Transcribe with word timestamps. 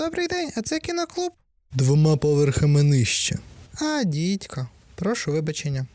Добрий 0.00 0.26
день, 0.26 0.50
а 0.56 0.62
це 0.62 0.78
кіноклуб? 0.78 1.32
Двома 1.72 2.16
поверхами 2.16 2.82
нижче. 2.82 3.38
А, 3.82 4.04
дідько. 4.04 4.68
Прошу 4.94 5.32
вибачення. 5.32 5.86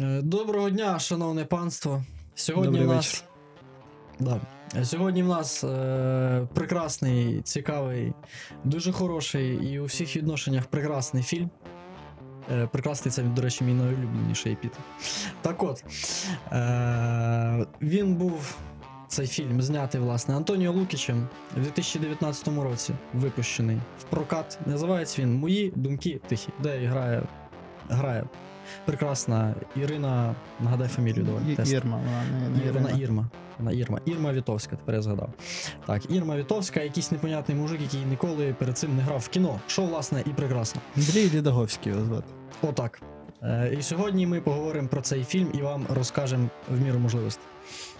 Е, 0.00 0.22
Доброго 0.22 0.70
дня, 0.70 0.98
шановне 0.98 1.44
панство. 1.44 2.04
Сьогодні 2.34 2.78
Добрий 2.78 2.86
в 2.86 2.90
нас. 2.90 3.24
Да. 4.20 4.40
Е, 4.76 4.84
Сьогодні 4.84 5.22
в 5.22 5.26
нас 5.26 5.64
е, 5.64 6.48
прекрасний, 6.54 7.42
цікавий, 7.42 8.12
дуже 8.64 8.92
хороший 8.92 9.72
і 9.72 9.78
у 9.80 9.84
всіх 9.84 10.16
відношеннях 10.16 10.66
прекрасний 10.66 11.22
фільм. 11.22 11.50
Е, 12.52 12.66
прекрасний 12.72 13.12
це, 13.12 13.22
до 13.22 13.42
речі, 13.42 13.64
мій 13.64 13.74
найулюбленіший 13.74 14.52
епіт. 14.52 14.72
Так 15.42 15.62
от. 15.62 15.84
Е, 16.52 17.66
він 17.82 18.14
був. 18.14 18.56
Цей 19.14 19.26
фільм 19.26 19.62
знятий, 19.62 20.00
власне, 20.00 20.36
Антоніо 20.36 20.72
Лукічем 20.72 21.28
в 21.56 21.60
2019 21.62 22.48
році 22.48 22.92
випущений 23.12 23.76
в 24.00 24.02
прокат. 24.02 24.58
Називається 24.66 25.22
він 25.22 25.34
Мої 25.34 25.72
думки 25.76 26.20
тихі, 26.28 26.48
де 26.62 26.78
грає, 26.78 27.22
грає 27.88 28.24
прекрасна 28.84 29.54
Ірина. 29.76 30.34
Нагадай 30.60 30.88
фамілію 30.88 31.24
давай. 31.24 31.42
І- 31.52 31.56
тест. 31.56 31.72
Ірма, 31.72 31.96
вона 31.96 32.40
не, 32.40 32.48
не 32.48 32.64
Ірина. 32.66 32.90
Ірма. 32.90 33.28
Вона 33.58 33.72
Ірма. 33.72 34.00
Ірма 34.04 34.32
Вітовська, 34.32 34.76
тепер 34.76 34.94
я 34.94 35.02
згадав. 35.02 35.30
Так, 35.86 36.10
Ірма 36.10 36.36
Вітовська, 36.36 36.80
якийсь 36.80 37.10
непонятний 37.12 37.58
мужик, 37.58 37.80
який 37.80 38.00
ніколи 38.00 38.54
перед 38.58 38.78
цим 38.78 38.96
не 38.96 39.02
грав 39.02 39.20
в 39.20 39.28
кіно. 39.28 39.60
Що, 39.66 39.82
власне, 39.82 40.22
і 40.26 40.30
прекрасно. 40.30 40.80
Андрій 40.96 41.30
Лідаговський 41.34 41.92
його 41.92 42.04
звати. 42.04 42.26
Отак. 42.62 43.02
Е, 43.42 43.76
і 43.78 43.82
сьогодні 43.82 44.26
ми 44.26 44.40
поговоримо 44.40 44.88
про 44.88 45.00
цей 45.00 45.24
фільм 45.24 45.48
і 45.54 45.62
вам 45.62 45.86
розкажемо 45.94 46.48
в 46.70 46.80
міру 46.80 46.98
можливостей. 46.98 47.44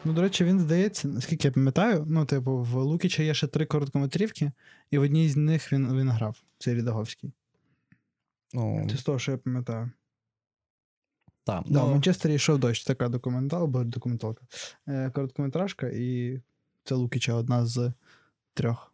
Ну, 0.05 0.13
до 0.13 0.23
речі, 0.23 0.45
він 0.45 0.61
здається, 0.61 1.09
наскільки 1.09 1.49
я 1.49 1.53
пам'ятаю, 1.53 2.05
ну, 2.09 2.25
типу, 2.25 2.57
в 2.63 2.75
Лукіча 2.75 3.23
є 3.23 3.35
ще 3.35 3.47
три 3.47 3.67
короткометрівки, 3.67 4.53
і 4.91 4.99
в 4.99 5.03
одній 5.03 5.29
з 5.29 5.37
них 5.37 5.73
він, 5.73 5.99
він 5.99 6.09
грав. 6.11 6.43
Цей 6.59 6.75
Лідаговський. 6.75 7.33
Ну, 8.53 8.87
Це 8.91 8.97
з 8.97 9.03
того, 9.03 9.19
що 9.19 9.33
я 9.33 9.39
пам'ятаю. 9.39 9.91
так. 11.45 11.65
Да, 11.67 11.83
в 11.83 11.87
Ну, 11.87 11.93
Манчестері 11.93 12.35
йшов 12.35 12.59
дощ, 12.59 12.85
така 12.85 13.09
документал, 13.09 13.67
бо 13.67 13.85
документалка. 13.85 14.43
Е, 14.89 15.11
короткометражка, 15.11 15.87
і 15.95 16.41
це 16.85 16.95
Лукіча 16.95 17.35
одна 17.35 17.67
з 17.67 17.93
трьох. 18.55 18.91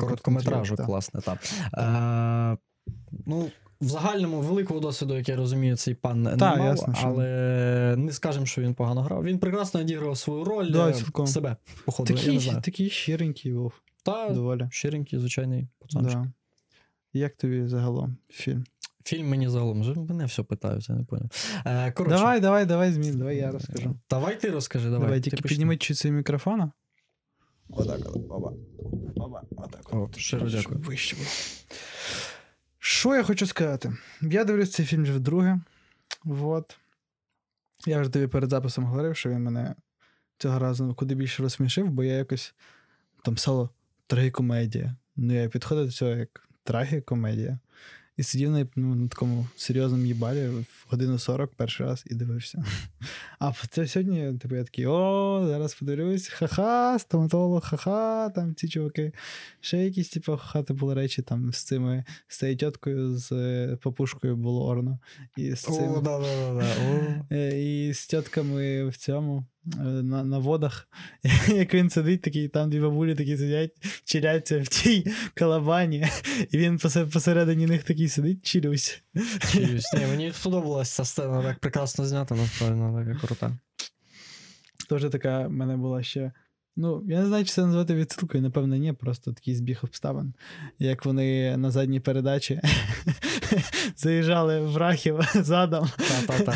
Короткометражок, 0.00 0.80
власне, 0.80 1.20
так. 1.20 1.38
Е, 1.74 2.56
ну, 3.26 3.50
в 3.82 3.88
загальному 3.88 4.40
великого 4.40 4.80
досвіду, 4.80 5.16
як 5.16 5.28
я 5.28 5.36
розумію, 5.36 5.76
цей 5.76 5.94
пан 5.94 6.22
не 6.22 6.36
Та, 6.36 6.56
мав, 6.56 6.66
ясно, 6.66 6.94
що- 6.94 7.06
але 7.06 7.94
не 7.98 8.12
скажемо, 8.12 8.46
що 8.46 8.62
він 8.62 8.74
погано 8.74 9.02
грав. 9.02 9.24
Він 9.24 9.38
прекрасно 9.38 9.80
відіграв 9.80 10.18
свою 10.18 10.44
роль 10.44 10.70
Да, 10.72 10.90
е, 10.90 10.92
цілком. 10.92 11.26
себе, 11.26 11.56
походу, 11.84 12.12
я 12.12 12.18
не 12.18 12.24
Такий, 12.24 12.38
знаю. 12.38 12.60
такий 12.62 12.90
щиренький 12.90 13.52
був, 13.52 13.72
Та 14.02 14.30
доволі. 14.30 14.68
щиренький, 14.70 15.18
звичайний 15.18 15.68
пацанчик. 15.78 16.20
Да. 16.20 16.32
Як 17.12 17.34
тобі 17.34 17.66
загалом 17.66 18.16
фільм? 18.28 18.64
Фільм 19.04 19.28
мені 19.28 19.48
загалом 19.48 19.80
вже 19.80 19.94
мене 19.94 20.24
все 20.24 20.42
питають, 20.42 20.88
я 20.88 20.94
не 20.94 21.04
поняв. 21.04 21.30
Е, 21.66 21.92
коротше, 21.92 22.16
Давай, 22.16 22.40
давай, 22.40 22.66
давай, 22.66 22.92
змін, 22.92 23.18
давай 23.18 23.36
я 23.36 23.50
розкажу. 23.50 23.94
Давай 24.10 24.40
ти 24.40 24.50
розкажи, 24.50 24.90
давай. 24.90 25.00
Давай, 25.06 25.20
тільки 25.20 25.42
підніми 25.42 25.76
чуть 25.76 26.04
мікрофона. 26.04 26.72
Отак, 27.70 27.98
от, 28.04 28.22
оба. 28.28 28.52
Оба, 29.16 29.42
отак. 29.56 29.94
О, 29.94 30.08
щиро 30.16 30.50
дякую. 30.50 30.80
Вище. 30.80 31.16
Що 32.84 33.16
я 33.16 33.22
хочу 33.22 33.46
сказати? 33.46 33.92
Я 34.20 34.44
дивлюсь 34.44 34.72
цей 34.72 34.86
фільм 34.86 35.02
вже 35.02 35.12
вдруге. 35.12 35.60
Вот. 36.24 36.78
Я 37.86 38.00
вже 38.00 38.10
тобі 38.10 38.26
перед 38.26 38.50
записом 38.50 38.84
говорив, 38.84 39.16
що 39.16 39.30
він 39.30 39.42
мене 39.42 39.74
цього 40.38 40.58
разу 40.58 40.94
куди 40.94 41.14
більше 41.14 41.42
розсмішив, 41.42 41.88
бо 41.88 42.04
я 42.04 42.12
якось 42.12 42.54
там 43.24 43.34
писало 43.34 43.70
трагікомедія. 44.06 44.96
Ну, 45.16 45.34
я 45.42 45.48
підходив 45.48 45.86
до 45.86 45.92
цього 45.92 46.10
як 46.10 46.48
трагікомедія. 46.64 47.58
І 48.16 48.22
сидів 48.22 48.50
на, 48.50 48.66
ну, 48.76 48.94
на 48.94 49.08
такому 49.08 49.46
серйозному 49.56 50.04
їбалі 50.04 50.48
в 50.48 50.86
годину 50.88 51.18
40 51.18 51.54
перший 51.54 51.86
раз 51.86 52.04
і 52.06 52.14
дивився. 52.14 52.64
А 53.38 53.52
це 53.70 53.86
сьогодні, 53.86 54.38
типу, 54.38 54.54
я 54.54 54.64
такий, 54.64 54.86
о, 54.86 55.44
зараз 55.46 55.74
подивлюсь, 55.74 56.28
ха-ха, 56.28 56.98
стоматолог, 56.98 57.64
ха-ха, 57.64 58.30
там 58.30 58.54
ці 58.54 58.68
чуваки. 58.68 59.12
Ще 59.60 59.78
якісь, 59.78 60.08
типу, 60.08 60.36
ха-ха, 60.36 60.74
були 60.74 60.94
речі 60.94 61.22
там 61.22 61.52
з 61.52 61.64
цими, 61.64 62.04
з 62.28 62.38
цією 62.38 62.56
тіткою, 62.56 63.16
з 63.16 63.32
е, 63.32 63.78
папушкою 63.82 64.36
було 64.36 64.66
орно. 64.66 64.98
І 65.36 65.54
з 65.54 65.60
цим, 65.60 65.92
О, 65.92 66.00
да, 66.00 66.18
да, 66.18 66.52
да, 66.52 66.60
да. 66.60 66.66
О. 66.90 67.24
е, 67.34 67.62
і 67.62 67.94
з 67.94 68.06
тітками 68.06 68.88
в 68.88 68.96
цьому. 68.96 69.46
Е, 69.66 69.82
На, 69.82 70.24
на 70.24 70.38
водах, 70.38 70.88
як 71.48 71.74
він 71.74 71.90
сидить, 71.90 72.22
такий, 72.22 72.48
там 72.48 72.70
дві 72.70 72.80
бабулі 72.80 73.14
такі 73.14 73.36
сидять, 73.36 73.72
чиляться 74.04 74.60
в 74.60 74.68
тій 74.68 75.06
калабані, 75.34 76.06
і 76.50 76.58
він 76.58 76.78
посередині 77.12 77.66
них 77.66 77.82
такий 77.84 78.08
сидить, 78.08 78.46
чилюсь. 78.46 79.02
Чиюсь. 79.52 79.92
Ні, 79.92 80.06
мені 80.06 80.32
сподобалася 80.32 80.96
ця 80.96 81.04
сцена, 81.04 81.42
так 81.42 81.58
прекрасно 81.58 82.04
знята, 82.04 82.34
насправді, 82.34 83.10
така 83.10 83.26
крута. 83.26 83.58
Теж 84.88 85.10
така 85.10 85.46
в 85.46 85.52
мене 85.52 85.76
була 85.76 86.02
ще. 86.02 86.32
Ну, 86.76 87.04
я 87.08 87.20
не 87.20 87.26
знаю, 87.26 87.44
чи 87.44 87.52
це 87.52 87.66
назвати 87.66 87.94
відсилкою, 87.94 88.42
напевно, 88.42 88.76
ні, 88.76 88.92
просто 88.92 89.32
такий 89.32 89.54
збіг 89.54 89.80
обставин. 89.82 90.34
Як 90.78 91.04
вони 91.04 91.56
на 91.56 91.70
задній 91.70 92.00
передачі 92.00 92.60
заїжджали 93.96 94.60
в 94.60 94.76
Рахів 94.76 95.20
задом. 95.34 95.90
Та-та-та. 95.96 96.54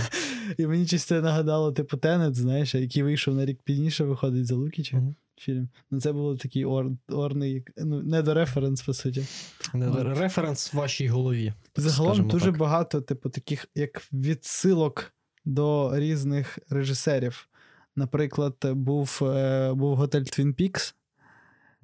І 0.58 0.66
мені 0.66 0.86
це 0.86 1.20
нагадало, 1.20 1.72
типу, 1.72 1.96
Тенет, 1.96 2.34
знаєш, 2.34 2.74
який 2.74 3.02
вийшов 3.02 3.34
на 3.34 3.46
рік 3.46 3.60
пізніше, 3.64 4.04
виходить 4.04 4.46
за 4.46 4.54
Лукіча 4.54 4.96
Мгм. 4.96 5.14
фільм. 5.38 5.68
Ну, 5.90 6.00
це 6.00 6.12
був 6.12 6.38
такий 6.38 6.64
ор, 6.64 6.86
орний, 7.08 7.64
ну, 7.76 8.02
недореференс, 8.02 8.82
по 8.82 8.94
суті. 8.94 9.26
Не 9.74 10.14
Референс 10.14 10.74
в 10.74 10.76
вашій 10.76 11.08
голові. 11.08 11.52
Загалом 11.76 12.28
дуже 12.28 12.44
так. 12.44 12.58
багато, 12.58 13.00
типу, 13.00 13.28
таких 13.28 13.66
як 13.74 14.02
відсилок 14.12 15.12
до 15.44 15.90
різних 15.94 16.58
режисерів. 16.70 17.48
Наприклад, 17.96 18.54
був, 18.64 19.20
е, 19.22 19.72
був 19.74 19.96
готель 19.96 20.20
Twin 20.20 20.54
Peaks, 20.54 20.94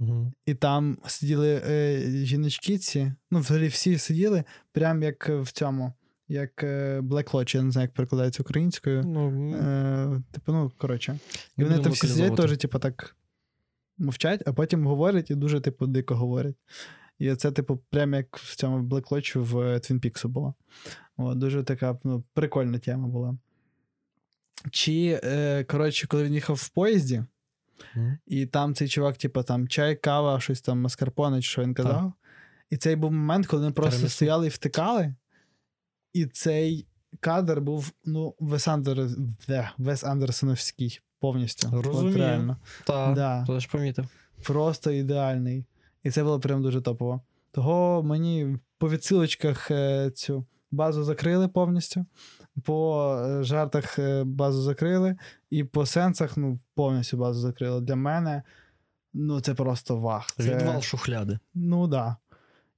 Мгм. 0.03 0.33
і 0.47 0.55
там 0.55 0.99
сиділи 1.07 1.63
е, 1.67 2.01
жіночки 2.25 2.79
ці, 2.79 3.13
ну, 3.31 3.39
взагалі 3.41 3.69
всі 3.69 3.99
сиділи, 3.99 4.45
прям 4.73 5.03
як 5.03 5.29
в 5.29 5.53
цьому, 5.53 5.93
як 6.29 6.65
е, 6.65 7.01
Black 7.01 7.31
Lodge, 7.31 7.57
я 7.57 7.63
не 7.63 7.71
знаю, 7.71 7.85
як 7.85 7.95
перекладається 7.95 8.43
українською. 8.43 9.03
Ну, 9.05 9.53
Е, 9.55 10.23
типу, 10.33 10.53
ну, 10.53 10.73
коротше. 10.77 11.19
І 11.59 11.65
вони 11.65 11.79
там 11.79 11.93
всі 11.93 12.07
сидять, 12.07 12.37
теж, 12.37 12.57
типу, 12.57 12.79
так 12.79 13.17
мовчать, 13.99 14.43
а 14.47 14.53
потім 14.53 14.87
говорять 14.87 15.31
і 15.31 15.35
дуже, 15.35 15.61
типу, 15.61 15.87
дико 15.87 16.15
говорять. 16.15 16.57
І 17.19 17.35
це, 17.35 17.53
типу, 17.53 17.77
прям 17.77 18.15
як 18.15 18.37
в 18.37 18.57
цьому 18.57 18.89
Black 18.89 19.09
Lodge 19.09 19.39
в 19.39 19.59
е, 19.59 19.75
Twin 19.75 20.01
Peaks 20.01 20.29
було. 20.29 20.55
О, 21.17 21.35
дуже 21.35 21.63
така 21.63 21.99
ну, 22.05 22.25
прикольна 22.35 22.79
тема 22.79 23.09
була. 23.09 23.37
Чи, 24.71 25.21
е, 25.25 25.65
коротше, 25.65 26.07
коли 26.07 26.25
він 26.25 26.35
їхав 26.35 26.57
в 26.57 26.69
поїзді, 26.69 27.25
І 28.27 28.47
там 28.47 28.75
цей 28.75 28.89
чувак, 28.89 29.17
типу, 29.17 29.43
там 29.43 29.69
чай, 29.69 29.97
кава, 29.97 30.41
щось 30.41 30.61
там 30.61 30.81
маскарпоне, 30.81 31.43
чи 31.43 31.49
що 31.51 31.63
він 31.63 31.75
казав. 31.75 32.13
І 32.71 32.77
цей 32.77 32.97
був 32.97 33.13
момент, 33.13 33.47
коли 33.47 33.63
вони 33.63 33.73
просто 33.73 33.91
Перенесли. 33.91 34.09
стояли 34.17 34.47
і 34.47 34.51
втикали, 34.51 35.15
і 36.13 36.27
цей 36.27 36.87
кадр 37.21 37.61
був, 37.61 37.93
ну, 38.05 38.35
Вес, 38.41 38.69
Андер... 38.69 39.07
де, 39.49 39.71
Вес 39.79 40.05
Андерсоновський 40.05 41.01
повністю. 41.21 41.83
Розумію. 41.83 42.17
реально. 42.19 42.57
Та, 42.87 43.13
Да. 43.13 43.45
то 43.47 43.61
ж 43.61 43.69
помітив. 43.73 44.07
Просто 44.43 44.91
ідеальний. 44.91 45.65
І 46.03 46.11
це 46.11 46.23
було 46.25 46.41
прям 46.41 46.63
дуже 46.63 46.81
топово. 46.81 47.21
Того 47.51 48.03
мені 48.03 48.59
по 48.79 48.91
відсилочках 48.91 49.71
е, 49.71 50.11
цю 50.11 50.47
базу 50.71 51.05
закрили 51.05 51.49
повністю, 51.49 52.07
по 52.65 53.15
е, 53.27 53.43
жартах 53.43 53.99
е, 53.99 54.25
базу 54.25 54.63
закрили, 54.63 55.17
і 55.51 55.65
по 55.65 55.87
сенсах 55.87 56.37
ну, 56.37 56.59
повністю 56.75 57.17
базу 57.17 57.41
закрили. 57.41 57.81
Для 57.81 57.97
мене 57.97 58.43
ну, 59.15 59.41
це 59.41 59.55
просто 59.55 59.97
вах. 59.97 60.33
Це... 60.33 60.57
Відвал 60.57 60.81
шухляди. 60.81 61.39
Ну 61.55 61.87
да. 61.87 62.17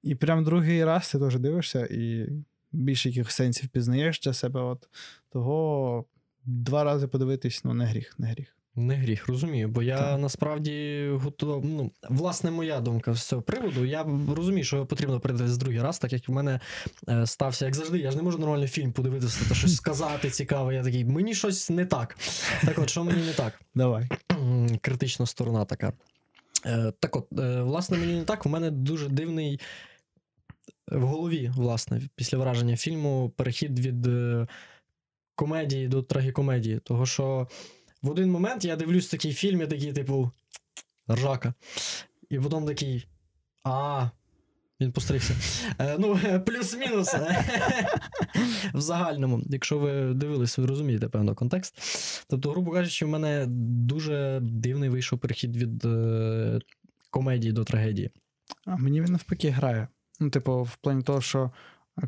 І 0.03 0.15
прям 0.15 0.45
другий 0.45 0.85
раз 0.85 1.13
ти 1.13 1.19
теж 1.19 1.39
дивишся, 1.39 1.87
і 1.91 2.29
більше 2.73 3.09
якихось 3.09 3.35
сенсів 3.35 3.69
пізнаєш 3.69 4.21
для 4.21 4.33
себе. 4.33 4.61
От. 4.61 4.89
Того 5.33 6.05
два 6.45 6.85
рази 6.85 7.07
подивитись, 7.07 7.65
ну, 7.65 7.75
не 7.75 7.85
гріх, 7.85 8.15
не 8.19 8.27
гріх. 8.27 8.57
Не 8.77 8.95
гріх, 8.95 9.29
розумію, 9.29 9.69
бо 9.69 9.83
я 9.83 9.99
Так. 9.99 10.21
насправді 10.21 11.09
готов. 11.13 11.65
Ну, 11.65 11.93
власне, 12.09 12.51
моя 12.51 12.81
думка 12.81 13.15
з 13.15 13.29
цього 13.29 13.43
приводу. 13.43 13.85
Я 13.85 14.07
розумію, 14.37 14.65
що 14.65 14.87
потрібно 14.87 15.21
передивитися 15.21 15.61
другий 15.61 15.83
раз, 15.83 15.99
так 15.99 16.13
як 16.13 16.29
в 16.29 16.33
мене 16.33 16.61
е, 17.09 17.27
стався, 17.27 17.65
як 17.65 17.75
завжди, 17.75 17.99
я 17.99 18.11
ж 18.11 18.17
не 18.17 18.23
можу 18.23 18.39
нормально 18.39 18.67
фільм 18.67 18.93
подивитися 18.93 19.49
та 19.49 19.55
щось 19.55 19.77
сказати 19.77 20.31
цікаве. 20.31 20.75
Я 20.75 20.83
такий, 20.85 21.05
мені 21.05 21.35
щось 21.35 21.71
не 21.71 21.87
так. 21.87 22.17
Так 22.65 22.79
от, 22.79 22.91
що 22.91 23.05
мені 23.05 23.27
не 23.27 23.33
так? 23.33 23.61
Давай. 23.75 24.09
Критична 24.81 25.27
сторона 25.27 25.65
така. 25.65 25.93
Е, 26.67 26.93
так 27.01 27.17
от, 27.17 27.39
е, 27.39 27.63
власне, 27.63 27.99
мені 27.99 28.13
не 28.13 28.25
так. 28.25 28.47
У 28.47 28.49
мене 28.49 28.71
дуже 28.71 29.09
дивний 29.09 29.61
в 30.89 31.03
голові, 31.03 31.53
власне, 31.57 32.01
після 32.17 32.39
враження 32.39 32.77
фільму 32.77 33.33
перехід 33.37 33.79
від 33.79 34.07
е, 34.07 34.47
комедії 35.35 35.89
до 35.89 36.03
трагікомедії. 36.03 36.79
Того 36.79 37.07
що 37.07 37.49
в 38.05 38.11
один 38.11 38.31
момент 38.31 38.65
я 38.65 38.77
дивлюсь 38.77 39.09
такий 39.09 39.33
фільм, 39.33 39.61
я 39.61 39.67
такий, 39.67 39.93
типу. 39.93 40.31
ржака. 41.11 41.55
І 42.31 42.39
потім 42.39 42.67
такий. 42.67 43.07
А. 43.65 44.09
Він 44.81 44.93
постригся. 44.93 45.35
Е, 45.79 45.97
ну, 45.99 46.19
плюс-мінус. 46.47 47.15
в 48.75 48.81
загальному, 48.81 49.43
якщо 49.47 49.79
ви 49.79 50.15
дивились, 50.15 50.59
ви 50.59 50.67
розумієте 50.67 51.09
певно 51.09 51.35
контекст. 51.35 51.75
Тобто, 52.29 52.51
грубо 52.51 52.73
кажучи, 52.73 53.05
в 53.05 53.09
мене 53.09 53.47
дуже 53.49 54.41
дивний 54.43 54.89
вийшов 54.89 55.19
перехід 55.19 55.57
від 55.57 55.85
е, 55.85 56.59
комедії 57.11 57.53
до 57.53 57.65
трагедії. 57.65 58.11
А 58.67 58.77
мені 58.77 59.01
він 59.01 59.13
навпаки 59.13 59.51
грає. 59.51 59.89
Ну, 60.21 60.31
типу, 60.31 60.63
в 60.63 60.77
плані 60.77 61.03
того, 61.03 61.21
що 61.21 61.51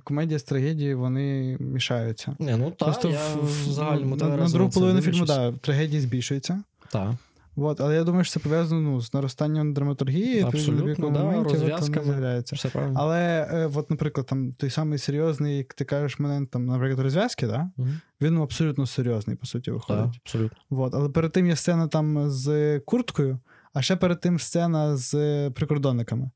комедія 0.04 0.38
з 0.38 0.42
трагедією 0.42 0.98
вони 0.98 1.56
мішаються. 1.60 2.36
Не, 2.38 2.56
ну 2.56 2.70
так, 2.70 3.04
я 3.04 3.28
в, 3.34 3.44
в 3.44 3.72
загальному 3.72 4.16
на, 4.16 4.28
на 4.28 4.48
другу 4.48 4.70
половину 4.70 5.00
фільму, 5.00 5.24
да, 5.24 5.52
трагедії 5.52 6.00
збільшуються. 6.00 6.62
Так. 6.92 7.14
От, 7.58 7.80
але 7.80 7.94
я 7.94 8.04
думаю, 8.04 8.24
що 8.24 8.32
це 8.32 8.40
пов'язано 8.40 8.80
ну, 8.80 9.00
з 9.00 9.14
наростанням 9.14 9.74
драматургії, 9.74 10.40
Абсолютно, 10.40 11.10
да, 11.10 11.24
моменті, 11.24 11.54
розв'язками. 11.54 12.42
Все 12.52 12.68
правильно. 12.68 13.00
Але, 13.00 13.48
е, 13.52 13.70
от, 13.74 13.90
наприклад, 13.90 14.26
там 14.26 14.52
той 14.52 14.70
самий 14.70 14.98
серйозний, 14.98 15.56
як 15.56 15.74
ти 15.74 15.84
кажеш, 15.84 16.18
момент, 16.18 16.50
там, 16.50 16.66
наприклад, 16.66 17.00
розв'язки, 17.00 17.46
да? 17.46 17.70
Угу. 17.76 17.88
він 18.20 18.34
ну, 18.34 18.42
абсолютно 18.42 18.86
серйозний, 18.86 19.36
по 19.36 19.46
суті, 19.46 19.70
виходить. 19.70 20.04
Так, 20.04 20.14
абсолютно. 20.24 20.58
От, 20.70 20.94
але 20.94 21.08
перед 21.08 21.32
тим 21.32 21.46
є 21.46 21.56
сцена 21.56 21.88
там 21.88 22.30
з 22.30 22.80
курткою, 22.80 23.38
а 23.74 23.82
ще 23.82 23.96
перед 23.96 24.20
тим 24.20 24.38
сцена 24.38 24.96
з 24.96 25.50
прикордонниками. 25.50 26.30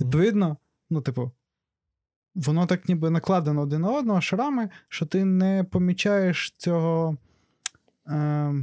Відповідно, 0.00 0.56
ну, 0.90 1.00
типу, 1.00 1.30
воно 2.34 2.66
так 2.66 2.88
ніби 2.88 3.10
накладено 3.10 3.60
один 3.60 3.80
на 3.80 3.90
одного 3.90 4.20
шрами, 4.20 4.70
що 4.88 5.06
ти 5.06 5.24
не 5.24 5.64
помічаєш 5.64 6.54
цього. 6.56 7.16
Е, 8.08 8.54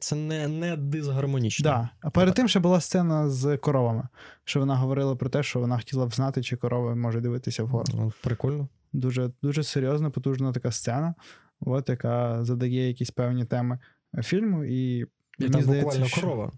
Це 0.00 0.16
не, 0.16 0.48
не 0.48 0.76
дисгармонічно. 0.76 1.64
Да. 1.64 1.88
А 2.00 2.10
перед 2.10 2.34
тим 2.34 2.48
ще 2.48 2.60
була 2.60 2.80
сцена 2.80 3.30
з 3.30 3.56
коровами, 3.56 4.08
що 4.44 4.60
вона 4.60 4.76
говорила 4.76 5.16
про 5.16 5.30
те, 5.30 5.42
що 5.42 5.60
вона 5.60 5.76
хотіла 5.76 6.06
б 6.06 6.14
знати, 6.14 6.42
чи 6.42 6.56
корова 6.56 6.94
може 6.94 7.20
дивитися 7.20 7.64
вгору. 7.64 7.86
Ну, 7.94 8.12
Прикольно. 8.22 8.68
Дуже, 8.92 9.30
дуже 9.42 9.62
серйозна, 9.62 10.10
потужна 10.10 10.52
така 10.52 10.70
сцена, 10.72 11.14
от, 11.60 11.88
яка 11.88 12.44
задає 12.44 12.88
якісь 12.88 13.10
певні 13.10 13.44
теми 13.44 13.78
фільму. 14.22 14.64
І, 14.64 14.98
І 14.98 15.06
мені 15.38 15.52
там 15.52 15.62
здається, 15.62 15.84
буквально 15.86 16.06
що- 16.06 16.20
корова. 16.20 16.52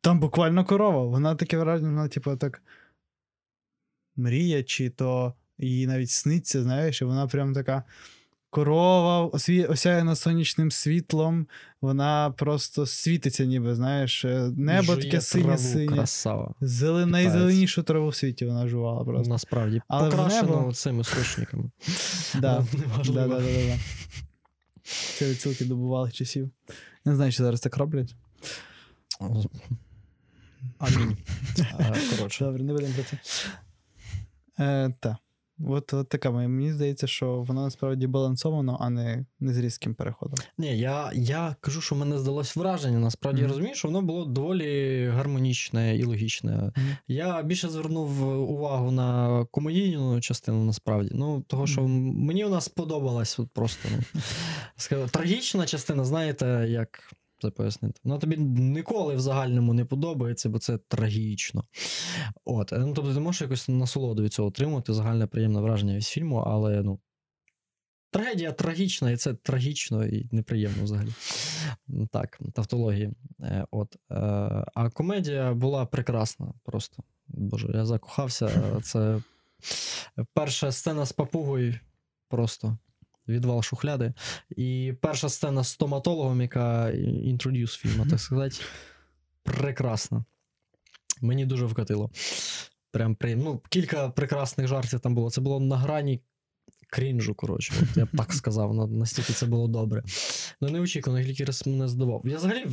Там 0.00 0.20
буквально 0.20 0.64
корова. 0.64 1.04
Вона 1.04 1.34
таке 1.34 1.58
враження, 1.58 1.90
вона, 1.90 2.08
типу, 2.08 2.36
так 2.36 2.62
мріє, 4.16 4.62
чи 4.62 4.90
то 4.90 5.34
їй 5.58 5.86
навіть 5.86 6.10
сниться, 6.10 6.62
знаєш, 6.62 7.02
і 7.02 7.04
вона 7.04 7.26
прям 7.26 7.52
така 7.52 7.84
корова, 8.54 9.26
осві... 9.26 9.64
осяяна 9.64 10.16
сонячним 10.16 10.70
світлом, 10.70 11.46
вона 11.80 12.30
просто 12.30 12.86
світиться, 12.86 13.44
ніби, 13.44 13.74
знаєш, 13.74 14.24
е, 14.24 14.50
небо 14.56 14.96
таке 14.96 15.20
синє-синє. 15.20 16.06
Зелен... 16.60 17.10
Найзеленішу 17.10 17.82
траву 17.82 18.08
в 18.08 18.14
світі 18.14 18.46
вона 18.46 18.68
жувала 18.68 19.04
просто. 19.04 19.32
Насправді. 19.32 19.82
Але 19.88 20.10
Покрашено 20.10 20.56
небо- 20.56 20.74
цими 20.74 21.04
сушниками. 21.04 21.70
Да. 22.40 22.66
Да, 23.04 23.28
да. 23.28 23.42
Це 24.84 25.30
відсилки 25.30 25.64
до 25.64 25.76
бувалих 25.76 26.12
часів. 26.12 26.50
Не 27.04 27.14
знаю, 27.14 27.32
чи 27.32 27.42
зараз 27.42 27.60
так 27.60 27.76
роблять. 27.76 28.14
Амінь. 30.78 31.16
Коротше. 32.16 32.44
Добре, 32.44 32.62
не 32.62 32.72
будемо 32.72 32.94
про 32.94 33.04
це. 33.04 33.18
Е, 34.58 34.94
так. 35.00 35.16
От, 35.60 35.94
от 35.94 36.08
така. 36.08 36.30
Мені 36.30 36.72
здається, 36.72 37.06
що 37.06 37.42
воно 37.42 37.62
насправді 37.62 38.06
балансовано, 38.06 38.76
а 38.80 38.90
не, 38.90 39.26
не 39.40 39.54
з 39.54 39.58
різким 39.58 39.94
переходом. 39.94 40.38
Ні, 40.58 40.78
я, 40.78 41.10
я 41.14 41.56
кажу, 41.60 41.80
що 41.80 41.94
мене 41.94 42.18
здалось 42.18 42.56
враження. 42.56 42.98
Насправді 42.98 43.40
я 43.40 43.46
Мгм. 43.46 43.52
розумію, 43.52 43.74
що 43.74 43.88
воно 43.88 44.02
було 44.02 44.24
доволі 44.24 45.06
гармонічне 45.08 45.96
і 45.96 46.04
логічне. 46.04 46.52
Мгм. 46.76 46.96
Я 47.08 47.42
більше 47.42 47.68
звернув 47.68 48.22
увагу 48.50 48.90
на 48.90 49.44
комедійну 49.50 50.20
частину, 50.20 50.64
насправді. 50.64 51.10
Ну, 51.14 51.40
того, 51.40 51.66
що 51.66 51.82
Мгм. 51.82 52.24
мені 52.26 52.44
вона 52.44 52.60
сподобалась 52.60 53.38
от 53.38 53.50
просто. 53.52 53.88
Ну, 54.92 55.06
трагічна 55.10 55.66
частина, 55.66 56.04
знаєте, 56.04 56.66
як 56.68 57.10
це 57.44 57.50
пояснити? 57.50 58.00
Вона 58.04 58.18
тобі 58.18 58.36
ніколи 58.36 59.14
в 59.14 59.20
загальному 59.20 59.74
не 59.74 59.84
подобається, 59.84 60.48
бо 60.48 60.58
це 60.58 60.78
трагічно. 60.78 61.64
От, 62.44 62.72
е, 62.72 62.78
ну, 62.78 62.94
тобто 62.94 63.14
ти 63.14 63.20
можеш 63.20 63.40
якось 63.40 63.68
насолоду 63.68 64.22
від 64.22 64.32
цього 64.32 64.48
отримувати, 64.48 64.92
загальне 64.92 65.26
приємне 65.26 65.60
враження 65.60 65.96
від 65.96 66.04
фільму, 66.04 66.36
але 66.36 66.82
ну. 66.82 66.98
Трагедія 68.10 68.52
трагічна, 68.52 69.10
і 69.10 69.16
це 69.16 69.34
трагічно 69.34 70.06
і 70.06 70.28
неприємно 70.32 70.84
взагалі. 70.84 71.08
Так, 72.12 72.38
тавтології. 72.52 73.12
Е, 73.40 73.66
От. 73.70 73.96
Е, 74.10 74.14
А 74.74 74.90
комедія 74.92 75.54
була 75.54 75.86
прекрасна 75.86 76.52
просто. 76.62 77.02
Боже, 77.28 77.68
я 77.74 77.84
закохався. 77.84 78.50
Це 78.82 79.22
перша 80.34 80.72
сцена 80.72 81.06
з 81.06 81.12
папугою 81.12 81.74
просто. 82.28 82.78
Відвал 83.28 83.62
шухляди. 83.62 84.12
І 84.56 84.94
перша 85.00 85.28
сцена 85.28 85.64
з 85.64 85.68
стоматологом, 85.68 86.42
яка 86.42 86.90
інтродюс 87.24 87.76
фільму, 87.76 88.06
так 88.06 88.20
сказати. 88.20 88.56
Прекрасна. 89.42 90.24
Мені 91.20 91.46
дуже 91.46 91.66
вкатило. 91.66 92.10
Прям 92.90 93.14
при... 93.14 93.36
ну, 93.36 93.62
кілька 93.68 94.08
прекрасних 94.08 94.66
жартів 94.66 95.00
там 95.00 95.14
було. 95.14 95.30
Це 95.30 95.40
було 95.40 95.60
на 95.60 95.76
грані 95.76 96.20
крінжу, 96.90 97.34
коротше. 97.34 97.72
От 97.82 97.96
я 97.96 98.04
б 98.04 98.08
так 98.16 98.32
сказав, 98.32 98.90
настільки 98.90 99.32
це 99.32 99.46
було 99.46 99.68
добре. 99.68 100.02
Ну, 100.60 100.68
неочікувано, 100.68 101.24
тільки 101.24 101.44
раз 101.44 101.66
мене 101.66 101.88
здивував. 101.88 102.22
Я 102.24 102.36
взагалі. 102.36 102.66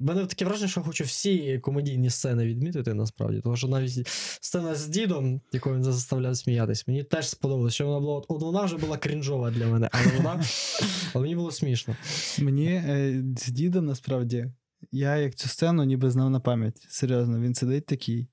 Мене 0.00 0.26
таке 0.26 0.44
враження, 0.44 0.68
що 0.68 0.82
хочу 0.82 1.04
всі 1.04 1.58
комедійні 1.58 2.10
сцени 2.10 2.44
відмітити 2.44 2.94
насправді. 2.94 3.40
Тому 3.40 3.56
що 3.56 3.68
навіть 3.68 4.08
сцена 4.40 4.74
з 4.74 4.88
дідом, 4.88 5.40
яку 5.52 5.74
він 5.74 5.84
заставляв 5.84 6.36
сміятись, 6.36 6.88
мені 6.88 7.04
теж 7.04 7.28
сподобалося, 7.28 7.74
що 7.74 7.86
вона 7.86 8.00
була. 8.00 8.22
От 8.28 8.42
вона 8.42 8.64
вже 8.64 8.76
була 8.76 8.96
крінжова 8.96 9.50
для 9.50 9.66
мене, 9.66 9.88
але 9.92 10.06
вона. 10.16 10.44
Але 11.14 11.22
мені 11.22 11.36
було 11.36 11.50
смішно. 11.50 11.96
Мені 12.38 12.66
е, 12.66 13.24
з 13.36 13.48
дідом 13.48 13.86
насправді, 13.86 14.46
я 14.92 15.16
як 15.16 15.34
цю 15.34 15.48
сцену 15.48 15.84
ніби 15.84 16.10
знав 16.10 16.30
на 16.30 16.40
пам'ять. 16.40 16.86
Серйозно, 16.88 17.40
він 17.40 17.54
сидить 17.54 17.86
такий. 17.86 18.28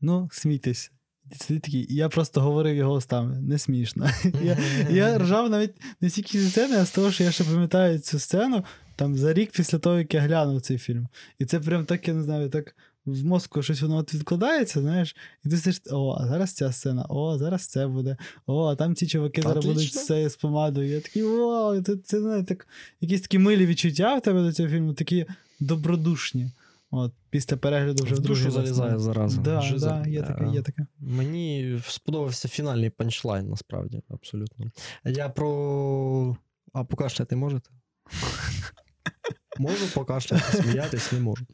Ну, 0.00 0.28
смійтесь. 0.32 0.92
Сидить 1.32 1.62
такий, 1.62 1.86
я 1.90 2.08
просто 2.08 2.40
говорив 2.40 2.76
його 2.76 2.94
устами. 2.94 3.40
Не 3.40 3.58
смішно. 3.58 4.10
Я, 4.42 4.58
я 4.90 5.18
ржав 5.18 5.50
навіть 5.50 5.74
не 6.00 6.10
стільки 6.10 6.40
зі 6.40 6.50
сцени, 6.50 6.76
а 6.76 6.84
з 6.84 6.90
того, 6.90 7.10
що 7.10 7.24
я 7.24 7.30
ще 7.30 7.44
пам'ятаю 7.44 7.98
цю 7.98 8.18
сцену 8.18 8.64
там 8.96 9.16
за 9.16 9.32
рік 9.32 9.50
після 9.52 9.78
того, 9.78 9.98
як 9.98 10.14
я 10.14 10.20
глянув 10.20 10.60
цей 10.60 10.78
фільм. 10.78 11.08
І 11.38 11.44
це 11.44 11.60
прям 11.60 11.84
так, 11.84 12.08
я 12.08 12.14
не 12.14 12.22
знаю, 12.22 12.50
так 12.50 12.74
в 13.06 13.24
мозку 13.24 13.62
щось 13.62 13.82
воно 13.82 13.96
от 13.96 14.14
відкладається, 14.14 14.80
знаєш, 14.80 15.16
і 15.44 15.48
ти 15.48 15.56
сидиш, 15.56 15.80
о, 15.90 16.16
а 16.20 16.26
зараз 16.26 16.52
ця 16.52 16.72
сцена, 16.72 17.06
о, 17.08 17.38
зараз 17.38 17.66
це 17.66 17.86
буде, 17.86 18.16
о, 18.46 18.66
а 18.66 18.76
там 18.76 18.94
ці 18.94 19.06
чуваки 19.06 19.42
зараз 19.42 19.66
будуть 19.66 19.88
Отлично. 19.88 20.28
з, 20.28 20.36
помадою. 20.36 20.88
Я 20.88 21.00
такий, 21.00 21.22
вау, 21.22 21.82
це, 21.82 21.96
це 21.96 22.20
знаєш, 22.20 22.46
так, 22.48 22.68
якісь 23.00 23.20
такі 23.20 23.38
милі 23.38 23.66
відчуття 23.66 24.14
в 24.14 24.22
тебе 24.22 24.42
до 24.42 24.52
цього 24.52 24.68
фільму, 24.68 24.92
такі 24.92 25.26
добродушні. 25.60 26.50
От, 26.90 27.12
після 27.30 27.56
перегляду 27.56 28.04
вже 28.04 28.14
В 28.14 28.20
душу 28.20 28.50
залізає 28.50 28.98
зараза. 28.98 29.40
Да, 29.40 29.74
да, 29.78 30.06
є 30.06 30.22
таке, 30.22 30.48
є 30.52 30.62
таке. 30.62 30.86
Мені 30.98 31.80
сподобався 31.86 32.48
фінальний 32.48 32.90
панчлайн, 32.90 33.48
насправді, 33.48 34.02
абсолютно. 34.08 34.70
Я 35.04 35.28
про. 35.28 36.36
А 36.72 36.84
покашляти 36.84 37.36
можете? 37.36 37.70
Можу 39.58 39.86
покашляти, 39.94 40.62
сміятись 40.62 41.12
не 41.12 41.20
можу. 41.20 41.46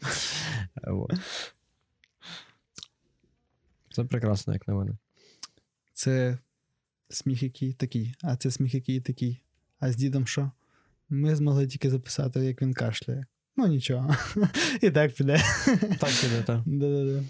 Е, 0.85 0.91
Вот. 0.91 1.13
Це 3.91 4.05
прекрасно, 4.05 4.53
як 4.53 4.69
на 4.69 4.75
мене. 4.75 4.97
Це 5.93 6.39
сміх 7.09 7.43
який 7.43 7.73
такий, 7.73 8.15
а 8.23 8.37
це 8.37 8.51
сміх 8.51 8.75
який 8.75 9.01
такий. 9.01 9.43
А 9.79 9.93
з 9.93 9.97
дідом 9.97 10.27
що? 10.27 10.51
Ми 11.09 11.37
змогли 11.37 11.67
тільки 11.67 11.91
записати, 11.91 12.41
як 12.41 12.63
він 12.63 12.75
кашляє. 12.75 13.27
Ну 13.57 13.67
нічого. 13.67 14.17
І 14.81 14.91
так 14.91 15.15
піде. 15.15 15.41
Так 15.99 16.11
піде, 16.21 16.43
так. 16.47 16.61
Да-да-да. 16.67 17.23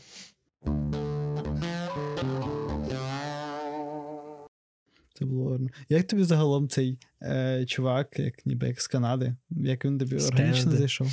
Це 5.15 5.25
було 5.25 5.51
гарно. 5.51 5.69
Як 5.89 6.07
тобі 6.07 6.25
загалом 6.25 6.69
цей 6.69 6.99
е, 7.23 7.65
чувак, 7.67 8.19
як 8.19 8.47
ніби 8.47 8.67
як 8.67 8.81
з 8.81 8.87
Канади, 8.87 9.37
як 9.51 9.85
він 9.85 9.99
тобі 9.99 10.17
органічно 10.17 10.71
зайшов? 10.71 11.09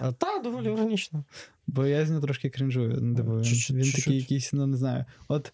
А, 0.00 0.12
та, 0.12 0.38
доволі 0.38 0.68
органічно. 0.68 1.24
Бо 1.66 1.86
я 1.86 2.06
з 2.06 2.10
нього 2.10 2.22
трошки 2.22 2.50
кринжую. 2.50 2.98
Ну, 3.02 3.16
типу, 3.16 3.36
він, 3.36 3.44
Чуть-чуть, 3.44 3.76
він 3.76 3.84
чуть-чуть. 3.84 4.04
такий 4.04 4.18
якийсь, 4.18 4.52
ну 4.52 4.66
не 4.66 4.76
знаю. 4.76 5.04
От, 5.28 5.52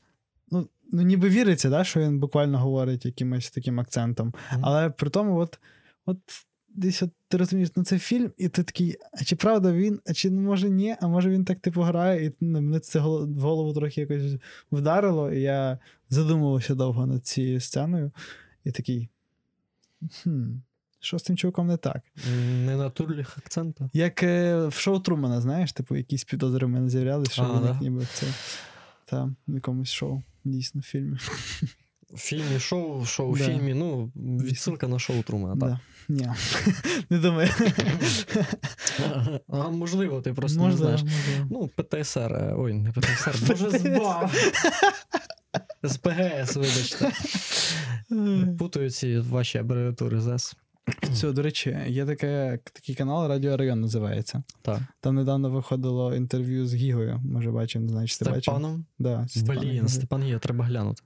ну, 0.50 0.68
ну 0.92 1.02
ніби 1.02 1.28
віриться, 1.28 1.70
да, 1.70 1.84
що 1.84 2.00
він 2.00 2.18
буквально 2.18 2.58
говорить 2.58 3.06
якимось 3.06 3.50
таким 3.50 3.80
акцентом. 3.80 4.34
Але 4.60 4.90
при 4.90 5.10
тому, 5.10 5.38
от, 5.38 5.58
от 6.06 6.18
десь 6.74 7.02
от 7.02 7.10
ти 7.28 7.36
розумієш, 7.36 7.70
ну 7.76 7.84
це 7.84 7.98
фільм, 7.98 8.32
і 8.38 8.48
ти 8.48 8.62
такий, 8.62 8.96
а 9.20 9.24
чи 9.24 9.36
правда 9.36 9.72
він, 9.72 10.00
а 10.06 10.12
чи 10.12 10.30
ну, 10.30 10.40
може 10.40 10.70
ні, 10.70 10.96
а 11.00 11.08
може 11.08 11.30
він 11.30 11.44
так 11.44 11.58
типу 11.58 11.80
грає, 11.82 12.26
і 12.26 12.32
ну, 12.40 12.60
мене 12.62 12.80
це 12.80 12.98
в 13.00 13.38
голову 13.38 13.72
трохи 13.72 14.00
якось 14.00 14.32
вдарило, 14.72 15.32
і 15.32 15.40
я 15.40 15.78
задумувався 16.10 16.74
довго 16.74 17.06
над 17.06 17.26
цією 17.26 17.60
сценою, 17.60 18.12
і 18.64 18.70
такий. 18.72 19.08
Хм, 20.22 20.44
Що 21.00 21.18
з 21.18 21.22
цим 21.22 21.36
чуваком 21.36 21.66
не 21.66 21.76
так? 21.76 22.02
Не 22.64 22.76
на 22.76 22.90
турліх 22.90 23.38
акцента. 23.38 23.90
Як 23.92 24.22
е, 24.22 24.66
в 24.66 24.72
шоу 24.72 25.00
Трумана, 25.00 25.40
знаєш, 25.40 25.72
типу, 25.72 25.96
якісь 25.96 26.24
підозри 26.24 26.66
в 26.66 26.70
мене 26.70 26.88
з'являлись, 26.90 27.32
що 27.32 27.42
він 27.42 27.62
да? 27.62 27.78
ніби 27.80 28.06
це 28.14 28.26
там 29.04 29.36
в 29.48 29.54
якомусь 29.54 29.90
шоу, 29.90 30.22
дійсно, 30.44 30.80
в 30.80 30.84
фільмі. 30.84 31.16
В 32.10 32.18
фільмі 32.18 32.58
шоу, 32.58 33.04
шоу 33.04 33.32
в 33.32 33.38
Да. 33.38 33.44
фільмі, 33.44 33.74
ну, 33.74 34.12
відсилка 34.16 34.88
на 34.88 34.98
шоу 34.98 35.22
Трумана, 35.22 35.60
так. 35.60 35.70
Да. 35.70 35.80
Ні, 36.08 36.28
не 37.10 37.18
думаю. 37.18 37.50
А 39.48 39.68
можливо, 39.68 40.20
ти 40.20 40.32
просто 40.32 40.66
не 40.68 40.76
знаєш. 40.76 41.02
можливо. 41.02 41.46
Ну, 41.50 41.68
ПТСР, 41.68 42.32
е, 42.32 42.54
ой, 42.56 42.72
не 42.72 42.92
ПТСР, 42.92 43.36
боже 43.48 43.70
збав. 43.70 44.34
СПГС, 45.84 46.56
вибачте. 46.56 47.12
Путаю 48.58 48.90
ці 48.90 49.18
ваші 49.18 49.58
абревіатури 49.58 50.20
ЗЕС. 50.20 50.56
Все, 51.02 51.32
до 51.32 51.42
речі, 51.42 51.78
є 51.86 52.06
таке, 52.06 52.58
такий 52.72 52.94
канал 52.94 53.28
Радіо 53.28 53.56
Район 53.56 53.80
називається. 53.80 54.42
Так. 54.62 54.80
Там 55.00 55.14
недавно 55.14 55.50
виходило 55.50 56.14
інтерв'ю 56.14 56.66
з 56.66 56.74
Гігою. 56.74 57.20
Може, 57.24 57.50
бачив, 57.50 57.82
не 57.82 57.88
знаю, 57.88 58.08
чи 58.08 58.18
ти 58.18 58.24
бачив. 58.24 58.42
Степаном. 58.42 58.86
Да, 58.98 59.26
з 59.28 59.42
Блін, 59.42 59.88
Степан 59.88 60.26
є, 60.26 60.38
треба 60.38 60.64
глянути. 60.64 61.02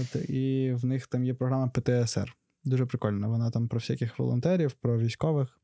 От, 0.00 0.16
і 0.30 0.72
в 0.72 0.84
них 0.84 1.06
там 1.06 1.24
є 1.24 1.34
програма 1.34 1.68
ПТСР. 1.68 2.34
Дуже 2.64 2.86
прикольна. 2.86 3.28
Вона 3.28 3.50
там 3.50 3.68
про 3.68 3.78
всяких 3.78 4.18
волонтерів, 4.18 4.72
про 4.72 4.98
військових. 4.98 5.60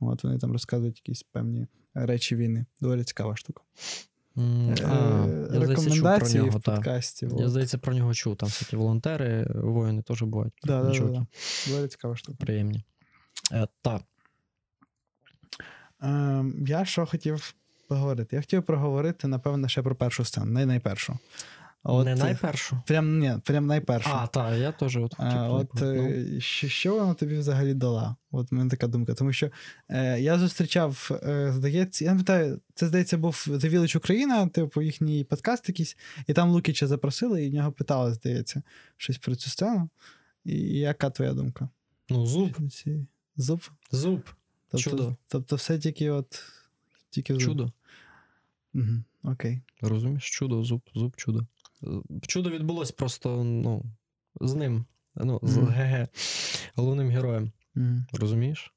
От 0.00 0.24
вони 0.24 0.38
там 0.38 0.52
розказують 0.52 0.96
якісь 0.96 1.22
певні 1.22 1.66
речі 1.94 2.36
війни. 2.36 2.66
Доволі 2.80 3.04
цікава 3.04 3.36
штука. 3.36 3.62
Е, 4.38 5.48
Рекомендації 5.50 6.50
в 6.50 6.60
подкасті. 6.60 7.28
Я, 7.38 7.48
здається, 7.48 7.78
про 7.78 7.94
нього 7.94 8.14
чув. 8.14 8.36
Там 8.36 8.48
всякі 8.48 8.76
волонтери, 8.76 9.46
воїни 9.54 10.02
теж 10.02 10.22
бувають. 10.22 10.52
Да, 10.64 10.82
да, 10.82 10.98
да, 10.98 11.26
Доволі 11.68 11.88
цікава 11.88 12.16
штука. 12.16 12.38
Приємні. 12.40 12.84
Е, 13.52 13.68
так. 13.82 14.02
Е, 16.02 16.44
я 16.66 16.84
що 16.84 17.06
хотів 17.06 17.54
поговорити? 17.88 18.36
Я 18.36 18.42
хотів 18.42 18.62
проговорити, 18.62 19.28
напевно, 19.28 19.68
ще 19.68 19.82
про 19.82 19.96
першу 19.96 20.24
сцену, 20.24 20.46
не 20.46 20.66
найпершу. 20.66 21.18
От, 21.90 22.04
не 22.04 22.12
е, 22.12 22.16
найпершу. 22.16 22.82
Прям, 22.86 23.18
ні, 23.18 23.32
прям 23.44 23.66
найпершу. 23.66 24.10
А, 24.12 24.26
так, 24.26 24.58
я 24.58 24.72
теж 24.72 24.96
от 24.96 25.14
хотів. 25.14 25.38
А, 25.38 25.48
от 25.48 25.68
ну, 25.74 25.92
е, 25.92 26.40
що, 26.40 26.68
що 26.68 26.94
вона 26.94 27.14
тобі 27.14 27.38
взагалі 27.38 27.74
дала? 27.74 28.16
От 28.30 28.52
в 28.52 28.54
мене 28.54 28.70
така 28.70 28.86
думка. 28.86 29.14
Тому 29.14 29.32
що 29.32 29.50
е, 29.88 30.20
я 30.20 30.38
зустрічав, 30.38 31.10
е, 31.22 31.52
здається, 31.52 32.04
я 32.04 32.14
не 32.14 32.24
пам'ятаю, 32.24 32.60
це 32.74 32.86
здається, 32.86 33.18
був 33.18 33.44
The 33.48 33.70
Village 33.70 33.96
Україна, 33.96 34.48
типу 34.48 34.82
їхній 34.82 35.24
подкаст 35.24 35.68
якийсь, 35.68 35.96
і 36.26 36.32
там 36.32 36.50
Лукіча 36.50 36.86
запросили, 36.86 37.44
і 37.44 37.50
в 37.50 37.54
нього 37.54 37.72
питали, 37.72 38.14
здається, 38.14 38.62
щось 38.96 39.18
про 39.18 39.34
цю 39.34 39.50
сцену. 39.50 39.88
І 40.44 40.78
яка 40.78 41.10
твоя 41.10 41.32
думка? 41.32 41.68
ну, 42.08 42.26
зуб, 42.26 42.56
Зуб? 43.36 43.62
зуб, 43.90 44.30
Тобто, 44.70 44.90
Чудо. 44.90 45.16
Тобто 45.28 45.56
все 45.56 45.78
тільки 45.78 46.10
от. 46.10 46.42
Тільки 47.10 47.34
в 47.34 47.40
зуб. 47.40 47.48
чудо. 47.48 47.72
Угу, 48.74 49.02
окей. 49.22 49.60
Розумієш? 49.80 50.30
Чудо, 50.30 50.64
зуб, 50.64 50.82
зуб, 50.94 51.16
чудо. 51.16 51.46
Чудо 52.22 52.50
відбулось 52.50 52.90
просто, 52.92 53.44
ну, 53.44 53.84
з 54.40 54.54
ним. 54.54 54.84
Ну, 55.14 55.40
з 55.42 55.56
Мгм. 55.56 55.66
ГГ, 55.66 56.08
головним 56.74 57.08
героєм. 57.10 57.52
Угу. 57.76 57.86
Розумієш? 58.12 58.74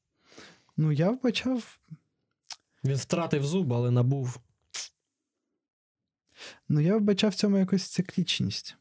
Ну, 0.77 0.91
я 0.91 1.11
вбачав. 1.11 1.79
Він 2.83 2.95
втратив 2.95 3.45
зуб, 3.45 3.73
але 3.73 3.91
набув. 3.91 4.39
Ну, 6.69 6.79
я 6.79 6.97
вбачав 6.97 7.31
в 7.31 7.35
цьому 7.35 7.57
якусь 7.57 7.87
циклічність. 7.87 8.75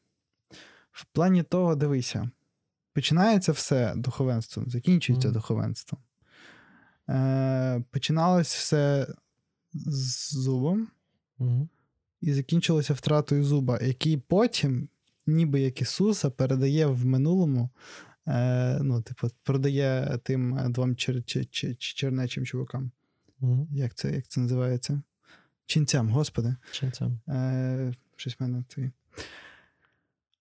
В 0.92 1.04
плані 1.04 1.42
того, 1.42 1.74
дивися, 1.76 2.30
починається 2.92 3.52
все 3.52 3.92
духовенством, 3.96 4.70
закінчується 4.70 5.28
Мгм. 5.28 5.34
духовенством. 5.34 6.02
Е, 7.08 7.84
починалось 7.90 8.54
все 8.54 9.06
з 9.72 10.30
зубом 10.34 10.88
Угу. 11.38 11.68
І 12.20 12.32
закінчилося 12.32 12.94
втратою 12.94 13.44
зуба, 13.44 13.78
який 13.82 14.16
потім, 14.16 14.88
ніби 15.26 15.60
як 15.60 15.82
Ісуса, 15.82 16.30
передає 16.30 16.86
в 16.86 17.06
минулому. 17.06 17.70
Е, 18.26 18.78
ну, 18.82 19.02
типу, 19.02 19.28
продає 19.42 20.18
тим 20.22 20.72
двом 20.72 20.90
чер- 20.90 21.22
чер- 21.22 21.48
чер- 21.48 21.76
чернечим 21.78 22.46
чувакам. 22.46 22.90
Угу. 23.40 23.68
Як 23.72 23.94
це, 23.94 24.12
як 24.12 24.28
це 24.28 24.40
називається? 24.40 25.02
Ченцям, 25.66 26.08
господи. 26.08 26.56
Чинцям. 26.72 27.20
Е, 27.28 27.94
щось 28.16 28.36
в 28.38 28.42
мене 28.42 28.64
твій. 28.68 28.90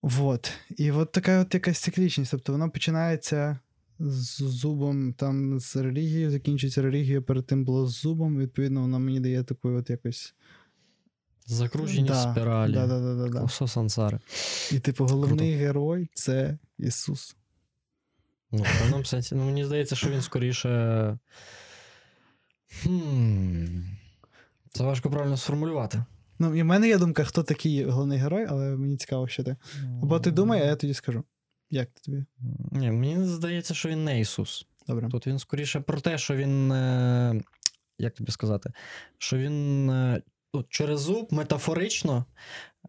Вот. 0.02 0.52
І 0.78 0.92
от 0.92 1.12
така 1.12 1.40
от 1.40 1.54
якась 1.54 1.80
циклічність. 1.80 2.32
Тобто 2.32 2.52
воно 2.52 2.70
починається 2.70 3.60
з 4.00 4.38
зубом, 4.38 5.14
там 5.14 5.60
з 5.60 5.76
релігією, 5.76 6.32
закінчується 6.32 6.82
релігією, 6.82 7.24
перед 7.24 7.46
тим 7.46 7.66
було 7.66 7.88
з 7.88 8.02
зубом. 8.02 8.38
Відповідно, 8.38 8.82
воно 8.82 9.00
мені 9.00 9.20
дає 9.20 9.44
таку 9.44 9.70
от 9.70 9.90
якось. 9.90 10.36
Закружені 11.50 12.08
Да, 12.08 12.32
спіралі. 12.32 12.74
Да, 12.74 12.88
да, 12.88 13.00
да, 13.00 13.16
да, 13.16 13.28
да. 13.28 13.38
Колесо 13.40 13.68
сансари. 13.68 14.20
І, 14.72 14.80
типу, 14.80 15.06
головний 15.06 15.54
герой 15.56 16.10
це 16.14 16.58
Ісус. 16.78 17.36
Ну, 18.52 18.64
в 18.64 18.80
певному 18.80 19.06
сенсі. 19.06 19.36
Ну, 19.36 19.46
мені 19.46 19.66
здається, 19.66 19.96
що 19.96 20.10
він 20.10 20.22
скоріше. 20.22 21.18
Хм. 22.84 23.66
Це 24.72 24.84
важко 24.84 25.10
правильно 25.10 25.38
сформулювати. 25.38 26.04
Ну, 26.40 26.56
і 26.56 26.62
в 26.62 26.66
мене 26.66 26.88
є 26.88 26.98
думка, 26.98 27.24
хто 27.24 27.44
такий 27.44 27.86
головний 27.86 28.18
герой, 28.18 28.46
але 28.50 28.76
мені 28.76 28.98
цікаво, 28.98 29.28
що 29.28 29.44
ти. 29.44 29.56
Або 30.02 30.20
ти 30.20 30.32
думай, 30.32 30.62
а 30.62 30.66
я 30.66 30.76
тоді 30.76 30.94
скажу. 30.94 31.24
Як 31.70 31.90
тобі? 32.06 32.26
Ні, 32.72 32.92
мені 32.92 33.26
здається, 33.26 33.74
що 33.74 33.90
він 33.90 34.04
не 34.04 34.20
Ісус. 34.20 34.66
Добре. 34.88 35.10
Тут 35.10 35.28
він 35.28 35.40
скоріше 35.40 35.80
про 35.80 36.02
те, 36.02 36.18
що 36.18 36.36
він. 36.36 36.72
е, 36.72 37.42
Як 37.98 38.14
тобі 38.14 38.32
сказати? 38.32 38.72
Що 39.18 39.38
він 39.38 39.90
е, 40.56 40.58
от, 40.58 40.66
через 40.70 41.00
зуб 41.00 41.28
метафорично, 41.32 42.26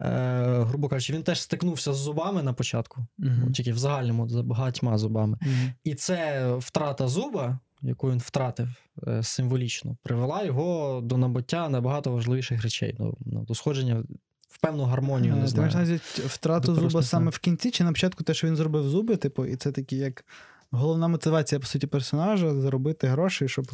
е, 0.01 0.63
грубо 0.67 0.89
кажучи, 0.89 1.13
він 1.13 1.23
теж 1.23 1.41
стикнувся 1.41 1.93
з 1.93 1.97
зубами 1.97 2.43
на 2.43 2.53
початку, 2.53 3.05
Угу. 3.19 3.51
тільки 3.53 3.71
в 3.73 3.77
загальному, 3.77 4.29
з 4.29 4.41
багатьма 4.41 4.97
зубами. 4.97 5.37
І 5.83 5.95
це 5.95 6.47
втрата 6.55 7.07
зуба, 7.07 7.59
яку 7.81 8.11
він 8.11 8.19
втратив 8.19 8.69
е, 9.07 9.23
символічно, 9.23 9.97
привела 10.03 10.43
його 10.43 11.01
до 11.03 11.17
набуття 11.17 11.69
набагато 11.69 12.11
важливіших 12.11 12.63
речей, 12.63 12.93
до, 12.93 13.13
ну, 13.25 13.43
до 13.43 13.55
сходження 13.55 14.03
в 14.49 14.57
певну 14.59 14.83
гармонію. 14.83 15.35
Не 15.35 15.41
Ти 15.41 15.47
знаю. 15.47 15.99
втрату 16.27 16.75
зуба 16.75 17.03
саме 17.03 17.31
в 17.31 17.37
кінці, 17.37 17.71
чи 17.71 17.83
на 17.83 17.91
початку 17.91 18.23
те, 18.23 18.33
що 18.33 18.47
він 18.47 18.55
зробив 18.55 18.89
зуби, 18.89 19.15
типу, 19.17 19.45
і 19.45 19.55
це 19.55 19.71
такі 19.71 19.97
як 19.97 20.25
головна 20.71 21.07
мотивація, 21.07 21.59
по 21.59 21.67
суті, 21.67 21.87
персонажа 21.87 22.61
заробити 22.61 23.07
гроші, 23.07 23.47
щоб 23.47 23.71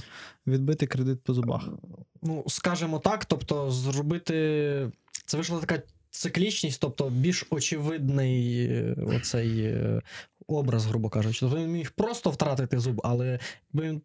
відбити 0.48 0.88
кредит 0.88 1.24
по 1.24 1.34
зубах. 1.34 1.70
ну, 2.22 2.44
скажімо 2.48 3.00
так, 3.00 3.26
тобто 3.26 3.72
зробити. 3.72 4.34
Це 5.26 5.38
вийшла 5.38 5.60
така 5.60 5.82
циклічність, 6.10 6.82
тобто 6.82 7.10
більш 7.10 7.46
очевидний 7.50 8.66
е, 8.66 8.96
оцей 9.08 9.62
е, 9.62 10.02
образ, 10.48 10.86
грубо 10.86 11.10
кажучи. 11.10 11.40
Тобто 11.40 11.58
він 11.58 11.72
міг 11.72 11.92
просто 11.92 12.30
втратити 12.30 12.80
зуб, 12.80 13.02
але 13.04 13.40
він. 13.74 14.02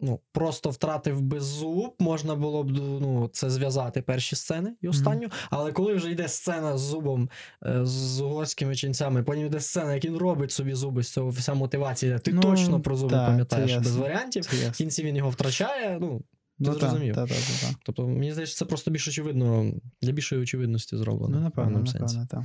Ну, 0.00 0.20
просто 0.32 0.70
втратив 0.70 1.20
би 1.20 1.40
зуб, 1.40 1.94
можна 1.98 2.34
було 2.34 2.64
б 2.64 2.70
ну, 3.00 3.30
це 3.32 3.50
зв'язати 3.50 4.02
перші 4.02 4.36
сцени 4.36 4.74
і 4.80 4.88
останню. 4.88 5.28
Але 5.50 5.72
коли 5.72 5.94
вже 5.94 6.10
йде 6.10 6.28
сцена 6.28 6.78
з 6.78 6.80
зубом, 6.80 7.30
е, 7.66 7.86
з 7.86 8.20
угорськими 8.20 8.74
ченцями, 8.76 9.22
потім 9.22 9.46
йде 9.46 9.60
сцена, 9.60 9.94
як 9.94 10.04
він 10.04 10.16
робить 10.16 10.50
собі 10.52 10.74
зуби, 10.74 11.02
з 11.02 11.12
цього 11.12 11.28
вся 11.30 11.54
мотивація. 11.54 12.18
Ти 12.18 12.32
Ну, 12.32 12.40
точно 12.42 12.80
про 12.80 12.96
зуби 12.96 13.10
так, 13.12 13.26
пам'ятаєш 13.26 13.74
без 13.76 13.86
ясно. 13.86 14.02
варіантів. 14.02 14.42
В 14.44 14.76
кінці 14.76 15.02
він 15.02 15.16
його 15.16 15.30
втрачає. 15.30 15.98
Ну, 16.00 16.22
Ну, 16.58 16.72
зрозумів. 16.72 17.14
так, 17.14 17.28
так, 17.28 17.38
так. 17.60 17.70
Тобто, 17.84 18.08
мені 18.08 18.32
здається, 18.32 18.56
це 18.56 18.64
просто 18.64 18.90
більш 18.90 19.08
очевидно, 19.08 19.72
для 20.02 20.12
більшої 20.12 20.42
очевидності 20.42 20.96
зроблено. 20.96 21.36
Ну, 21.36 21.42
напевно, 21.42 21.78
напевно, 21.78 22.26
так. 22.30 22.42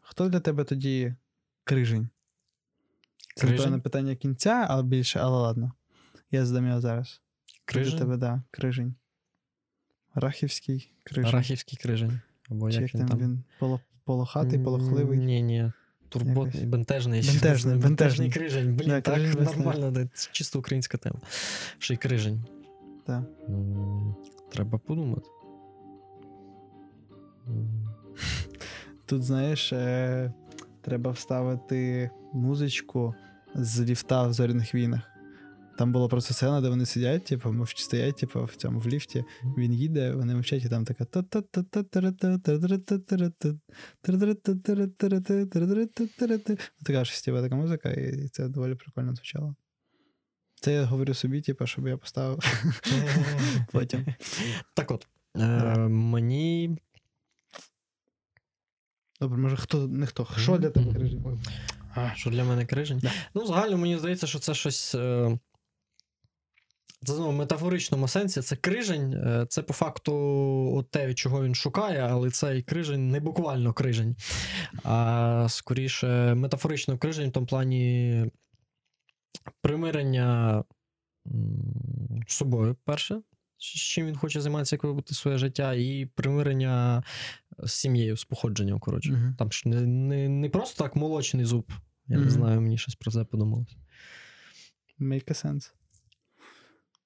Хто 0.00 0.28
для 0.28 0.40
тебе 0.40 0.64
тоді 0.64 1.14
крижень? 1.68 2.08
Це 3.34 3.40
Крижень? 3.46 3.58
напевно 3.58 3.80
питання 3.80 4.14
кінця, 4.14 4.66
але 4.68 4.82
більше, 4.82 5.18
але 5.20 5.38
ладно. 5.38 5.72
Я 6.30 6.46
задам 6.46 6.66
його 6.66 6.80
зараз. 6.80 7.20
Крижень? 7.64 7.98
Тебе, 7.98 8.16
да, 8.16 8.42
крижень. 8.50 8.94
Рахівський 10.14 10.92
крижень. 11.04 11.34
Арахівський 11.34 11.78
крижень. 11.82 12.20
Або 12.50 12.70
Чи 12.70 12.80
як 12.82 12.94
він 12.94 13.00
там, 13.00 13.08
там. 13.08 13.18
він 13.18 13.44
поло, 13.58 13.80
полохатий, 14.04 14.58
полохливий. 14.58 15.18
Ні, 15.18 15.42
ні. 15.42 15.72
Турботний, 16.08 16.44
Якось. 16.46 16.62
бентежний. 16.62 17.22
Бентежний, 17.22 17.76
бентежний. 17.76 18.30
крижень. 18.30 18.76
Блін, 18.76 18.88
Да, 18.88 19.00
так 19.00 19.14
крижень 19.14 19.42
нормально, 19.44 19.90
да, 19.90 20.06
це 20.14 20.28
чисто 20.32 20.58
українська 20.58 20.98
тема. 20.98 21.18
Ще 21.78 21.94
й 21.94 21.96
крижень. 21.96 22.44
Так. 23.06 23.22
Треба 24.52 24.78
подумати. 24.78 25.28
Тут, 29.06 29.22
знаєш, 29.22 29.72
е, 29.72 30.32
треба 30.82 31.10
вставити 31.10 32.10
музичку 32.32 33.14
з 33.54 33.80
ліфта 33.80 34.26
в 34.26 34.32
зоряних 34.32 34.74
війнах. 34.74 35.00
Там 35.78 35.92
була 35.92 36.08
просто 36.08 36.34
сцена, 36.34 36.60
де 36.60 36.68
вони 36.68 36.86
сидять, 36.86 37.24
типу, 37.24 37.52
мовчки 37.52 37.82
стоять, 37.82 38.16
типу, 38.16 38.44
в 38.44 38.56
цьому 38.56 38.78
в 38.78 38.88
ліфті. 38.88 39.24
Він 39.56 39.72
їде, 39.72 40.12
вони 40.12 40.34
мовчать, 40.34 40.64
і 40.64 40.68
там 40.68 40.84
така. 40.84 41.04
Така 46.84 47.04
ж 47.04 47.24
типу, 47.24 47.42
така 47.42 47.56
музика, 47.56 47.90
і 47.90 48.28
це 48.28 48.48
доволі 48.48 48.74
прикольно 48.74 49.14
звучало. 49.14 49.54
Це 50.60 50.72
я 50.72 50.84
говорю 50.84 51.14
собі, 51.14 51.40
типу, 51.40 51.66
щоб 51.66 51.88
я 51.88 51.96
поставив 51.96 52.38
потім. 53.72 54.06
Так 54.74 54.90
от, 54.90 55.06
е, 55.36 55.78
мені 55.88 56.78
Добре, 59.20 59.38
може, 59.38 59.56
хто 59.56 59.88
не 59.88 60.06
хто. 60.06 60.26
Що 60.36 60.58
для 60.58 60.70
тебе 60.70 60.94
крижень? 60.94 61.22
Ой. 61.26 61.38
А, 61.94 62.14
Що 62.14 62.30
для 62.30 62.44
мене 62.44 62.66
крижень? 62.66 62.98
Да. 63.02 63.10
Ну, 63.34 63.46
загально 63.46 63.76
мені 63.78 63.98
здається, 63.98 64.26
що 64.26 64.38
це 64.38 64.54
щось. 64.54 64.94
е, 64.94 65.38
Це 67.06 67.14
знову 67.14 67.30
в 67.30 67.34
метафоричному 67.34 68.08
сенсі. 68.08 68.40
Це 68.42 68.56
крижень, 68.56 69.12
е, 69.14 69.46
це 69.48 69.62
по 69.62 69.72
факту 69.72 70.14
от 70.76 70.90
те, 70.90 71.06
від 71.06 71.18
чого 71.18 71.44
він 71.44 71.54
шукає, 71.54 72.00
але 72.10 72.30
цей 72.30 72.62
крижень 72.62 73.10
не 73.10 73.20
буквально 73.20 73.72
крижень, 73.72 74.16
а 74.84 75.46
скоріше 75.48 76.34
метафорично 76.34 76.98
крижень 76.98 77.28
в 77.28 77.32
тому 77.32 77.46
плані 77.46 78.24
примирення 79.62 80.64
з 82.28 82.32
собою, 82.34 82.76
перше, 82.84 83.20
чим 83.58 84.06
він 84.06 84.16
хоче 84.16 84.40
займатися, 84.40 84.76
як 84.76 84.84
вибути 84.84 85.14
своє 85.14 85.38
життя, 85.38 85.74
і 85.74 86.06
примирення 86.14 87.02
з 87.58 87.72
сім'єю, 87.72 88.16
з 88.16 88.24
походженням, 88.24 88.78
коротше. 88.78 89.12
Мгм. 89.12 89.34
Там 89.38 89.52
ж 89.52 89.68
не, 89.68 89.86
не, 89.86 90.28
не 90.28 90.48
просто 90.48 90.84
так 90.84 90.96
молочний 90.96 91.44
зуб. 91.44 91.72
Я 92.06 92.18
не 92.18 92.30
знаю, 92.30 92.60
мені 92.60 92.78
щось 92.78 92.94
про 92.94 93.10
це 93.10 93.24
подумалось. 93.24 93.76
Make 95.00 95.24
a 95.24 95.46
sense. 95.46 95.72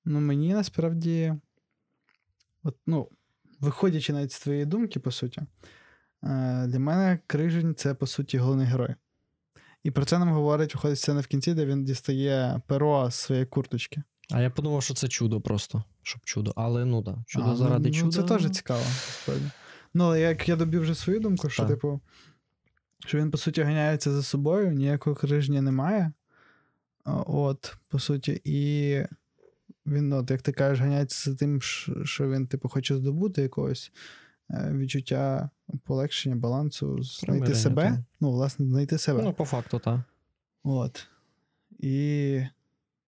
Ну, 0.04 0.20
мені 0.20 0.54
насправді, 0.54 1.34
от, 2.62 2.76
ну, 2.86 3.08
виходячи 3.60 4.12
навіть 4.12 4.32
з 4.32 4.40
твоєї 4.40 4.66
думки, 4.66 5.00
по 5.00 5.10
суті, 5.10 5.40
е, 5.40 5.46
для 6.66 6.78
мене 6.78 7.18
крижень 7.26 7.74
це, 7.74 7.94
по 7.94 8.06
суті, 8.06 8.38
головний 8.38 8.66
герой. 8.66 8.94
І 9.82 9.90
про 9.90 10.04
це 10.04 10.18
нам 10.18 10.28
говорить, 10.32 10.74
виходить 10.74 10.98
сцена 10.98 11.20
в 11.20 11.26
кінці, 11.26 11.54
де 11.54 11.66
він 11.66 11.84
дістає 11.84 12.60
перо 12.66 13.10
з 13.10 13.14
своєї 13.14 13.46
курточки. 13.46 14.02
А 14.32 14.40
я 14.40 14.50
подумав, 14.50 14.82
що 14.82 14.94
це 14.94 15.08
чудо 15.08 15.40
просто, 15.40 15.84
щоб 16.02 16.20
чудо. 16.24 16.52
Але 16.56 16.84
ну 16.84 17.02
так, 17.02 17.16
чудо 17.26 17.50
А, 17.50 17.56
заради 17.56 17.88
ну, 17.88 17.94
чуда. 17.94 18.10
Це 18.10 18.22
теж 18.22 18.50
цікаво, 18.50 18.80
насправді. 18.80 19.44
Ну, 19.94 20.04
але 20.04 20.20
як 20.20 20.48
я 20.48 20.56
добив 20.56 20.82
вже 20.82 20.94
свою 20.94 21.20
думку, 21.20 21.48
що, 21.48 21.62
Так. 21.62 21.70
типу, 21.70 22.00
що 23.06 23.18
він, 23.18 23.30
по 23.30 23.38
суті, 23.38 23.62
ганяється 23.62 24.12
за 24.12 24.22
собою, 24.22 24.72
ніякого 24.72 25.16
крижня 25.16 25.62
немає. 25.62 26.12
От, 27.26 27.76
по 27.88 27.98
суті, 27.98 28.40
і 28.44 28.96
він, 29.86 30.12
от, 30.12 30.30
як 30.30 30.42
ти 30.42 30.52
кажеш, 30.52 30.80
ганяється 30.80 31.30
за 31.30 31.36
тим, 31.36 31.60
що 32.04 32.30
він, 32.30 32.46
типу, 32.46 32.68
хоче 32.68 32.96
здобути 32.96 33.42
якогось 33.42 33.92
е, 34.50 34.72
відчуття 34.74 35.50
полегшення, 35.84 36.36
балансу, 36.36 37.02
знайти 37.02 37.26
Примирення, 37.26 37.54
себе. 37.54 37.82
так. 37.82 37.98
Ну, 38.20 38.30
власне, 38.30 38.66
знайти 38.66 38.98
себе. 38.98 39.22
Ну, 39.22 39.32
по 39.32 39.44
факту, 39.44 39.78
так. 39.78 40.00
От. 40.64 41.06
І 41.78 42.40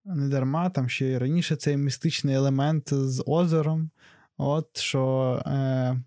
не 0.05 0.27
дарма, 0.27 0.69
там 0.69 0.89
ще 0.89 1.05
й 1.05 1.17
раніше 1.17 1.55
цей 1.55 1.77
містичний 1.77 2.35
елемент 2.35 2.93
з 2.93 3.23
озером. 3.25 3.89
От 4.37 4.77
що 4.77 5.43
е, 5.45 6.01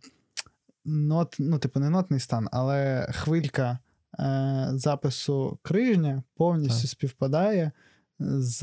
нот, 0.85 1.37
ну, 1.39 1.59
типу, 1.59 1.81
не 1.81 1.91
нотний 1.91 2.21
стан, 2.21 2.49
але 2.53 3.09
хвилька 3.13 3.79
е, 4.19 4.69
запису 4.73 5.59
крижня 5.63 6.23
повністю 6.35 6.81
Так. 6.81 6.91
співпадає 6.91 7.73
з 8.19 8.63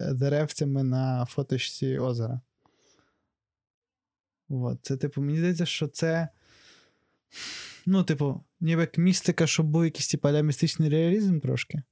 деревцями 0.00 0.82
на 0.82 1.24
фоточці 1.24 1.98
озера. 1.98 2.40
От. 4.48 4.78
Це, 4.82 4.96
типу, 4.96 5.22
мені 5.22 5.38
здається, 5.38 5.66
що 5.66 5.88
це. 5.88 6.28
Ну, 7.86 8.02
типу, 8.02 8.44
ніби 8.60 8.80
як 8.80 8.98
містика, 8.98 9.46
щоб 9.46 9.66
був 9.66 9.84
якийсь 9.84 10.08
типу, 10.08 10.28
містичний 10.28 10.88
реалізм 10.88 11.40
трошки. 11.40 11.82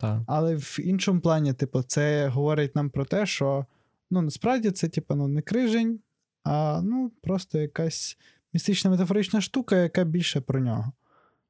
Так. 0.00 0.20
Але 0.26 0.56
в 0.56 0.78
іншому 0.82 1.20
плані, 1.20 1.52
типу, 1.52 1.82
це 1.82 2.28
говорить 2.28 2.76
нам 2.76 2.90
про 2.90 3.04
те, 3.04 3.26
що 3.26 3.66
ну, 4.10 4.22
насправді 4.22 4.70
це, 4.70 4.88
типу, 4.88 5.14
ну, 5.14 5.28
не 5.28 5.42
крижень, 5.42 6.00
а 6.44 6.80
ну, 6.84 7.12
просто 7.22 7.58
якась 7.58 8.18
містична 8.52 8.90
метафорична 8.90 9.40
штука, 9.40 9.76
яка 9.76 10.04
більше 10.04 10.40
про 10.40 10.60
нього. 10.60 10.92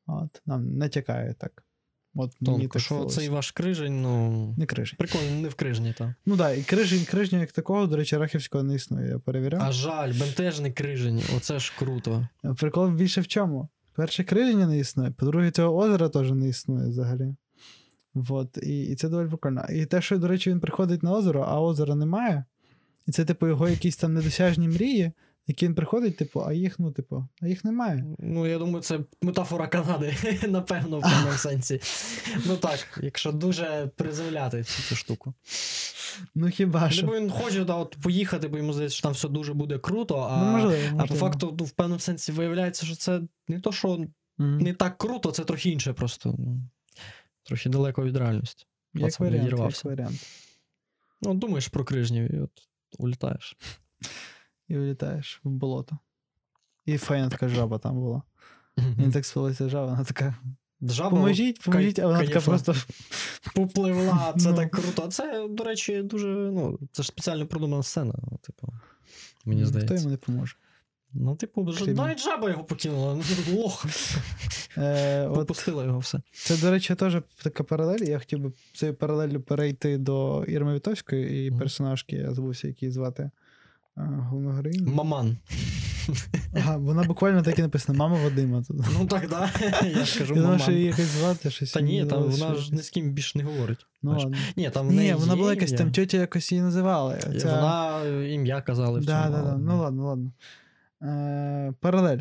От, 0.06 0.42
нам 0.46 0.78
натякає 0.78 1.34
так. 1.38 1.64
От 2.14 2.32
мені 2.40 2.58
Тонко, 2.58 2.72
так 2.72 2.82
що 2.82 3.04
цей 3.04 3.28
ваш 3.28 3.50
крижень, 3.50 4.02
ну. 4.02 4.54
Не 4.58 4.66
крижень. 4.66 4.96
Прикольно, 4.98 5.40
не 5.40 5.48
в 5.48 5.54
крижні, 5.54 5.94
так. 5.98 6.08
Ну 6.26 6.36
так, 6.36 6.58
і 6.58 6.62
крижень, 6.62 7.04
крижня 7.04 7.38
як 7.38 7.52
такого, 7.52 7.86
до 7.86 7.96
речі, 7.96 8.16
рахівського 8.16 8.64
не 8.64 8.74
існує, 8.74 9.08
я 9.08 9.18
перевіряв. 9.18 9.62
А 9.62 9.72
жаль, 9.72 10.12
бентежний 10.12 10.72
крижень, 10.72 11.22
оце 11.36 11.58
ж 11.58 11.72
круто. 11.78 12.28
Прикол 12.58 12.88
більше 12.88 13.20
в 13.20 13.26
чому? 13.26 13.68
Перше, 13.92 14.24
криження 14.24 14.66
не 14.66 14.78
існує, 14.78 15.10
по-друге, 15.10 15.50
цього 15.50 15.76
озера 15.76 16.08
теж 16.08 16.30
не 16.30 16.48
існує 16.48 16.88
взагалі. 16.88 17.34
Вот. 18.14 18.56
І, 18.56 18.82
і 18.82 18.94
це 18.94 19.08
доволі 19.08 19.28
прикольно. 19.28 19.66
І 19.70 19.86
те, 19.86 20.02
що, 20.02 20.18
до 20.18 20.28
речі, 20.28 20.50
він 20.50 20.60
приходить 20.60 21.02
на 21.02 21.12
озеро, 21.12 21.46
а 21.48 21.60
озера 21.60 21.94
немає. 21.94 22.44
І 23.06 23.12
це, 23.12 23.24
типу, 23.24 23.46
його 23.46 23.68
якісь 23.68 23.96
там 23.96 24.14
недосяжні 24.14 24.68
мрії, 24.68 25.12
які 25.46 25.66
він 25.66 25.74
приходить, 25.74 26.16
типу, 26.16 26.44
а 26.46 26.52
їх, 26.52 26.78
ну, 26.78 26.92
типу, 26.92 27.28
а 27.42 27.48
їх 27.48 27.64
немає. 27.64 28.04
Ну, 28.18 28.46
я 28.46 28.58
думаю, 28.58 28.82
це 28.82 29.00
метафора 29.22 29.66
Канади, 29.66 30.14
напевно, 30.48 30.98
в 30.98 31.02
певному 31.02 31.32
сенсі. 31.36 31.80
Ну 32.46 32.56
так, 32.56 33.00
якщо 33.02 33.32
дуже 33.32 33.90
приземляти 33.96 34.64
цю, 34.64 34.82
цю 34.82 34.96
штуку. 34.96 35.34
Ну 36.34 36.48
хіба 36.48 36.90
що? 36.90 37.06
Бо 37.06 37.16
він 37.16 37.30
хоче 37.30 37.64
да, 37.64 37.74
от, 37.74 37.96
поїхати, 38.02 38.48
бо 38.48 38.56
йому 38.58 38.72
здається, 38.72 38.96
що 38.96 39.02
там 39.02 39.12
все 39.12 39.28
дуже 39.28 39.54
буде 39.54 39.78
круто, 39.78 40.28
а, 40.30 40.44
ну, 40.44 40.52
можливо, 40.52 40.98
а 40.98 41.06
по 41.06 41.14
факту 41.14 41.56
ну, 41.58 41.64
в 41.64 41.70
певному 41.70 42.00
сенсі 42.00 42.32
виявляється, 42.32 42.86
що 42.86 42.96
це 42.96 43.20
не 43.48 43.60
то, 43.60 43.72
що 43.72 44.06
Мгм. 44.38 44.58
не 44.58 44.74
так 44.74 44.98
круто, 44.98 45.30
це 45.30 45.44
трохи 45.44 45.70
інше 45.70 45.92
просто. 45.92 46.36
Трохи 47.50 47.68
далеко 47.68 48.04
від 48.04 48.16
реальності. 48.16 48.66
як 48.94 49.20
варіант, 49.20 49.50
як 49.50 49.84
варіант. 49.84 50.26
Ну, 51.22 51.34
думаєш 51.34 51.68
про 51.68 51.84
крижнів 51.84 52.34
і 52.34 52.38
от 52.38 52.50
улітаєш. 52.98 53.56
І 54.68 54.76
вилітаєш 54.76 55.40
в 55.44 55.48
болото. 55.48 55.98
І 56.86 56.98
файна 56.98 57.28
така 57.28 57.48
жаба 57.48 57.78
там 57.78 57.94
була. 57.94 58.22
Мені 58.76 59.12
так 59.12 59.26
спалася 59.26 59.68
жаба, 59.68 59.86
вона 59.86 60.04
така. 60.04 60.34
Жаба 60.82 61.10
Поможіть, 61.10 61.60
поможіть, 61.60 61.98
а 61.98 62.06
вона 62.06 62.24
така 62.26 62.40
просто. 62.40 62.74
попливла, 63.54 64.34
це 64.38 64.50
Ну. 64.50 64.56
так 64.56 64.70
круто. 64.70 65.08
Це, 65.08 65.48
до 65.50 65.64
речі, 65.64 66.02
дуже. 66.02 66.28
Ну, 66.28 66.78
це 66.92 67.02
ж 67.02 67.08
спеціально 67.08 67.46
продумана 67.46 67.82
сцена. 67.82 68.14
Типу, 68.42 68.68
мені 69.44 69.64
Хто 69.64 69.94
йому 69.94 70.08
не 70.08 70.16
поможе? 70.16 70.56
Ну, 71.14 71.36
типу, 71.36 71.68
навіть 71.86 72.20
жаба 72.20 72.50
його 72.50 72.64
покинула. 72.64 73.14
Ну, 73.14 73.22
лох. 73.62 73.86
Е, 74.78 75.28
Попустила 75.28 75.84
його 75.84 75.98
все. 75.98 76.20
Це, 76.32 76.56
до 76.56 76.70
речі, 76.70 76.94
теж 76.94 77.16
така 77.42 77.64
паралель. 77.64 77.98
Я 78.00 78.18
хотів 78.18 78.38
би 78.38 78.52
цією 78.72 78.94
паралеллю 78.96 79.40
перейти 79.40 79.98
до 79.98 80.44
Ірми 80.44 80.74
Вітовської 80.74 81.46
і 81.46 81.50
персонажки, 81.50 82.16
я 82.16 82.34
забувся, 82.34 82.68
який 82.68 82.90
звати 82.90 83.30
головну 83.96 84.50
героїню. 84.50 84.92
Маман. 84.94 85.36
Ага, 86.56 86.76
вона 86.76 87.02
буквально 87.02 87.42
так 87.42 87.58
і 87.58 87.62
написана: 87.62 87.98
Мама 87.98 88.22
Вадима 88.24 88.62
тут. 88.62 88.76
Ну 88.98 89.06
так, 89.06 89.28
да. 89.28 89.50
Я 89.98 90.04
ж 90.04 90.18
кажу, 90.18 90.34
Я 90.34 90.58
що 90.58 90.70
її 90.72 90.84
маман. 90.84 90.98
якось 90.98 91.06
звати 91.06 91.50
щось. 91.50 91.72
Та 91.72 91.80
ні, 91.80 92.04
там 92.06 92.22
вона 92.22 92.54
ж 92.54 92.74
ні 92.74 92.82
з 92.82 92.90
ким 92.90 93.10
більше 93.12 93.38
не 93.38 93.44
говорить. 93.44 93.86
Ну 94.02 94.32
Ні, 94.56 94.70
там 94.70 94.88
Ні, 94.88 95.14
вона 95.14 95.36
була 95.36 95.50
якась 95.54 95.72
там 95.72 95.92
тьотя 95.92 96.16
якось 96.16 96.52
її 96.52 96.62
називали. 96.62 97.18
Вона 97.44 98.00
е, 98.04 98.30
ім'я 98.32 98.60
казали 98.60 99.00
в 99.00 99.04
Да, 99.04 99.22
цьому. 99.24 99.36
да, 99.36 99.42
да. 99.42 99.56
Ну 99.56 99.80
ладно, 99.80 100.06
ладно. 100.06 100.32
Е, 101.02 101.74
паралель. 101.80 102.20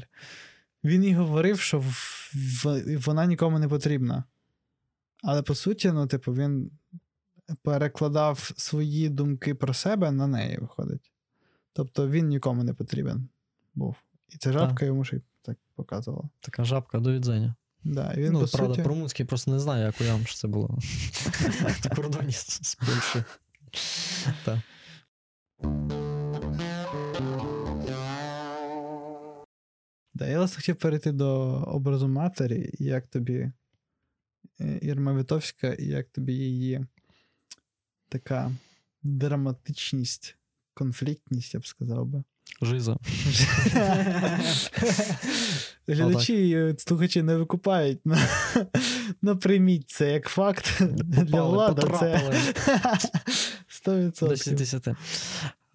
Він 0.84 1.04
і 1.04 1.13
говорив, 1.15 1.60
що 1.60 1.80
в- 1.80 2.32
в- 2.63 2.98
вона 3.06 3.26
нікому 3.26 3.60
не 3.60 3.68
потрібна. 3.68 4.24
Але 5.24 5.42
по 5.42 5.56
суті, 5.56 5.92
ну, 5.92 6.08
типу, 6.08 6.34
він 6.34 6.72
перекладав 7.63 8.52
свої 8.58 9.10
думки 9.10 9.56
про 9.56 9.74
себе 9.74 10.12
на 10.12 10.28
неї, 10.28 10.58
виходить. 10.58 11.12
Тобто 11.74 12.08
він 12.10 12.28
нікому 12.28 12.63
не 12.63 12.74
потрібен 12.74 13.30
був. 13.76 13.96
І 14.30 14.38
ця 14.38 14.52
жабка 14.52 14.86
йому 14.86 15.04
ще 15.06 15.15
й 15.15 15.22
так 15.42 15.58
показувала. 15.76 16.30
Така 16.39 16.63
жабка 16.63 17.00
до 17.00 17.13
відзення. 17.13 17.56
Да, 17.84 18.13
він, 18.18 18.34
ну, 18.34 18.39
по 18.42 18.48
правда, 18.48 18.74
суті, 18.74 18.84
про 18.84 18.96
Муцький 18.96 19.26
просто 19.26 19.52
не 19.52 19.60
знаю, 19.60 19.86
як 19.86 20.02
уявно, 20.02 20.26
що 20.26 20.36
це 20.36 20.48
було 20.48 20.68
в 20.82 21.96
кордоні 21.96 22.32
з 22.32 22.60
з 22.62 22.76
Польщею. 22.76 23.24
Так. 24.46 24.60
Да, 30.19 30.27
я 30.27 30.38
власне 30.38 30.55
хотів 30.55 30.75
перейти 30.75 31.12
до 31.12 31.29
образу 31.67 32.08
матері, 32.08 32.69
як 32.79 33.08
тобі 33.08 33.51
е, 34.60 34.79
Ірма 34.82 35.17
Вітовська, 35.17 35.73
і 35.73 35.86
як 35.86 36.10
тобі 36.10 36.34
її 36.34 36.86
така 38.10 38.51
драматичність, 39.03 40.38
конфліктність, 40.73 41.53
я 41.53 41.60
б 41.60 41.67
сказав 41.67 42.05
би. 42.05 42.23
Жиза. 42.62 42.97
Глядачі 45.88 46.49
і 46.49 46.75
слухачі 46.79 47.21
не 47.21 47.36
викупають. 47.36 47.99
Ну, 48.05 48.15
ну 49.21 49.38
прийміть 49.38 49.89
це 49.89 50.12
як 50.12 50.27
факт 50.27 50.82
для 51.01 51.43
влади. 51.43 51.82
Це 51.82 51.88
потрапили. 51.88 52.36
100%. 53.86 54.29
10 54.29 54.55
10. 54.55 54.88
А, 54.88 54.95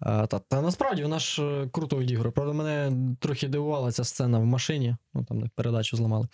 та, 0.05 0.39
та 0.39 0.61
насправді 0.61 1.03
вона 1.03 1.19
ж 1.19 1.43
е, 1.43 1.69
круто 1.71 1.97
відігрує. 1.97 2.31
Правда, 2.31 2.53
мене 2.53 2.91
трохи 3.19 3.47
дивувала 3.47 3.91
ця 3.91 4.03
сцена 4.03 4.39
в 4.39 4.45
машині, 4.45 4.95
ну 5.13 5.23
там 5.23 5.41
де 5.41 5.49
передачу 5.55 5.97
зламали. 5.97 6.27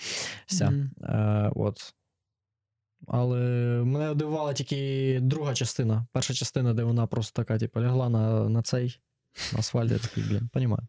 Вся. 0.45 0.69
Мгм. 0.69 0.91
Е, 1.03 1.51
от. 1.55 1.93
Але 3.07 3.37
мене 3.85 4.15
дивувала 4.15 4.53
тільки 4.53 5.19
друга 5.21 5.53
частина. 5.53 6.05
Перша 6.11 6.33
частина, 6.33 6.73
де 6.73 6.83
вона 6.83 7.07
просто 7.07 7.43
така, 7.43 7.59
типу, 7.59 7.81
лягла 7.81 8.09
на, 8.09 8.49
на 8.49 8.61
цей 8.61 8.99
на 9.53 9.59
асфальт, 9.59 9.91
я 9.91 9.97
такий, 9.97 10.23
блін, 10.23 10.49
понімаю. 10.53 10.83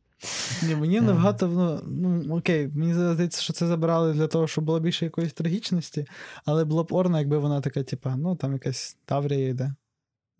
Ні, 0.62 0.76
мені 0.76 0.98
Ага. 0.98 1.06
набагато, 1.06 1.48
ну, 1.86 2.22
ну 2.24 2.36
окей, 2.38 2.68
мені 2.68 2.94
здається, 2.94 3.42
що 3.42 3.52
це 3.52 3.66
забирали 3.66 4.12
для 4.12 4.26
того, 4.26 4.46
щоб 4.46 4.64
було 4.64 4.80
більше 4.80 5.04
якоїсь 5.04 5.32
трагічності, 5.32 6.06
але 6.44 6.64
було 6.64 6.84
б 6.84 6.92
орно, 6.92 7.18
якби 7.18 7.38
вона 7.38 7.60
така, 7.60 7.82
типа, 7.82 8.16
ну 8.16 8.36
там 8.36 8.52
якась 8.52 8.96
Таврія 9.04 9.48
йде. 9.48 9.74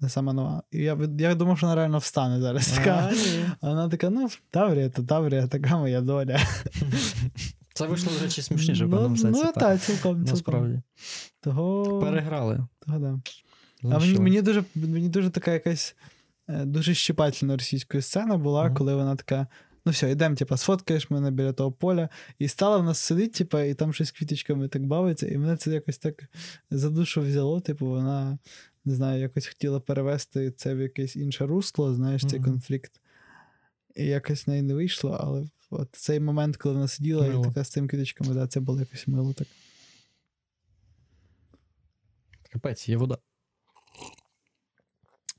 Не 0.02 0.08
сама 0.08 0.32
нова. 0.32 0.62
І 0.70 0.78
я, 0.78 0.98
я 1.18 1.34
думав, 1.34 1.58
що 1.58 1.66
вона 1.66 1.76
реально 1.76 1.98
встане 1.98 2.40
зараз. 2.40 2.72
Така. 2.72 3.12
А, 3.60 3.68
вона 3.68 3.88
така, 3.88 4.10
ну, 4.10 4.28
Таврія, 4.50 4.88
то 4.88 5.02
Таврія, 5.02 5.46
така 5.46 5.78
моя 5.78 6.00
доля. 6.00 6.38
Це 7.74 7.86
вийшло, 7.86 8.12
до 8.18 8.24
речі, 8.24 8.42
смішніше 8.42 8.84
в 8.84 8.88
ну, 8.88 8.92
певному 8.94 9.16
сенсі. 9.16 9.42
Ну, 9.44 9.52
так. 9.52 9.80
цілком, 9.80 10.14
цілком. 10.14 10.24
Насправді. 10.24 10.82
Того, 11.40 11.98
Переграли. 12.00 12.66
того 12.86 12.98
да. 12.98 13.20
А 13.84 13.88
Ну, 13.88 13.98
мені, 13.98 14.18
мені, 14.18 14.42
дуже, 14.42 14.64
мені 14.74 15.08
дуже 15.08 15.30
така 15.30 15.52
якась 15.52 15.96
е, 16.48 16.64
дуже 16.64 16.94
щепательна 16.94 17.56
російською 17.56 18.02
сцена 18.02 18.36
була, 18.36 18.64
Мгм. 18.64 18.74
коли 18.74 18.94
вона 18.94 19.16
така. 19.16 19.46
Ну 19.86 19.92
все, 19.92 20.10
йдемо, 20.10 20.34
типа, 20.36 20.56
сфоткаєш 20.56 21.10
мене 21.10 21.30
біля 21.30 21.52
того 21.52 21.72
поля. 21.72 22.08
І 22.38 22.48
стала 22.48 22.76
в 22.78 22.84
нас 22.84 22.98
сидить, 22.98 23.32
типа, 23.32 23.62
і 23.62 23.74
там 23.74 23.92
щось 23.92 24.10
квіточками 24.10 24.68
так 24.68 24.86
бавиться, 24.86 25.28
і 25.28 25.38
мене 25.38 25.56
це 25.56 25.70
якось 25.70 25.98
так 25.98 26.14
за 26.70 26.90
душу 26.90 27.20
взяло. 27.20 27.60
Типу, 27.60 27.86
вона 27.86 28.38
не 28.84 28.94
знаю, 28.94 29.20
якось 29.20 29.46
хотіла 29.46 29.80
перевести 29.80 30.50
це 30.50 30.74
в 30.74 30.80
якесь 30.80 31.16
інше 31.16 31.46
русло, 31.46 31.94
знаєш, 31.94 32.22
цей 32.26 32.40
Мгм. 32.40 32.50
конфлікт. 32.50 33.00
І 33.96 34.04
якось 34.04 34.46
в 34.46 34.50
неї 34.50 34.62
не 34.62 34.74
вийшло, 34.74 35.18
але 35.20 35.46
от 35.70 35.88
цей 35.92 36.20
момент, 36.20 36.56
коли 36.56 36.74
вона 36.74 36.88
сиділа 36.88 37.28
Мило. 37.28 37.44
і 37.44 37.48
така 37.48 37.64
з 37.64 37.68
цими 37.70 37.88
квіточками, 37.88 38.34
да, 38.34 38.46
це 38.46 38.60
було 38.60 38.80
якось 38.80 39.06
мило 39.08 39.32
так. 39.32 39.48
Капець, 42.52 42.88
є 42.88 42.96
вода. 42.96 43.18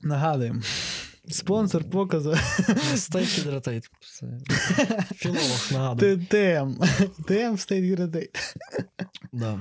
Нагадуємо. 0.02 0.62
Спонсор 1.28 1.90
показу 1.90 2.30
hydrated. 2.30 3.84
Це 4.00 4.38
Філолог 5.14 5.72
нагадує. 5.72 6.16
ТМ. 6.16 6.74
ТМ 7.24 7.54
State 7.56 7.96
Gradate. 7.96 8.56
Да. 9.32 9.60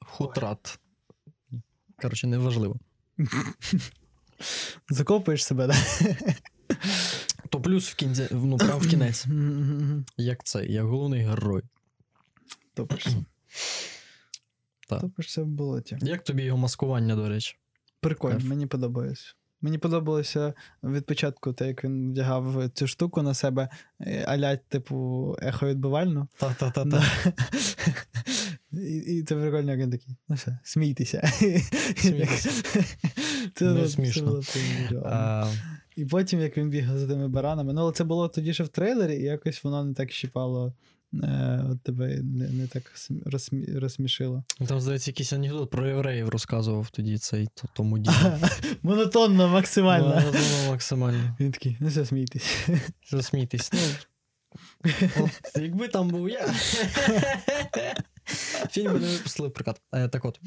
Хутрат. 0.00 0.78
Коротше, 2.02 2.26
неважливо. 2.26 2.76
Закопуєш 4.90 5.44
себе, 5.44 5.66
да? 5.66 5.74
То 7.48 7.60
плюс 7.60 7.90
в 7.90 7.94
кінці, 7.94 8.28
ну, 8.30 8.56
прям 8.56 8.78
в 8.78 8.88
кінець. 8.88 9.26
Як 10.16 10.44
це, 10.44 10.66
як 10.66 10.84
головний 10.84 11.22
герой. 11.22 11.62
Топишся. 12.74 13.24
Топишся 14.88 15.42
в 15.42 15.46
болоті. 15.46 15.98
Як 16.02 16.24
тобі 16.24 16.42
його 16.42 16.58
маскування, 16.58 17.16
до 17.16 17.28
речі? 17.28 17.56
Прикольно, 18.00 18.36
Кайф. 18.36 18.48
мені 18.48 18.66
подобається. 18.66 19.34
Мені 19.62 19.78
подобалося 19.78 20.54
від 20.84 21.06
початку, 21.06 21.52
те, 21.52 21.66
як 21.66 21.84
він 21.84 22.10
вдягав 22.10 22.70
цю 22.74 22.86
штуку 22.86 23.22
на 23.22 23.34
себе, 23.34 23.68
е, 24.00 24.24
аля, 24.24 24.56
типу, 24.56 25.36
еховідбивальну. 25.42 26.28
Та-та-та-та. 26.36 27.04
І, 28.72 28.96
і 28.96 29.22
це 29.22 29.34
прикольно, 29.34 29.70
як 29.70 29.80
він 29.80 29.90
такий. 29.90 30.16
Ну 30.28 30.36
все, 30.36 30.58
смійтеся. 30.62 31.32
Смійтеся. 31.96 32.50
Це, 33.54 33.64
Ну, 33.64 33.88
смішно. 33.88 34.40
А, 35.04 35.52
І 35.96 36.04
потім, 36.04 36.40
як 36.40 36.56
він 36.56 36.70
бігав 36.70 36.98
за 36.98 37.06
тими 37.06 37.28
баранами. 37.28 37.72
Ну, 37.72 37.80
але 37.80 37.92
це 37.92 38.04
було 38.04 38.28
тоді 38.28 38.54
ще 38.54 38.64
в 38.64 38.68
трейлері, 38.68 39.16
і 39.16 39.22
якось 39.22 39.64
воно 39.64 39.84
не 39.84 39.94
так 39.94 40.12
щіпало. 40.12 40.74
Е, 41.14 41.64
от 41.70 41.82
тебе 41.82 42.20
не, 42.22 42.48
не 42.48 42.66
так 42.66 42.92
розсмі, 43.24 43.66
розсмішило. 43.74 44.44
Там, 44.66 44.80
здається, 44.80 45.10
якийсь 45.10 45.32
анекдот 45.32 45.70
про 45.70 45.86
євреїв 45.86 46.28
розказував 46.28 46.90
тоді 46.90 47.18
цей 47.18 47.48
тому 47.74 47.98
дію. 47.98 48.16
Монотонно, 48.82 49.48
максимально. 49.48 50.14
Думав, 50.14 50.68
максимально. 50.68 51.36
Він 51.40 51.52
такий, 51.52 51.76
ну 51.80 51.88
все, 51.88 52.06
смійтесь. 52.06 52.68
Засмійтесь. 53.10 53.72
Ну, 55.18 55.28
якби 55.62 55.88
там 55.88 56.08
був 56.08 56.28
я. 56.28 56.54
Фільм 58.70 58.92
не 58.92 59.08
випустили 59.08 59.48
в 59.48 59.52
прокат. 59.52 59.80
Е, 59.94 60.08
так 60.08 60.24
от. 60.24 60.40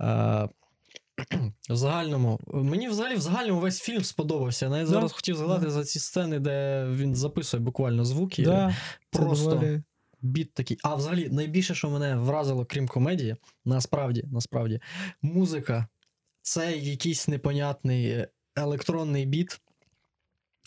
Е, 0.00 0.48
в 1.70 1.76
загальному. 1.76 2.40
Мені 2.46 2.88
взагалі 2.88 3.14
в 3.16 3.20
загальному 3.20 3.60
весь 3.60 3.80
фільм 3.80 4.04
сподобався. 4.04 4.66
Я 4.66 4.70
навіть 4.70 4.86
Да, 4.86 4.92
зараз 4.92 5.12
хотів 5.12 5.36
згадати 5.36 5.64
да. 5.64 5.70
за 5.70 5.84
ці 5.84 5.98
сцени, 5.98 6.38
де 6.38 6.86
він 6.90 7.14
записує 7.14 7.62
буквально 7.62 8.04
звуки. 8.04 8.42
Да, 8.44 8.76
просто 9.10 9.50
доволі- 9.50 9.82
біт 10.22 10.54
такий. 10.54 10.78
А 10.82 10.94
взагалі, 10.94 11.28
найбільше, 11.28 11.74
що 11.74 11.90
мене 11.90 12.16
вразило, 12.16 12.64
крім 12.64 12.88
комедії, 12.88 13.36
насправді, 13.64 14.24
насправді, 14.32 14.80
музика 15.22 15.86
це 16.42 16.76
якийсь 16.76 17.28
непонятний 17.28 18.26
електронний 18.56 19.26
біт. 19.26 19.60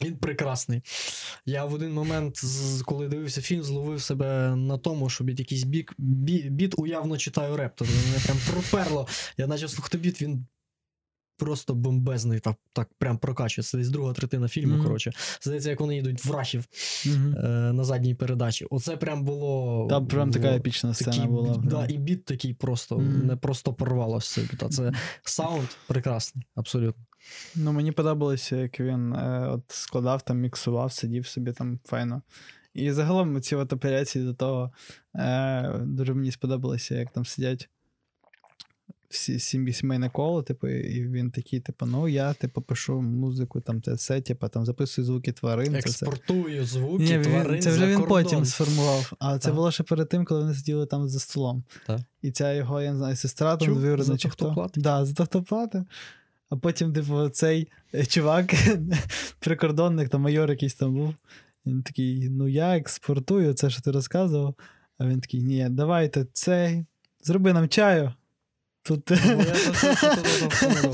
Він 0.01 0.17
прекрасний. 0.17 0.81
Я 1.45 1.65
в 1.65 1.73
один 1.73 1.93
момент, 1.93 2.41
коли 2.85 3.07
дивився 3.07 3.41
фільм, 3.41 3.63
зловив 3.63 4.01
себе 4.01 4.55
на 4.55 4.77
тому, 4.77 5.09
що 5.09 5.25
під 5.25 5.39
якийсь 5.39 5.63
бік, 5.63 5.93
бі, 5.97 6.49
біт 6.49 6.73
уявно 6.77 7.17
читаю 7.17 7.57
реп. 7.57 7.71
Тобто 7.75 7.93
мене 8.07 8.23
прям 8.25 8.37
проперло. 8.51 9.07
Я 9.37 9.47
почав 9.47 9.69
слухати 9.69 9.97
біт, 9.97 10.21
він 10.21 10.45
просто 11.37 11.75
бомбезний, 11.75 12.39
так, 12.39 12.55
так 12.73 12.89
прям 12.97 13.17
прокачує. 13.17 13.63
Це 13.63 13.77
десь 13.77 13.89
друга 13.89 14.13
третина 14.13 14.47
фільму. 14.47 14.73
Мгм. 14.75 14.83
Коротше, 14.83 15.11
здається, 15.41 15.69
як 15.69 15.79
вони 15.79 15.97
йдуть 15.97 16.25
в 16.25 16.31
рахів 16.31 16.65
Мгм. 17.05 17.35
е, 17.37 17.73
на 17.73 17.83
задній 17.83 18.15
передачі. 18.15 18.65
Оце 18.69 18.97
прям 18.97 19.23
було. 19.23 19.87
Там 19.89 20.07
прям 20.07 20.31
така 20.31 20.47
епічна 20.55 20.93
сцена 20.93 21.11
такий, 21.11 21.27
була. 21.29 21.57
Да, 21.57 21.85
і 21.85 21.97
біт 21.97 22.25
такий 22.25 22.53
просто 22.53 22.97
Мгм. 22.97 23.27
не 23.27 23.35
просто 23.35 23.73
порвалося. 23.73 24.41
Це 24.71 24.91
саунд 25.23 25.67
прекрасний, 25.87 26.45
абсолютно. 26.55 27.03
Ну, 27.55 27.71
мені 27.71 27.91
подобалося, 27.91 28.55
як 28.55 28.79
він 28.79 29.13
е, 29.13 29.47
от 29.51 29.63
складав, 29.67 30.21
там, 30.21 30.39
міксував, 30.39 30.91
сидів 30.91 31.27
собі 31.27 31.51
там 31.51 31.79
файно. 31.85 32.21
І 32.73 32.91
загалом 32.91 33.41
ці 33.41 33.55
от 33.55 33.73
операції 33.73 34.25
до 34.25 34.33
того 34.33 34.71
е, 35.15 35.79
дуже 35.85 36.13
мені 36.13 36.31
сподобалося, 36.31 36.95
як 36.95 37.11
там 37.11 37.25
сидять 37.25 37.69
всі 39.09 39.39
сім'ї 39.39 39.73
сімейне 39.73 40.09
коло, 40.09 40.43
типу, 40.43 40.67
і 40.67 41.07
він 41.07 41.31
такий, 41.31 41.59
типу, 41.59 41.85
ну 41.85 42.07
я 42.07 42.33
типу 42.33 42.61
пишу 42.61 43.01
музику, 43.01 43.61
там 43.61 43.81
те 43.81 43.93
все, 43.93 44.21
типу, 44.21 44.47
там 44.47 44.65
записую 44.65 45.05
звуки 45.05 45.31
тварин. 45.31 45.73
Це 45.81 45.89
все. 45.89 46.05
Звуки, 46.63 47.03
Ні, 47.03 47.17
він- 47.17 47.23
тварин 47.23 47.61
це 47.61 47.69
вже 47.69 47.79
за 47.79 47.85
він 47.87 47.99
кордон. 47.99 48.23
потім 48.23 48.45
сформував. 48.45 49.13
А 49.19 49.39
це 49.39 49.45
Так. 49.45 49.55
було 49.55 49.71
ще 49.71 49.83
перед 49.83 50.09
тим, 50.09 50.25
коли 50.25 50.41
вони 50.41 50.53
сиділи 50.53 50.85
там 50.85 51.09
за 51.09 51.19
столом. 51.19 51.63
Так. 51.87 51.99
І 52.21 52.31
ця 52.31 52.53
його, 52.53 52.81
я 52.81 52.91
не 52.91 52.97
знаю, 52.97 53.15
сестра 53.15 53.57
там 53.57 53.79
За 53.79 54.17
чи 54.17 54.23
то, 54.27 54.29
хто 54.29 54.45
хто. 54.45 54.53
платить. 54.53 54.83
Да, 54.83 55.05
за 55.05 55.13
то, 55.13 55.25
хто 55.25 55.43
платить. 55.43 55.83
А 56.53 56.57
потім, 56.57 56.93
типу, 56.93 57.29
цей 57.29 57.67
е, 57.93 58.05
чувак, 58.05 58.53
прикордонник, 59.39 60.09
там 60.09 60.21
майор 60.21 60.49
якийсь 60.49 60.73
там 60.73 60.93
був. 60.93 61.15
Він 61.65 61.83
такий: 61.83 62.29
ну 62.29 62.47
я 62.47 62.77
експортую 62.77 63.53
це, 63.53 63.69
що 63.69 63.81
ти 63.81 63.91
розказував. 63.91 64.55
А 64.97 65.07
він 65.07 65.21
такий: 65.21 65.43
ні, 65.43 65.67
давайте 65.69 66.25
цей, 66.33 66.85
зроби 67.23 67.53
нам 67.53 67.69
чаю. 67.69 68.13
Тут. 68.83 69.09
Ну, 69.09 69.41
я 69.41 70.91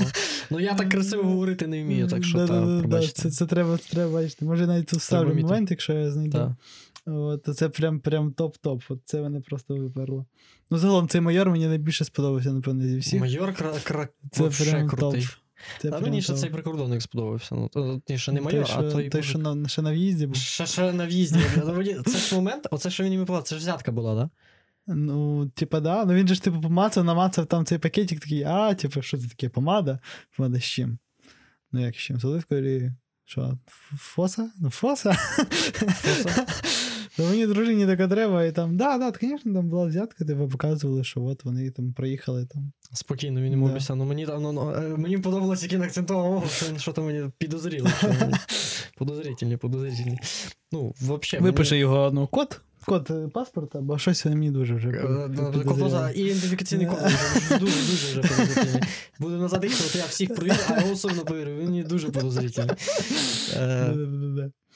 Ну 0.50 0.60
я 0.60 0.74
так 0.74 0.88
красиво 0.88 1.22
говорити 1.22 1.66
не 1.66 1.82
вмію, 1.82 2.08
так 2.08 2.24
що 2.24 2.46
та. 2.46 3.02
Це, 3.02 3.30
це, 3.30 3.46
треба, 3.46 3.78
це 3.78 3.90
треба 3.90 4.12
бачити. 4.12 4.44
Може, 4.44 4.66
навіть 4.66 4.86
тут 4.86 5.02
ставлю 5.02 5.32
вміти. 5.32 5.46
момент, 5.46 5.70
якщо 5.70 5.92
я 5.92 6.10
знайду. 6.10 6.56
От, 7.06 7.48
це 7.56 7.68
прям, 7.68 8.00
прям 8.00 8.32
топ-топ. 8.32 8.82
От 8.88 9.00
це 9.04 9.22
мене 9.22 9.40
просто 9.40 9.76
виперло. 9.76 10.26
Ну, 10.70 10.78
загалом, 10.78 11.08
цей 11.08 11.20
майор 11.20 11.50
мені 11.50 11.66
найбільше 11.66 12.04
сподобався, 12.04 12.52
напевно, 12.52 12.82
зі 12.86 12.98
всіх. 12.98 13.20
Майор 13.20 13.54
кра, 13.54 13.74
кра, 13.84 14.08
це 14.32 14.64
прям 14.64 14.88
крутий. 14.88 15.22
топ. 15.22 15.30
Це 15.78 15.90
А 15.92 16.00
мені 16.00 16.22
ще 16.22 16.34
цей 16.34 16.50
прикордонник 16.50 17.02
сподобався. 17.02 17.54
Ну, 17.54 17.68
то- 17.68 18.00
не 18.32 18.40
майор, 18.40 18.66
а 18.76 18.82
той. 18.82 19.08
той, 19.08 19.22
що 19.22 19.38
на, 19.38 19.68
ще 19.68 19.82
на 19.82 19.92
в'їзді 19.92 20.26
був. 20.26 20.36
Ще, 20.36 20.66
ще 20.66 20.92
на 20.92 21.06
в'їзді. 21.06 21.40
Ну, 21.56 22.02
Це 22.02 22.18
ж 22.18 22.34
момент, 22.34 22.68
оце 22.70 22.90
що 22.90 23.04
він 23.04 23.12
їм 23.12 23.26
платив, 23.26 23.48
це 23.48 23.54
ж 23.54 23.60
взятка 23.60 23.92
була, 23.92 24.22
так? 24.22 24.30
Ну, 24.86 25.48
типа, 25.54 25.80
да. 25.80 26.04
Ну 26.04 26.14
він 26.14 26.28
же 26.28 26.34
ж 26.34 26.42
типу 26.42 26.60
помацав, 26.60 27.04
намацав 27.04 27.46
там 27.46 27.64
цей 27.64 27.78
пакетик 27.78 28.20
такий, 28.20 28.42
а, 28.42 28.74
типу, 28.74 29.02
що 29.02 29.18
це 29.18 29.28
таке? 29.28 29.48
Помада? 29.48 29.98
Помада 30.36 30.60
з 30.60 30.64
чим? 30.64 30.98
Ну, 31.72 31.80
як 31.80 31.94
з 31.94 31.98
чим? 31.98 32.20
З 32.20 32.24
оливкою 32.24 32.94
що? 33.24 33.58
Фоса? 33.96 34.50
Ну, 34.60 34.70
фоса. 34.70 35.12
Фоса. 35.12 36.46
Ну, 37.18 37.24
мені 37.24 37.46
дружині 37.46 37.86
така 37.86 38.08
треба, 38.08 38.44
і 38.44 38.52
там, 38.52 38.76
да, 38.76 38.98
да, 38.98 39.12
звісно, 39.20 39.54
там 39.54 39.68
була 39.68 39.86
взятка, 39.86 40.24
типу, 40.24 40.48
показували, 40.48 41.04
що 41.04 41.22
от 41.22 41.44
вони 41.44 41.70
там 41.70 41.92
проїхали 41.92 42.46
там. 42.46 42.72
Спокійно, 42.92 43.40
він 43.40 43.52
йому 43.52 43.66
Да. 43.66 43.72
обіцяв. 43.72 43.96
Ну 43.96 44.04
мені 44.04 44.26
там 44.26 44.42
ну, 44.42 44.52
ну, 44.52 44.70
е, 44.70 44.80
мені 44.80 45.18
подобалось, 45.18 45.62
як 45.62 45.72
він 45.72 45.82
акцентував 45.82 46.50
що 46.50 46.66
він 46.66 46.78
що 46.78 46.92
то 46.92 47.02
мені 47.02 47.30
підозріло. 47.38 47.88
Подозрительні, 48.96 49.56
подозрительні. 49.56 50.18
Ну, 50.72 50.94
взагалі. 51.00 51.44
Випише 51.44 51.78
його 51.78 52.10
ну, 52.14 52.26
код, 52.26 52.60
код 52.84 53.08
е, 53.10 53.28
паспорта, 53.28 53.80
бо 53.80 53.98
щось 53.98 54.24
мені 54.24 54.50
дуже 54.50 54.74
вже. 54.74 54.88
Е, 54.88 55.28
і 56.14 56.20
ідентифікаційний 56.20 56.86
код 56.86 56.98
дуже 57.50 57.60
дуже 57.60 58.20
вже 58.20 58.20
подозрительний. 58.28 58.82
Буду 59.18 59.36
назад 59.36 59.64
їхати, 59.64 59.98
я 59.98 60.04
всіх 60.04 60.34
провірю, 60.34 60.56
а 60.68 60.92
особливо 60.92 61.24
повірю, 61.24 61.50
він 61.50 61.64
мені 61.64 61.82
дуже 61.82 62.10
подозрительний. 62.10 62.76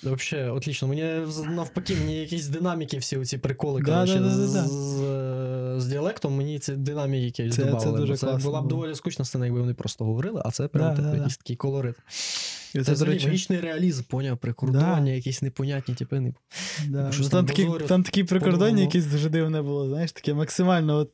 Вообще, 0.05 0.51
отлично. 0.51 0.89
Мені 0.89 1.03
навпаки, 1.51 1.97
мені 1.97 2.21
якісь 2.21 2.49
динаміки, 2.49 2.99
всі 2.99 3.25
ці 3.25 3.39
приколи, 3.39 3.81
Да, 3.81 3.87
коротше, 3.93 4.15
да, 4.21 4.29
да, 4.29 4.47
да, 4.53 4.69
з, 5.81 5.87
діалектом, 5.87 6.37
мені 6.37 6.59
ці 6.59 6.73
динаміки 6.73 7.51
Це- 7.51 7.77
це 7.81 7.93
дуже 7.93 8.17
це 8.17 8.27
класно 8.27 8.51
була 8.51 8.63
б 8.63 8.69
доволі 8.69 8.95
скучна 8.95 9.25
сцена, 9.25 9.47
якби 9.47 9.61
вони 9.61 9.75
просто 9.75 10.05
говорили, 10.05 10.43
а 10.45 10.51
це 10.51 10.69
прям 10.69 10.95
Да, 10.95 11.03
да, 11.03 11.17
да. 11.17 11.25
такий 11.25 11.57
колорит. 11.57 11.97
Це, 12.83 12.97
Це, 12.97 13.05
речі, 13.05 13.27
магічний 13.27 13.61
реалізм, 13.61 14.03
поняв, 14.03 14.39
прикордоння, 14.39 15.13
якісь 15.13 15.43
непонятні 15.43 15.95
типи. 15.95 16.21
не- 16.21 16.35
Да. 16.89 17.13
Щось 17.13 17.25
Ну, 17.25 17.31
там 17.31 17.47
там, 17.47 17.47
такі, 17.47 17.65
дозорів 17.65 17.87
там 17.87 18.03
такі 18.03 18.25
прикордоння 18.25 18.85
по-другому. 18.87 19.13
дуже 19.13 19.29
дивне 19.29 19.63
було, 19.63 19.89
знаєш, 19.89 20.13
таке 20.13 20.35
максимально 20.35 20.97
от, 20.97 21.11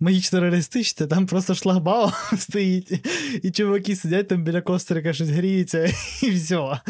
магічно 0.00 0.40
реалістичне, 0.40 1.06
там 1.06 1.26
просто 1.26 1.54
шлагбаум 1.54 2.12
стоїть, 2.38 3.06
і, 3.42 3.50
чуваки 3.50 3.96
сидять 3.96 4.28
там 4.28 4.44
біля 4.44 4.60
кострика, 4.60 5.12
щось 5.12 5.28
гріється, 5.28 5.84
і 6.22 6.30
все. 6.30 6.80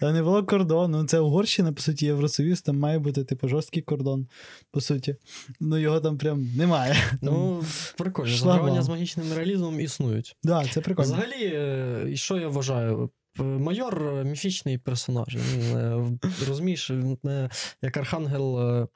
Там 0.00 0.14
не 0.14 0.22
було 0.22 0.44
кордону. 0.44 1.04
Це 1.04 1.18
Угорщина, 1.20 1.72
по 1.72 1.80
суті, 1.80 2.06
Євросоюз, 2.06 2.62
там 2.62 2.78
має 2.78 2.98
бути 2.98 3.24
типу 3.24 3.48
жорсткий 3.48 3.82
кордон, 3.82 4.26
по 4.70 4.80
суті. 4.80 5.16
Ну 5.60 5.78
його 5.78 6.00
там 6.00 6.18
прям 6.18 6.48
немає. 6.56 6.96
Ну, 7.22 7.64
прикольно. 7.98 8.36
Загравання 8.36 8.82
з 8.82 8.88
магічним 8.88 9.26
реалізмом 9.36 9.80
існують. 9.80 10.36
Да, 10.42 10.64
це 10.74 10.80
прикольно. 10.80 11.08
Взагалі, 11.08 11.44
е, 11.44 12.12
що 12.14 12.36
я 12.36 12.48
вважаю? 12.48 13.10
Майор 13.44 14.02
е, 14.02 14.24
міфічний 14.24 14.78
персонаж. 14.78 15.36
Він, 15.36 15.76
е, 15.76 16.18
розумієш, 16.48 16.90
е, 16.90 17.50
як 17.82 17.96
архангел. 17.96 18.88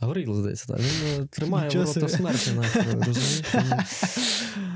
Гаврил, 0.00 0.34
здається, 0.34 0.66
так. 0.66 0.80
Він 0.80 1.28
тримає 1.28 1.66
Нічого 1.66 1.84
ворота 1.84 2.00
собі. 2.08 2.12
смерті, 2.22 2.50
розумієш? 3.06 3.42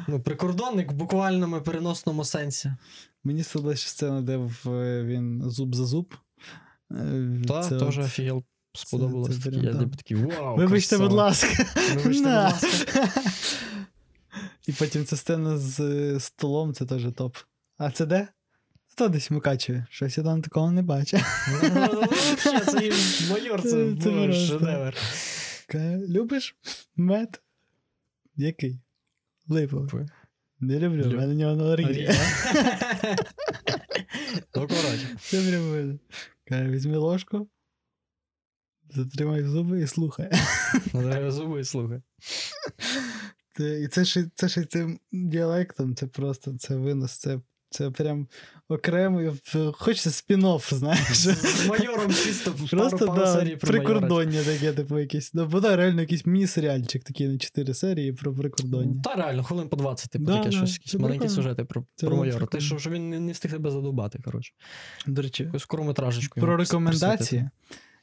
Ну, 0.09 0.21
прикордонник 0.21 0.93
в 0.93 0.95
буквальному 0.95 1.61
переносному 1.61 2.25
сенсі. 2.25 2.73
Мені 3.25 3.43
сподобалася 3.43 3.89
сцена, 3.89 4.23
де 4.23 4.39
він 5.05 5.43
зуб 5.51 5.75
за 5.75 5.85
зуб. 5.87 6.15
Та, 7.49 7.63
це 7.63 7.79
теж 7.79 7.99
от- 7.99 8.05
офігел 8.05 8.45
сподобалось. 8.73 9.39
це 9.43 9.51
я 9.51 9.71
там. 9.73 9.81
типу 9.81 9.97
такий, 9.97 10.17
вау, 10.17 10.57
Вибачте, 10.57 10.89
красава. 10.97 11.09
будь 11.09 11.17
ласка. 11.19 11.67
Вибачте, 11.89 12.09
будь 12.09 12.27
ласка. 12.27 13.09
І 14.67 14.73
потім 14.73 15.05
ця 15.05 15.17
сцена 15.17 15.59
з 15.59 15.81
столом, 16.21 16.75
це 16.75 16.87
теж 16.87 17.03
топ. 17.17 17.37
А 17.79 17.91
це 17.91 18.07
де? 18.07 18.29
Це 19.01 19.09
десь 19.09 19.31
в 19.31 19.87
Щось 19.91 20.19
я 20.19 20.25
там 20.25 20.43
такого 20.43 20.73
не 20.73 20.83
бачу. 20.83 21.19
Ну, 21.49 21.71
ну, 21.75 22.07
Це 22.67 22.93
майор, 23.31 23.63
це 23.63 24.33
шедевр. 24.33 24.95
Любиш 26.09 26.57
мед? 26.97 27.43
Який? 28.37 28.81
Липовий. 29.49 30.07
Не 30.59 30.79
люблю, 30.79 31.03
в 31.03 31.15
мене 31.15 31.35
нього 31.35 31.53
алергія. 31.53 32.15
Ну, 34.55 34.69
коротше. 34.69 35.17
Це. 35.31 35.99
Каже, 36.45 36.71
візьми 36.71 36.97
ложку, 36.97 37.49
затримай 38.91 39.43
зуби 39.43 39.83
і 39.83 39.87
слухай. 39.87 40.31
Надо 40.95 41.31
зуби 41.31 41.61
і 41.61 41.65
слухай. 41.65 42.03
Це, 43.57 43.81
і 43.81 43.89
це 43.89 44.05
ще, 44.05 44.25
це 44.35 44.49
ще 44.49 44.65
цим 44.65 45.01
діалектом, 45.13 45.95
це 45.95 46.07
просто 46.07 46.59
це 46.59 46.77
винос, 46.77 47.17
це, 47.17 47.41
це 47.71 47.91
прям 47.91 48.29
окремо. 48.69 49.37
в- 49.55 49.73
Хочеться 49.73 50.11
спін-офф, 50.11 50.75
знаєш. 50.75 51.17
З 51.17 51.67
майором 51.69 52.13
чисто 52.13 52.53
пару, 52.53 52.67
Просто 52.69 53.07
пару 53.07 53.21
да, 53.25 53.57
про 53.57 53.71
прикордоння 53.71 54.43
таке, 54.45 54.73
типу, 54.73 54.99
якесь. 54.99 55.35
Ну, 55.35 55.47
бо 55.47 55.61
да, 55.61 55.77
реально 55.77 56.01
якийсь 56.01 56.27
міні-серіальчик 56.27 57.05
такий 57.05 57.29
на 57.29 57.39
4 57.39 57.75
серії 57.75 58.13
про 58.13 58.35
прикордоння. 58.35 59.03
Та 59.05 59.15
реально, 59.15 59.45
хвилин 59.45 59.69
по 59.69 59.77
20, 59.77 60.11
типу, 60.11 60.25
Да, 60.25 60.37
таке 60.39 60.45
да, 60.51 60.57
щось, 60.57 60.73
якісь 60.73 60.93
це 60.93 60.99
маленькі 60.99 61.19
прикольно. 61.19 61.43
сюжети 61.43 61.65
про, 61.65 61.85
Це 61.95 62.07
про 62.07 62.17
майора. 62.17 62.47
Ти 62.47 62.61
що, 62.61 62.79
що 62.79 62.91
він 62.91 63.11
не, 63.11 63.21
не 63.21 63.33
встиг 63.33 63.51
тебе 63.51 63.71
задубати, 63.71 64.19
коротше. 64.25 64.53
До 65.07 65.23
речі, 65.23 65.43
Якусь 65.45 65.65
корометражечку. 65.65 66.41
про 66.41 66.57
рекомендації 66.57 67.17
присвятити. 67.17 67.51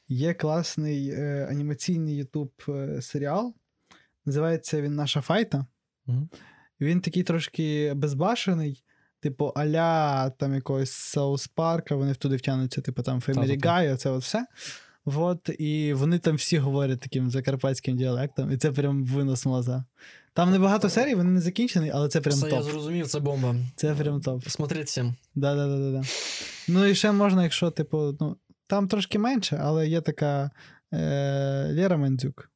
є 0.08 0.34
класний 0.34 1.08
е, 1.10 1.48
анімаційний 1.50 2.16
Ютуб 2.16 2.52
е, 2.68 3.02
серіал. 3.02 3.54
Називається 4.26 4.82
він 4.82 4.94
Наша 4.94 5.20
файта. 5.20 5.66
Мгм. 6.06 6.28
Він 6.80 7.00
такий 7.00 7.22
трошки 7.22 7.92
безбашений, 7.96 8.82
типу, 9.20 9.52
аля 9.56 10.30
там 10.30 10.54
якогось 10.54 10.90
Саус 10.90 11.46
Парка, 11.46 11.94
вони 11.94 12.14
туди 12.14 12.36
втягнуться, 12.36 12.80
типу 12.80 13.02
там 13.02 13.20
Family 13.20 13.64
Guy, 13.64 13.94
оце 13.94 14.10
от 14.10 14.22
все. 14.22 14.46
Вот, 15.04 15.50
і 15.58 15.94
вони 15.94 16.18
там 16.18 16.36
всі 16.36 16.58
говорять 16.58 17.00
таким 17.00 17.30
закарпатським 17.30 17.96
діалектом, 17.96 18.52
і 18.52 18.56
це 18.56 18.72
прям 18.72 19.04
винос 19.04 19.46
моза. 19.46 19.84
Там 20.32 20.50
небагато 20.50 20.88
серій, 20.88 21.14
вони 21.14 21.30
не 21.30 21.40
закінчені, 21.40 21.90
але 21.90 22.08
це 22.08 22.20
прям 22.20 22.36
Все, 22.36 22.48
я 22.48 22.62
зрозумів, 22.62 23.06
це 23.06 23.20
бомба. 23.20 23.56
Це 23.76 23.94
прям 23.94 24.20
топ. 24.20 24.48
Смотреть 24.48 24.86
всім. 24.86 25.14
Да, 25.34 25.54
да, 25.54 25.66
да, 25.68 25.78
да, 25.78 25.90
да. 25.90 26.02
Ну 26.68 26.86
і 26.86 26.94
ще 26.94 27.12
можна, 27.12 27.42
якщо, 27.42 27.70
типу, 27.70 28.16
ну, 28.20 28.36
там 28.66 28.88
трошки 28.88 29.18
менше, 29.18 29.60
але 29.62 29.88
є 29.88 30.00
така 30.00 30.50
е, 30.94 31.72
Лера 31.72 31.96
Мандзюк. 31.96 32.50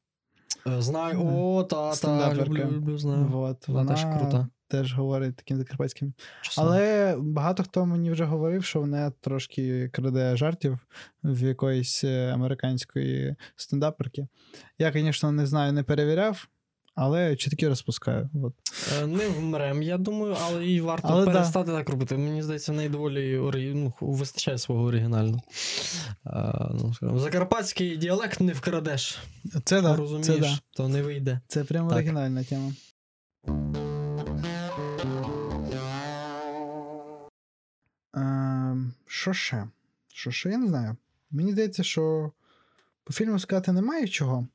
Е, 0.67 0.83
Знаю, 0.83 1.21
о, 1.21 1.63
та, 1.63 1.95
та, 1.95 2.35
люблю, 2.35 2.65
люблю, 2.73 2.99
знаю. 2.99 3.27
Вот, 3.27 3.69
Вона 3.69 3.83
вона 3.83 3.95
теж 3.95 4.05
крута. 4.05 4.49
Теж 4.73 4.95
говорить 4.95 5.37
таким 5.37 5.59
закарпатським. 5.59 6.13
Чесно. 6.43 6.65
Але 6.65 7.17
багато 7.19 7.63
хто 7.63 7.87
мені 7.87 8.11
вже 8.11 8.25
говорив, 8.25 8.65
що 8.65 8.81
вона 8.81 9.11
трошки 9.21 9.89
краде 9.89 10.37
жартів 10.37 10.79
в 11.25 11.43
якоїсь 11.43 12.05
е, 12.05 12.33
американської 12.35 13.37
стендаперки. 13.57 14.27
Я, 14.79 14.93
звісно, 14.93 15.33
не 15.33 15.47
знаю, 15.47 15.73
не 15.73 15.83
перевіряв, 15.83 16.49
але 16.95 17.37
чітки 17.37 17.69
розпускаю. 17.69 18.31
От. 18.45 18.53
Е, 19.03 19.07
Не 19.07 19.29
вмрем, 19.29 19.83
я 19.83 19.99
думаю, 19.99 20.37
але 20.47 20.67
і 20.67 20.81
варто 20.81 21.09
Але 21.11 21.25
да. 21.25 21.33
перестати 21.33 21.71
так 21.71 21.89
робити. 21.89 22.17
Мені 22.17 22.43
здається, 22.43 22.73
в 22.73 22.75
неї 22.75 22.89
доволі 22.89 23.39
ори... 23.39 23.75
ну, 23.75 23.93
вистачає 24.01 24.59
свого 24.59 24.85
оригінального. 24.85 25.43
Ну, 27.03 27.19
закарпатський 27.19 27.97
діалект 27.97 28.41
не 28.41 28.53
вкрадеш. 28.53 29.19
Це 29.65 29.83
да, 29.83 29.97
розумієш, 29.97 30.27
це 30.27 30.39
да. 30.39 30.59
то 30.71 30.89
не 30.89 31.03
вийде. 31.03 31.41
Це 31.49 31.65
прям 31.65 31.89
Так. 31.89 31.97
оригінальна 31.97 32.45
тема. 32.45 32.73
Що 39.07 39.33
ще? 39.33 39.67
Що 40.09 40.31
ще? 40.31 40.51
Я 40.51 40.59
не 40.59 40.67
знаю. 40.67 40.97
Мені 41.31 41.53
здається, 41.53 41.83
що 41.83 42.33
по 43.05 43.13
фільму 43.13 43.39
сказати 43.39 43.73
немає 43.73 44.09
чого. 44.09 44.47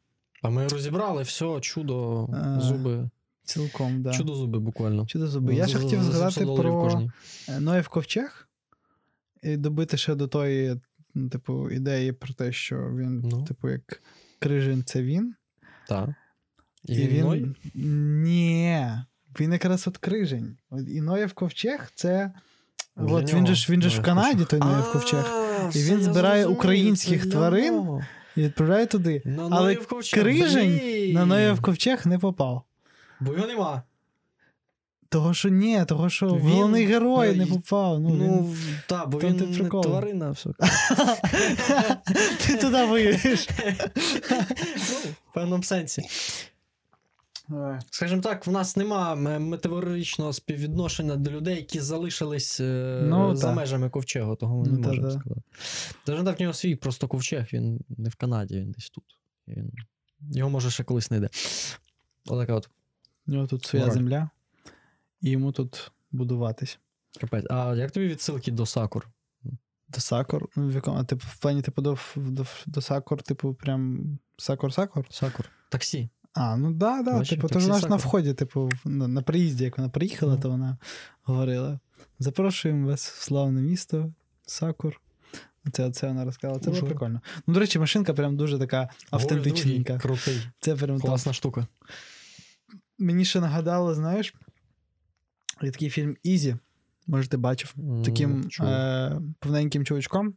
А 0.41 0.49
ми 0.49 0.67
розібрали 0.67 1.23
все, 1.23 1.59
чудо, 1.61 2.25
Е, 2.33 2.61
зуби. 2.61 3.09
Цілком, 3.43 4.01
да. 4.01 4.13
Чудо 4.13 4.35
зуби 4.35 4.59
буквально. 4.59 5.05
Чудо 5.05 5.27
зуби. 5.27 5.55
Я 5.55 5.67
ще 5.67 5.77
хотів 5.79 6.03
згадати 6.03 6.45
про 6.45 7.01
е, 7.49 7.59
Ноєв 7.59 7.87
ковчег 7.87 8.47
і 9.43 9.57
добити 9.57 9.97
ще 9.97 10.15
до 10.15 10.27
тої, 10.27 10.75
типу, 11.31 11.69
ідеї 11.71 12.11
про 12.11 12.33
те, 12.33 12.51
що 12.51 12.75
він, 12.75 13.19
Ну. 13.19 13.43
типу, 13.43 13.69
як 13.69 14.01
крижин 14.39 14.83
це 14.83 15.03
він. 15.03 15.35
Так. 15.87 16.09
І, 16.83 16.95
він, 17.07 17.21
Ной? 17.25 17.55
Ні. 18.23 18.89
Він 19.39 19.51
якраз 19.53 19.87
от 19.87 19.97
крижень. 19.97 20.57
І 20.87 21.01
Ноєв 21.01 21.33
ковчег 21.33 21.91
це. 21.95 22.33
От 22.95 23.33
він 23.33 23.47
же 23.47 23.55
ж 23.55 23.71
він 23.71 23.81
же 23.81 23.89
ж 23.89 24.01
в 24.01 24.03
Канаді, 24.03 24.45
той 24.45 24.59
Ноєв 24.59 24.91
ковчег. 24.91 25.31
І 25.73 25.79
він 25.79 26.01
збирає 26.01 26.45
українських 26.45 27.29
тварин. 27.29 28.01
І 28.35 28.41
відправляє 28.41 28.85
туди. 28.85 29.23
Але 29.51 29.75
крижень 30.13 30.79
блін. 30.83 31.13
На 31.13 31.25
Ноєв 31.25 31.61
ковчег 31.61 32.07
не 32.07 32.19
попав. 32.19 32.61
Бо 33.19 33.33
його 33.33 33.47
нема. 33.47 33.83
Того, 35.09 35.33
що 35.33 35.49
ні, 35.49 35.85
того, 35.87 36.09
що 36.09 36.27
Він- 36.27 36.39
головний 36.41 36.85
герой 36.85 37.35
не 37.35 37.45
попав. 37.45 37.99
Ну, 37.99 38.09
Ну, 38.09 38.55
він... 38.55 38.79
так, 38.87 39.09
бо 39.09 39.17
там 39.17 39.29
він 39.29 39.55
ти 39.55 39.63
не 39.63 39.69
тварина, 39.69 40.31
все. 40.31 40.49
Ти 42.47 42.57
туди 42.57 42.85
виїдеш. 42.85 43.49
ну, 44.75 45.11
в 45.29 45.33
певному 45.33 45.63
сенсі. 45.63 46.01
Скажімо 47.91 48.21
так, 48.21 48.47
в 48.47 48.51
нас 48.51 48.75
нема 48.77 49.13
м- 49.13 49.43
метафоричного 49.47 50.33
співвідношення 50.33 51.15
до 51.15 51.31
людей, 51.31 51.55
які 51.55 51.79
залишились 51.79 52.59
е, 52.59 53.01
Ну, 53.09 53.35
за 53.35 53.47
та. 53.47 53.53
межами 53.53 53.89
ковчегу, 53.89 54.35
того 54.35 54.57
ми 54.57 54.67
Ну, 54.67 54.79
не 54.79 54.87
можемо 54.87 55.11
сказати. 55.11 55.41
Даже 56.07 56.23
так 56.23 56.39
в 56.39 56.41
нього 56.41 56.53
свій 56.53 56.75
просто 56.75 57.07
ковчег, 57.07 57.47
він 57.53 57.79
не 57.89 58.09
в 58.09 58.15
Канаді, 58.15 58.55
він 58.59 58.71
десь 58.71 58.89
тут. 58.89 59.03
Він... 59.47 59.71
Його 60.21 60.49
може 60.49 60.71
ще 60.71 60.83
колись 60.83 61.07
знайде. 61.07 61.29
Отака 62.27 62.53
от 62.53 62.69
У 63.27 63.31
нього 63.31 63.47
тут 63.47 63.65
своя 63.65 63.85
Мораль. 63.85 63.97
земля, 63.97 64.29
і 65.21 65.29
йому 65.29 65.51
тут 65.51 65.91
будуватись. 66.11 66.79
капець. 67.21 67.45
А 67.49 67.75
як 67.75 67.91
тобі 67.91 68.07
відсилки 68.07 68.51
до 68.51 68.65
Сакур? 68.65 69.07
До 69.89 69.99
Сакур. 70.01 70.49
Ну, 70.55 70.67
в 70.67 70.73
якому, 70.73 70.97
а, 70.97 71.03
типу, 71.03 71.23
в 71.29 71.37
плані, 71.37 71.61
типу, 71.61 71.81
до, 71.81 71.97
до, 72.15 72.45
до 72.65 72.81
Сакур, 72.81 73.21
типу, 73.23 73.53
прям 73.53 74.03
Сакур-Сакур? 74.37 75.05
Сакур. 75.09 75.49
Таксі. 75.71 76.09
А, 76.39 76.57
ну 76.57 76.71
да, 76.73 77.01
да. 77.01 77.13
Бачиш, 77.13 77.29
типу, 77.29 77.47
то 77.47 77.59
ж 77.59 77.67
вона 77.67 77.79
ж 77.79 77.87
на 77.87 77.95
вході, 77.95 78.33
типу, 78.33 78.69
на, 78.85 79.07
на 79.07 79.21
приїзді, 79.21 79.63
як 79.63 79.77
вона 79.77 79.89
приїхала, 79.89 80.35
Ну. 80.35 80.41
то 80.41 80.49
вона 80.49 80.77
говорила: 81.23 81.79
Запрошуємо 82.19 82.87
вас 82.87 83.09
в 83.09 83.21
славне 83.23 83.61
місто, 83.61 84.13
Сакур. 84.45 85.01
Це, 85.71 85.91
це 85.91 86.07
вона 86.07 86.25
розказала. 86.25 86.59
Це 86.59 86.69
було 86.69 86.83
прикольно. 86.83 87.21
Ну, 87.47 87.53
до 87.53 87.59
речі, 87.59 87.79
машинка 87.79 88.13
прям 88.13 88.37
дуже 88.37 88.59
така 88.59 88.89
автентичненька. 89.11 89.97
Крутий. 89.97 90.41
Це 90.59 90.75
прям. 90.75 90.99
Класна 90.99 91.33
штука. 91.33 91.67
Мені 92.97 93.25
ще 93.25 93.41
нагадало, 93.41 93.95
знаєш, 93.95 94.33
є 95.61 95.71
такий 95.71 95.89
фільм 95.89 96.17
Ізі. 96.23 96.55
Може, 97.07 97.29
ти 97.29 97.37
бачив, 97.37 97.75
таким 98.05 98.49
М, 98.59 98.67
е- 98.67 99.21
повненьким 99.39 99.85
чувачком, 99.85 100.33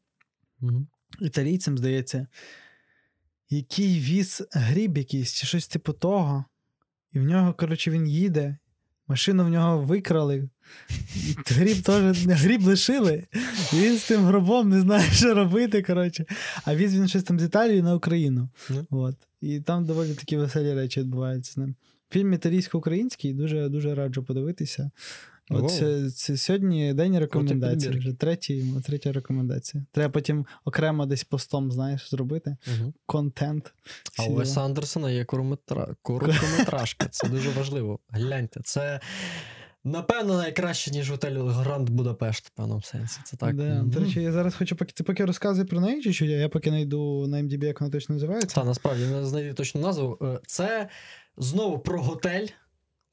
Мгм. 0.60 0.86
італійцем, 1.20 1.78
здається, 1.78 2.26
який 3.50 4.00
віз 4.00 4.42
гріб 4.52 4.98
якийсь, 4.98 5.32
чи 5.32 5.46
щось 5.46 5.68
типу 5.68 5.92
того. 5.92 6.44
І 7.12 7.18
в 7.18 7.22
нього, 7.22 7.54
коротше, 7.54 7.90
він 7.90 8.06
їде, 8.08 8.56
машину 9.08 9.44
в 9.44 9.48
нього 9.48 9.78
викрали. 9.78 10.48
Гріб 11.46 11.82
теж 11.82 12.26
гріб 12.26 12.62
лишили. 12.62 13.26
І 13.72 13.76
він 13.76 13.98
з 13.98 14.04
тим 14.04 14.24
гробом 14.24 14.68
не 14.68 14.80
знає, 14.80 15.10
що 15.12 15.34
робити. 15.34 15.82
коротше. 15.82 16.24
А 16.64 16.74
віз 16.74 16.94
він 16.94 17.08
щось 17.08 17.22
там 17.22 17.40
з 17.40 17.44
Італії 17.44 17.82
на 17.82 17.94
Україну. 17.94 18.48
Ну. 18.70 18.86
От. 18.90 19.16
І 19.40 19.60
там 19.60 19.84
доволі 19.84 20.14
такі 20.14 20.36
веселі 20.36 20.74
речі 20.74 21.00
відбуваються 21.00 21.52
з 21.52 21.56
ним. 21.56 21.74
Фільм 22.10 22.32
італійсько-український, 22.32 23.34
дуже 23.34 23.68
дуже 23.68 23.94
раджу 23.94 24.24
подивитися. 24.26 24.90
От 25.50 26.18
сьогодні 26.38 26.94
день 26.94 27.18
рекомендацій. 27.18 27.88
Вже 27.88 28.12
третій, 28.12 28.64
третя 28.86 29.12
рекомендація. 29.12 29.84
Треба 29.92 30.12
потім 30.12 30.46
окремо 30.64 31.06
десь 31.06 31.24
постом, 31.24 31.72
знаєш, 31.72 32.10
зробити. 32.10 32.56
Мгм. 32.66 32.94
Контент. 33.06 33.74
А 34.18 34.24
у 34.24 34.34
Веса. 34.34 34.60
Андерсона 34.64 35.10
є 35.10 35.24
короткометражка. 36.02 37.06
Це 37.10 37.28
дуже 37.28 37.50
важливо. 37.50 37.98
Гляньте, 38.08 38.60
це. 38.64 39.00
Напевно, 39.84 40.36
найкраще, 40.36 40.90
ніж 40.90 41.10
готель 41.10 41.38
Гранд 41.38 41.90
Будапешт, 41.90 42.46
в 42.46 42.50
певному 42.50 42.82
сенсі. 42.82 43.20
Це 43.24 43.36
так. 43.36 43.56
Да. 43.56 43.82
До 43.82 44.00
речі, 44.00 44.22
я 44.22 44.32
зараз 44.32 44.54
хочу, 44.54 44.76
поки 44.76 44.92
ти 44.92 45.04
поки 45.04 45.24
розказуй 45.24 45.64
про 45.64 45.80
неї, 45.80 46.02
чи 46.02 46.12
що 46.12 46.24
я, 46.24 46.36
я 46.36 46.48
поки 46.48 46.70
знайду 46.70 47.26
на 47.26 47.42
MDB, 47.42 47.64
як 47.64 47.80
вона 47.80 47.92
точно 47.92 48.14
називається. 48.14 48.54
Та, 48.54 48.64
насправді 48.64 49.04
не 49.06 49.24
знайду 49.24 49.54
точну 49.54 49.80
назву. 49.80 50.18
Е, 50.22 50.40
Це 50.46 50.88
знову 51.36 51.78
про 51.78 52.02
готель. 52.02 52.46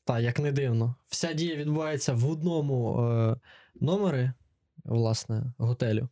Та, 0.07 0.19
як 0.19 0.39
не 0.39 0.51
дивно. 0.51 0.95
Вся 1.09 1.33
дія 1.33 1.55
відбувається 1.55 2.13
в 2.13 2.29
одному 2.29 3.01
е, 3.01 3.35
номері, 3.75 4.31
власне, 4.83 5.53
готелю. 5.57 6.09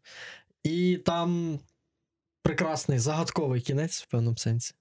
І 0.64 0.98
там 0.98 1.60
прекрасний 2.42 3.00
загадковий 3.00 3.62
кінець 3.62 4.02
в 4.02 4.06
певному 4.08 4.38
сенсі. 4.38 4.74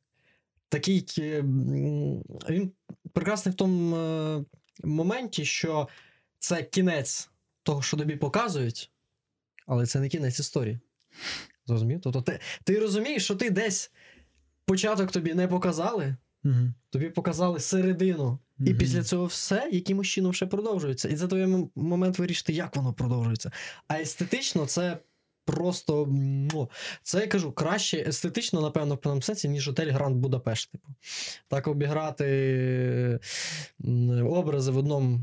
Такий. 0.69 1.07
Він 1.19 2.73
прекрасний 3.13 3.53
в 3.53 3.57
тому 3.57 3.97
е, 3.97 4.45
моменті, 4.85 5.45
що 5.45 5.89
це 6.39 6.63
кінець 6.63 7.31
того, 7.63 7.83
що 7.83 7.97
тобі 7.97 8.17
показують, 8.17 8.91
але 9.67 9.87
це 9.87 10.01
не 10.01 10.09
кінець 10.09 10.41
історії. 10.41 10.79
Зрозумів? 11.67 12.01
Тобто 12.01 12.23
ти, 12.23 12.41
ти 12.65 12.79
розумієш, 12.79 13.25
що 13.25 13.35
ти 13.35 13.51
десь 13.51 13.93
початок 14.65 15.13
тобі 15.13 15.35
не 15.35 15.49
показали, 15.49 16.17
Угу. 16.45 16.73
тобі 16.91 17.11
показали 17.11 17.61
середину. 17.61 18.39
І 18.61 18.63
Мгм. 18.71 18.79
після 18.79 19.03
цього 19.03 19.27
все 19.27 19.69
якимось 19.73 20.07
чином 20.07 20.33
ще 20.33 20.47
продовжується. 20.47 21.09
І 21.09 21.17
це 21.17 21.29
той 21.29 21.69
момент 21.75 22.19
вирішити, 22.19 22.53
як 22.53 22.77
воно 22.77 22.93
продовжується. 22.93 23.51
А 23.89 24.01
естетично 24.01 24.67
це 24.67 24.99
просто. 25.45 26.07
ну, 26.53 26.71
Це 27.03 27.21
я 27.21 27.27
кажу, 27.27 27.53
краще 27.53 27.97
естетично, 28.09 28.61
напевно, 28.61 28.95
в 28.95 28.99
певному 28.99 29.23
сенсі, 29.23 29.49
ніж 29.49 29.69
готель 29.69 29.93
Гранд 29.93 30.17
Будапешт. 30.17 30.71
Типу. 30.73 30.89
Так 31.49 31.67
обіграти 31.69 33.21
образи 34.25 34.71
в 34.71 34.77
одному. 34.79 35.21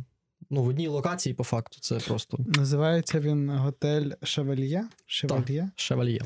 Ну, 0.50 0.64
в 0.64 0.68
одній 0.68 0.88
локації, 0.88 1.34
по 1.36 1.44
факту, 1.44 1.78
це 1.82 1.96
просто 1.96 2.38
Називається 2.40 3.20
він 3.20 3.50
готель 3.50 4.12
Шевельє. 4.24 4.88
Шевельє. 5.06 5.70
шевальє. 5.76 6.22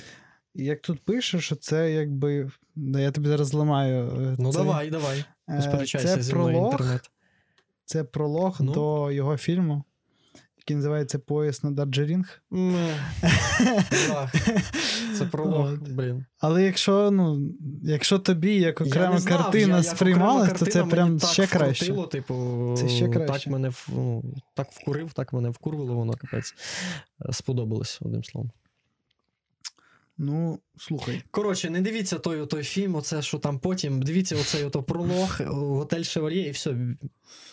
І 0.56 0.63
як 0.65 0.82
тут 0.82 1.00
пише, 1.00 1.39
що 1.41 1.56
це 1.56 1.91
якби. 1.91 2.50
Я 2.76 3.12
тобі 3.12 3.28
зараз 3.28 3.48
зламаю. 3.48 4.06
е, 4.08 4.36
Ну, 4.39 4.52
це, 4.52 4.58
давай, 4.58 4.89
давай. 4.89 5.24
Е, 5.50 5.56
Посперечайся 5.56 6.22
зі 6.22 6.34
мною 6.34 6.54
пролог, 6.54 6.72
інтернет. 6.72 7.12
це 7.86 8.04
пролог 8.04 8.58
Ну. 8.60 8.72
до 8.74 9.12
його 9.12 9.38
фільму, 9.38 9.84
який 10.58 10.76
називається 10.76 11.20
Поїзд 11.20 11.64
на 11.64 11.72
Дарджерінг. 11.72 12.42
Це 15.18 15.26
пролог, 15.32 15.74
блін. 15.90 16.26
Але 16.40 16.64
якщо, 16.64 17.12
ну, 17.12 17.52
якщо 17.84 18.20
тобі 18.20 18.56
як 18.56 18.82
окрема 18.82 19.18
знав, 19.20 19.38
картина 19.42 19.84
сприймалась, 19.84 20.60
то 20.60 20.66
це 20.66 20.84
прям 20.84 21.20
ще 21.20 21.48
краще. 21.48 21.86
вкрутило, 21.86 22.08
типу, 22.08 22.76
Це 22.78 22.90
ще 22.90 23.08
Так 23.08 23.48
мене 23.48 23.72
ну, 23.88 24.24
так 24.54 24.68
вкурив, 24.72 25.14
так 25.14 25.34
мене 25.34 25.50
вкурвило, 25.50 25.96
воно 25.96 26.14
капець. 26.14 26.56
Е, 27.30 27.34
Сподобалось, 27.34 28.00
одним 28.02 28.24
словом. 28.24 28.52
Ну, 30.17 30.60
слухай. 30.78 31.23
Коротше, 31.32 31.69
не 31.69 31.82
дивіться 31.82 32.19
той, 32.19 32.45
той 32.45 32.63
фільм, 32.63 32.95
оце 32.95 33.21
що 33.21 33.38
там 33.39 33.60
потім. 33.60 34.01
Дивіться 34.01 34.36
оцей 34.36 34.63
ото 34.63 34.84
пролог, 34.84 35.38
е, 35.39 35.45
готель 35.45 36.04
Шевальє, 36.04 36.47
і 36.47 36.51
все. 36.51 36.75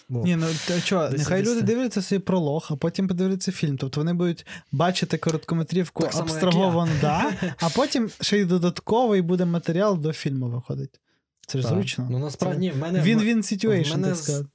Бо- 0.08 0.22
Ні, 0.24 0.36
ну 0.36 0.46
Десь 0.68 0.90
нехай 0.90 1.42
десь 1.42 1.50
люди 1.50 1.62
дивляться 1.62 2.02
свій 2.02 2.18
пролог, 2.18 2.66
а 2.70 2.76
потім 2.76 3.08
подивляться 3.08 3.52
фільм. 3.52 3.78
Тобто 3.78 4.00
вони 4.00 4.12
будуть 4.12 4.46
бачити 4.72 5.18
короткометрівку 5.18 6.04
абстраговано, 6.04 6.92
да, 7.00 7.32
а 7.56 7.68
потім 7.76 8.10
ще 8.20 8.38
й 8.38 8.44
додатковий 8.44 9.22
буде 9.22 9.44
матеріал 9.44 9.98
до 9.98 10.12
фільму 10.12 10.48
виходить. 10.48 11.00
Це 11.46 11.58
ж 11.58 11.64
Так. 11.64 11.74
зручно. 11.74 12.08
Ну 12.10 12.18
насправді 12.18 12.56
Це 12.56 12.60
ні, 12.60 12.70
в 12.70 12.76
мене. 12.76 13.02
Він-він 13.02 13.40
в 13.40 13.44
situation, 13.44 13.90
мене 13.90 14.08
так 14.08 14.16
сказати. 14.16 14.48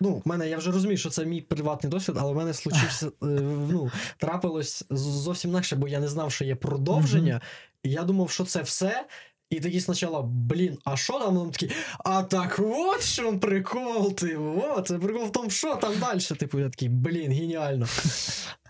Ну, 0.00 0.22
в 0.24 0.28
мене 0.28 0.48
я 0.48 0.58
вже 0.58 0.70
розумію, 0.70 0.98
що 0.98 1.10
це 1.10 1.24
мій 1.24 1.40
приватний 1.40 1.90
досвід, 1.90 2.16
але 2.20 2.32
в 2.32 2.36
мене 2.36 2.54
случився, 2.54 3.06
е, 3.22 3.26
ну, 3.70 3.90
трапилось 4.18 4.84
зовсім 4.90 5.50
інакше, 5.50 5.76
бо 5.76 5.88
я 5.88 6.00
не 6.00 6.08
знав, 6.08 6.32
що 6.32 6.44
є 6.44 6.54
продовження. 6.56 7.40
І 7.82 7.90
я 7.90 8.02
думав, 8.02 8.30
що 8.30 8.44
це 8.44 8.62
все. 8.62 9.06
І 9.50 9.60
тоді 9.60 9.80
спочатку, 9.80 10.22
блін, 10.22 10.78
а 10.84 10.96
що 10.96 11.18
там? 11.18 11.34
Вони 11.34 11.50
такі, 11.50 11.70
а 11.98 12.22
так 12.22 12.60
от 12.62 13.02
що 13.02 13.28
он 13.28 13.40
прикол, 13.40 14.14
ти, 14.14 14.36
о, 14.36 14.80
це 14.80 14.98
прикол 14.98 15.26
в 15.26 15.32
тому, 15.32 15.50
що 15.50 15.76
там 15.76 15.92
далі. 16.00 16.20
Типу, 16.20 16.58
я 16.58 16.68
такий, 16.68 16.88
блін, 16.88 17.32
геніально. 17.32 17.86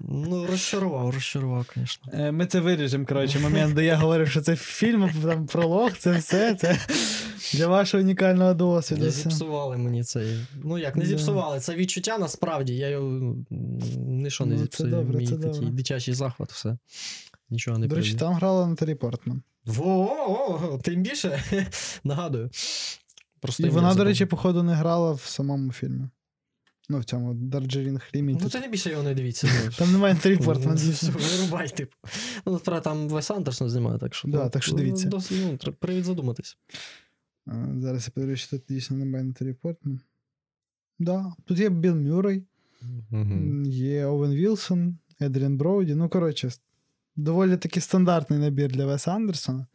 Ну, 0.00 0.46
розчарував, 0.46 1.10
розчарував, 1.10 1.66
звісно. 1.76 2.12
Е, 2.14 2.32
Ми 2.32 2.46
це 2.46 2.60
виріжемо, 2.60 3.06
коротше, 3.06 3.38
момент, 3.38 3.74
де 3.74 3.84
я 3.84 3.96
говорив, 3.96 4.28
що 4.30 4.40
це 4.40 4.56
фільм, 4.56 5.10
там 5.24 5.46
пролог, 5.46 5.92
це 5.98 6.12
все. 6.12 6.54
Це 6.54 6.78
для 7.54 7.66
вашого 7.66 8.02
унікального 8.02 8.54
досвіду. 8.54 9.04
Не 9.04 9.10
зіпсували 9.10 9.76
мені 9.76 10.04
цей. 10.04 10.46
Ну 10.64 10.78
як, 10.78 10.96
не 10.96 11.06
зіпсували. 11.06 11.60
Це 11.60 11.74
відчуття 11.74 12.18
насправді. 12.18 12.74
Я 12.76 12.88
його 12.88 13.36
ніщо 13.96 14.46
не 14.46 14.50
Ну, 14.50 14.56
це 14.58 14.62
зіпсую. 14.62 14.90
добре, 14.90 15.18
Мій 15.18 15.26
це 15.26 15.36
такий 15.36 15.50
добре. 15.50 15.70
дитячий 15.70 16.14
захват, 16.14 16.52
все. 16.52 16.78
Нічого 17.50 17.78
не 17.78 17.86
До 17.86 17.96
речі, 17.96 18.14
там 18.14 18.34
грала 18.34 18.66
Наталі 18.66 18.94
Портман. 18.94 19.42
Во, 19.64 20.80
тим 20.82 21.02
більше 21.02 21.42
нагадую. 22.04 22.50
Просто 23.40 23.66
І 23.66 23.70
вона, 23.70 23.94
до 23.94 24.04
речі, 24.04 24.26
походу, 24.26 24.62
не 24.62 24.74
грала 24.74 25.12
в 25.12 25.20
самому 25.20 25.72
фільмі. 25.72 26.08
Ну, 26.88 26.98
в 26.98 27.04
цьому 27.04 27.34
Darjeeling 27.34 28.00
Limited. 28.14 28.38
Ну, 28.42 28.50
це 28.50 28.60
не 28.60 28.68
більше 28.68 28.90
його 28.90 29.02
не 29.02 29.14
дивіться. 29.14 29.48
ну. 29.64 29.70
Там 29.78 29.92
немає 29.92 30.16
Портман, 30.44 30.78
Ну, 31.02 31.12
Вирубай, 31.38 31.68
типу. 31.68 31.92
Ну, 32.46 32.52
насправді 32.52 32.84
там 32.84 33.08
Вес 33.08 33.30
Андерсон 33.30 33.70
знімає, 33.70 33.98
так 33.98 34.14
що. 34.14 34.28
Да, 34.28 34.44
ну, 34.44 34.50
так 34.50 34.62
що 34.62 34.74
дивіться. 34.74 35.08
Досить, 35.08 35.38
ну, 35.66 35.72
привід 35.72 36.04
задуматись. 36.04 36.56
А, 37.50 37.80
Зараз 37.80 38.04
я 38.06 38.10
подивлюся, 38.14 38.42
що 38.42 38.58
тут 38.58 38.66
дійсно 38.68 38.96
немає 38.96 39.24
Наталі 39.24 39.52
Портман. 39.52 40.00
Да, 40.98 41.32
тут 41.44 41.58
є 41.58 41.68
Білл 41.70 41.94
Мюррей, 41.94 42.44
м, 43.12 43.64
є 43.66 44.06
Овен 44.06 44.30
Вілсон, 44.34 44.98
Едріан 45.20 45.56
Броуді. 45.56 45.94
Ну, 45.94 46.08
коротше, 46.08 46.50
доволі 47.16 47.56
таки 47.56 47.80
стандартний 47.80 48.38
набір 48.38 48.72
для 48.72 48.86
Веса 48.86 49.10
Андерсона. 49.14 49.66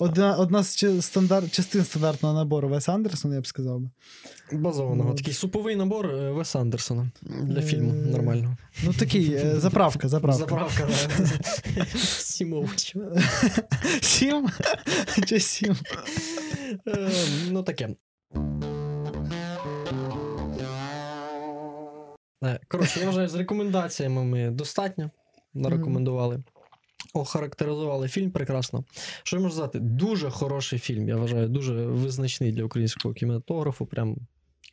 Одна, 0.00 0.36
одна 0.36 0.62
з 0.62 0.76
чи- 0.76 1.02
стандар, 1.02 1.50
частин 1.50 1.84
стандартного 1.84 2.34
набору 2.34 2.68
Веса 2.68 2.92
Андерсона, 2.92 3.34
я 3.34 3.40
б 3.40 3.46
сказав 3.46 3.80
би. 3.80 3.90
Базованого. 4.52 5.08
Ну, 5.10 5.14
Такий 5.14 5.34
суповий 5.34 5.76
набор 5.76 6.06
е, 6.06 6.30
Веса 6.30 6.60
Андерсона 6.60 7.10
для 7.22 7.62
фільму 7.62 7.90
Е, 7.90 7.94
нормального. 7.94 8.56
Ну, 8.84 8.92
такий, 8.92 9.34
е, 9.34 9.60
заправка, 9.60 10.08
заправка. 10.08 10.38
Заправка, 10.38 10.88
да. 11.76 11.84
Сімович. 12.18 12.96
Сім? 14.00 14.48
Чи 15.26 15.40
сім? 15.40 15.76
Ну, 17.50 17.62
таке. 17.62 17.94
Коротше, 22.68 23.00
я 23.00 23.06
вважаю, 23.06 23.28
з 23.28 23.34
рекомендаціями 23.34 24.24
ми 24.24 24.50
достатньо 24.50 25.10
нарекомендували. 25.54 26.42
Охарактеризували 27.14 28.08
фільм 28.08 28.30
прекрасно. 28.30 28.84
Що 29.22 29.36
я 29.36 29.42
можу 29.42 29.54
сказати? 29.54 29.78
Дуже 29.80 30.30
хороший 30.30 30.78
фільм, 30.78 31.08
я 31.08 31.16
вважаю, 31.16 31.48
дуже 31.48 31.72
визначний 31.74 32.52
для 32.52 32.64
українського 32.64 33.14
кінематографу. 33.14 33.86
Прям 33.86 34.16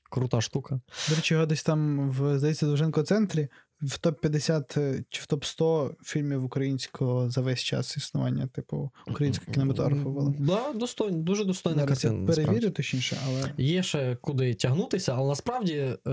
крута 0.10 0.42
штука. 0.42 0.82
До 1.10 1.16
речі, 1.16 1.34
його 1.34 1.46
десь 1.46 1.64
там 1.64 2.10
в, 2.10 2.38
здається, 2.40 2.66
Довженко 2.66 3.04
центрі 3.04 3.48
в 3.82 4.00
топ-50 4.00 4.80
е, 4.80 5.04
чи 5.10 5.22
в 5.22 5.26
топ-100 5.26 5.94
фільмів 6.04 6.44
українського 6.44 7.30
за 7.30 7.42
весь 7.42 7.60
час 7.60 7.98
існування, 7.98 8.48
типу, 8.48 8.92
українського 9.08 9.52
кінематографу. 9.54 10.36
Да, 10.40 10.74
достойно, 10.74 11.18
дуже 11.18 11.46
достойна 11.46 11.86
картина. 11.86 12.28
перевірю 12.28 12.70
точніше, 12.70 13.18
але. 13.28 13.54
Є 13.58 13.84
ще 13.84 14.18
куди 14.22 14.54
тягнутися, 14.54 15.14
але 15.18 15.28
насправді, 15.28 15.98
е, 16.08 16.12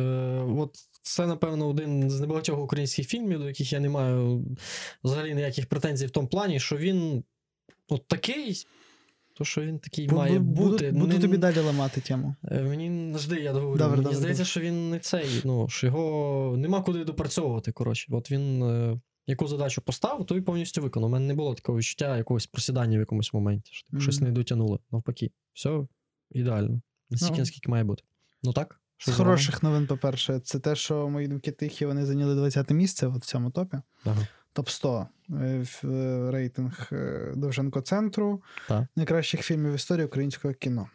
от 0.57 0.74
це, 1.14 1.26
напевно, 1.26 1.68
один 1.68 2.11
з 2.11 2.20
небагатьох 2.20 2.61
українських 2.61 3.09
фільмів, 3.09 3.38
до 3.38 3.48
яких 3.48 3.72
я 3.72 3.80
не 3.80 3.88
маю 3.88 4.44
взагалі 5.04 5.34
ніяких 5.34 5.66
претензій 5.66 6.06
в 6.06 6.11
тому 6.11 6.28
плані, 6.28 6.61
що 6.61 6.76
він 6.76 7.24
от 7.88 8.09
такий, 8.09 8.66
то 9.34 9.44
що 9.44 9.61
він 9.61 9.78
такий 9.78 10.06
Бу- 10.06 10.16
має 10.16 10.38
буду, 10.38 10.70
бути. 10.70 10.90
буду 10.90 11.06
Не- 11.06 11.18
тобі 11.18 11.36
далі 11.36 11.59
ламати 11.61 12.00
тему. 12.00 12.34
Е, 12.44 12.62
Мені 12.62 13.12
завжди 13.12 13.40
я 13.40 13.52
говорю, 13.52 13.78
Добре, 13.78 13.90
мені 13.90 14.02
добре, 14.02 14.18
здається, 14.18 14.42
добре. 14.42 14.50
що 14.50 14.61
він 14.61 14.90
не 14.90 14.98
цей, 14.98 15.26
ну, 15.44 15.68
що 15.68 15.86
його 15.86 16.54
нема 16.59 16.82
куди 16.82 17.04
допрацьовувати. 17.04 17.72
Коротше, 17.72 18.06
от 18.11 18.30
він 18.30 18.62
е, 18.62 19.00
яку 19.26 19.46
задачу 19.46 19.82
поставив, 19.82 20.26
то 20.26 20.36
і 20.36 20.40
повністю 20.40 20.82
виконав. 20.82 21.11
У 21.11 21.12
мене 21.12 21.26
не 21.26 21.34
було 21.34 21.54
такого 21.54 21.78
відчуття 21.78 22.16
якогось 22.16 22.46
просідання 22.46 22.96
в 22.96 23.00
якомусь 23.00 23.32
моменті, 23.32 23.70
що 23.72 23.86
типу, 23.90 24.00
щось 24.02 24.20
не 24.20 24.30
дотягнуло. 24.30 24.80
Навпаки, 24.90 25.30
все 25.52 25.86
ідеально. 26.30 26.80
Настільки, 27.11 27.32
Ну. 27.32 27.38
наскільки 27.38 27.70
має 27.70 27.84
бути. 27.84 28.02
Ну 28.42 28.52
так? 28.52 28.80
З 28.99 29.11
хороших 29.11 29.62
новин, 29.62 29.86
по-перше, 29.86 30.40
це 30.40 30.59
те, 30.59 30.76
що 30.76 31.09
мої 31.09 31.28
думки 31.28 31.53
тихі, 31.53 31.86
вони 31.86 32.07
зайняли 32.07 32.34
20 32.34 32.70
місце 32.70 33.07
от 33.07 33.22
в 33.22 33.26
цьому 33.26 33.51
топі. 33.51 33.78
Ага. 34.05 34.26
Топ 34.53 34.68
100 34.68 35.07
е, 35.30 35.64
в 35.64 35.80
е, 35.84 36.30
рейтинг 36.30 36.88
е, 36.92 37.32
Довженко 37.36 37.80
центру 37.80 38.42
найкращих 38.96 39.42
фільмів 39.42 39.72
в 39.72 39.74
історії 39.74 40.07
українського 40.07 40.55
кіно. 40.55 40.88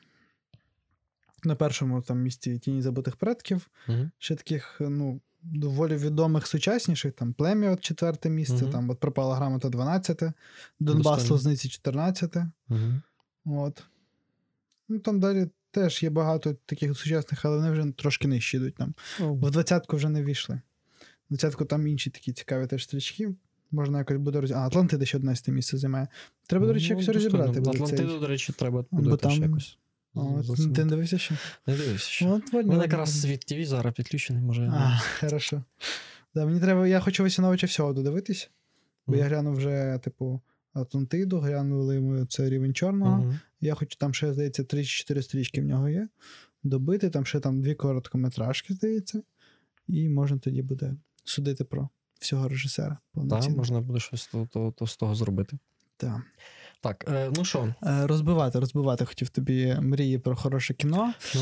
На 1.44 1.56
першому 1.56 2.02
там 2.02 2.20
місці 2.20 2.60
Тіні 2.60 2.82
забутих 2.82 3.16
предків. 3.16 3.70
Мгм. 3.88 4.12
Ще 4.18 4.36
таких, 4.36 4.82
е, 4.82 4.90
ну, 4.90 5.22
доволі 5.42 5.96
відомих 5.96 6.48
сучасніших, 6.48 7.14
там 7.14 7.34
Плем'я, 7.34 7.72
от 7.72 7.82
четверте 7.82 8.30
місце, 8.30 8.64
Мгм. 8.64 8.72
там 8.72 8.90
от 8.90 9.00
пропала 9.00 9.36
грамота 9.36 9.70
12, 9.70 10.24
Донбас. 10.80 11.30
Лозниці 11.30 11.70
14. 11.70 12.36
Мгм. 12.68 13.02
От. 13.46 13.84
Ну, 14.90 15.00
там 15.00 15.20
далі 15.20 15.50
теж 15.74 16.04
є 16.04 16.10
багато 16.10 16.54
таких 16.66 16.98
сучасних, 16.98 17.46
але 17.46 17.58
вони 17.58 17.72
вже 17.72 17.92
трошки 17.98 18.28
нижче 18.28 18.58
йдуть 18.58 18.76
там. 18.76 18.94
Ну, 19.20 19.36
В 19.36 19.52
двадцятку 19.52 19.96
вже 19.96 20.10
не 20.10 20.24
війшли. 20.24 20.56
В 21.30 21.30
двадцятку 21.30 21.66
там 21.66 21.88
інші 21.88 22.10
такі 22.10 22.34
цікаві 22.34 22.68
теж 22.68 22.84
стрічки. 22.84 23.30
Можна 23.72 23.98
якось 23.98 24.18
буде 24.18 24.42
роз... 24.42 24.52
А, 24.52 24.58
Атлантида 24.60 25.06
ще 25.06 25.18
11 25.18 25.48
місце 25.48 25.78
займає. 25.78 26.08
Треба, 26.48 26.66
до 26.68 26.74
речі, 26.74 26.94
ну, 26.94 27.00
якось 27.00 27.06
достойно. 27.16 27.46
розібрати. 27.48 27.70
Атлантиду, 27.70 28.10
цей. 28.12 28.20
до 28.20 28.28
речі, 28.28 28.54
треба 28.54 28.86
Бо 28.92 29.02
буде 29.02 29.18
там- 29.18 29.32
якось. 29.44 29.78
О, 30.16 30.42
ти 30.76 30.86
не 30.86 30.90
дивився 30.90 31.18
ще? 31.18 31.38
Не 31.68 31.76
дивився 31.78 32.10
ще. 32.10 32.28
От, 32.28 32.54
вольно, 32.54 32.68
мене 32.68 32.84
якраз 32.84 33.26
від 33.26 33.40
ТВ 33.40 33.66
зараз 33.66 33.94
підключений, 33.94 34.42
може. 34.44 34.64
А, 34.74 35.00
хорошо. 35.20 35.64
Да, 36.36 36.46
мені 36.46 36.60
треба, 36.60 36.88
я 36.88 37.00
хочу 37.00 37.24
Васіновича 37.24 37.68
всього 37.68 37.94
додивитись, 37.94 38.50
бо 39.08 39.14
Мгм. 39.14 39.24
я 39.24 39.30
глянув 39.30 39.56
вже, 39.56 40.00
типу, 40.04 40.42
Атлантиду, 40.74 41.40
глянули 41.40 42.00
ми 42.00 42.26
це 42.26 42.50
рівень 42.50 42.74
чорного. 42.74 43.18
Мгм. 43.18 43.40
Я 43.62 43.76
хочу, 43.76 43.98
там 43.98 44.14
ще, 44.14 44.34
здається, 44.34 44.64
3-4 44.64 45.22
стрічки 45.22 45.62
в 45.62 45.66
нього 45.66 45.90
є. 45.90 46.08
Добити, 46.64 47.10
там 47.10 47.26
ще 47.26 47.40
там 47.40 47.62
дві 47.62 47.76
короткометражки, 47.76 48.74
здається. 48.74 49.22
І 49.88 50.10
можна 50.10 50.38
тоді 50.38 50.62
буде 50.62 50.96
судити 51.24 51.64
про 51.64 51.90
всього 52.20 52.50
режисера. 52.50 52.98
Так, 53.30 53.50
можна 53.50 53.82
буде 53.82 54.00
щось 54.00 54.28
то, 54.28 54.48
то, 54.52 54.74
то 54.78 54.88
з 54.88 54.98
того 54.98 55.16
зробити. 55.16 55.58
Так. 55.98 56.22
Так, 56.82 57.06
е, 57.08 57.32
ну 57.36 57.46
що, 57.46 57.76
Е, 57.84 58.08
Розбивати, 58.08 58.60
розбивати 58.60 59.06
хотів 59.06 59.30
тобі 59.30 59.78
мрії 59.82 60.20
про 60.20 60.36
хороше 60.36 60.74
кіно. 60.74 61.14
Ну. 61.36 61.42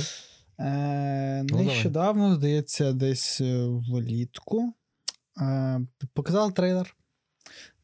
Е, 0.59 1.43
давай. 1.43 1.65
нещодавно, 1.65 2.35
здається, 2.35 2.93
десь 2.93 3.41
е, 3.41 3.65
влітку. 3.91 4.73
Е, 5.41 5.81
показав 6.13 6.53
трейлер. 6.53 6.95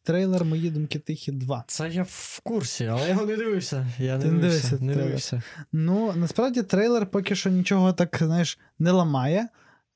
Трейлер 0.08 0.46
Мої 0.46 0.70
думки 0.70 1.00
тихі 1.00 1.32
2. 1.32 1.64
це 1.68 1.90
я 1.90 2.04
в 2.10 2.40
курсі, 2.44 2.86
але 2.86 3.02
я 3.02 3.08
його 3.10 3.26
не 3.26 3.36
дивився. 3.38 3.88
Я 4.00 4.18
не 4.18 4.24
Ти 4.24 4.32
не 4.32 4.40
дивився. 4.42 4.70
дивився 4.70 4.86
Не 4.86 4.96
дивився. 4.96 5.42
Ну, 5.72 6.14
насправді, 6.16 6.64
трейлер 6.64 7.06
поки 7.12 7.36
що 7.36 7.50
нічого 7.50 7.94
так, 7.94 8.18
знаєш, 8.22 8.60
не 8.80 8.92
ламає. 8.92 9.48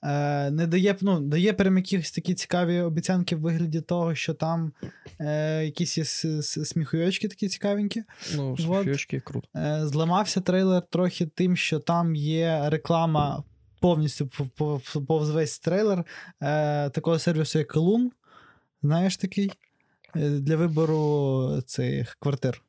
Е, 0.03 0.51
не 0.51 0.67
дає, 0.67 0.95
ну, 1.01 1.19
дає 1.19 1.53
прям 1.53 1.77
якісь 1.77 2.11
такі 2.11 2.33
цікаві 2.33 2.79
обіцянки 2.81 3.35
в 3.35 3.39
вигляді 3.39 3.81
того, 3.81 4.15
що 4.15 4.33
там 4.33 4.73
е, 5.19 5.65
якісь 5.65 5.97
є 5.97 6.05
сміхуйочки 6.05 7.27
такі 7.27 7.47
цікавенькі. 7.47 8.03
Ну, 8.35 8.55
Вот. 8.59 8.87
круто. 9.23 9.47
Е, 9.55 9.81
Зламався 9.83 10.41
трейлер 10.41 10.81
трохи 10.89 11.25
тим, 11.25 11.55
що 11.57 11.79
там 11.79 12.15
є 12.15 12.69
реклама 12.69 13.43
повністю 13.79 14.25
пов- 14.25 14.49
пов- 14.57 15.05
повз 15.05 15.29
весь 15.29 15.59
трейлер 15.59 16.05
е, 16.41 16.89
такого 16.89 17.19
сервісу, 17.19 17.59
як 17.59 17.75
Лун. 17.75 18.09
Знаєш 18.83 19.17
такий? 19.17 19.51
Е, 20.15 20.29
Для 20.29 20.55
вибору 20.55 21.61
цих 21.65 22.15
квартир. 22.19 22.61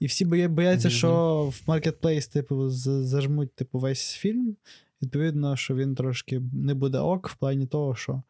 І 0.00 0.06
всі 0.06 0.24
боя- 0.24 0.48
бояться, 0.48 0.90
що 0.90 1.44
в 1.52 1.62
маркетплейс, 1.66 2.26
типу, 2.28 2.68
зажмуть 2.68 3.54
типу, 3.54 3.78
весь 3.78 4.12
фільм. 4.12 4.56
Відповідно, 5.02 5.56
що 5.56 5.74
він 5.74 5.94
трошки 5.94 6.42
не 6.52 6.74
буде 6.74 6.98
ок 6.98 7.28
в 7.28 7.36
плані 7.36 7.66
того, 7.66 7.94
що. 7.94 8.22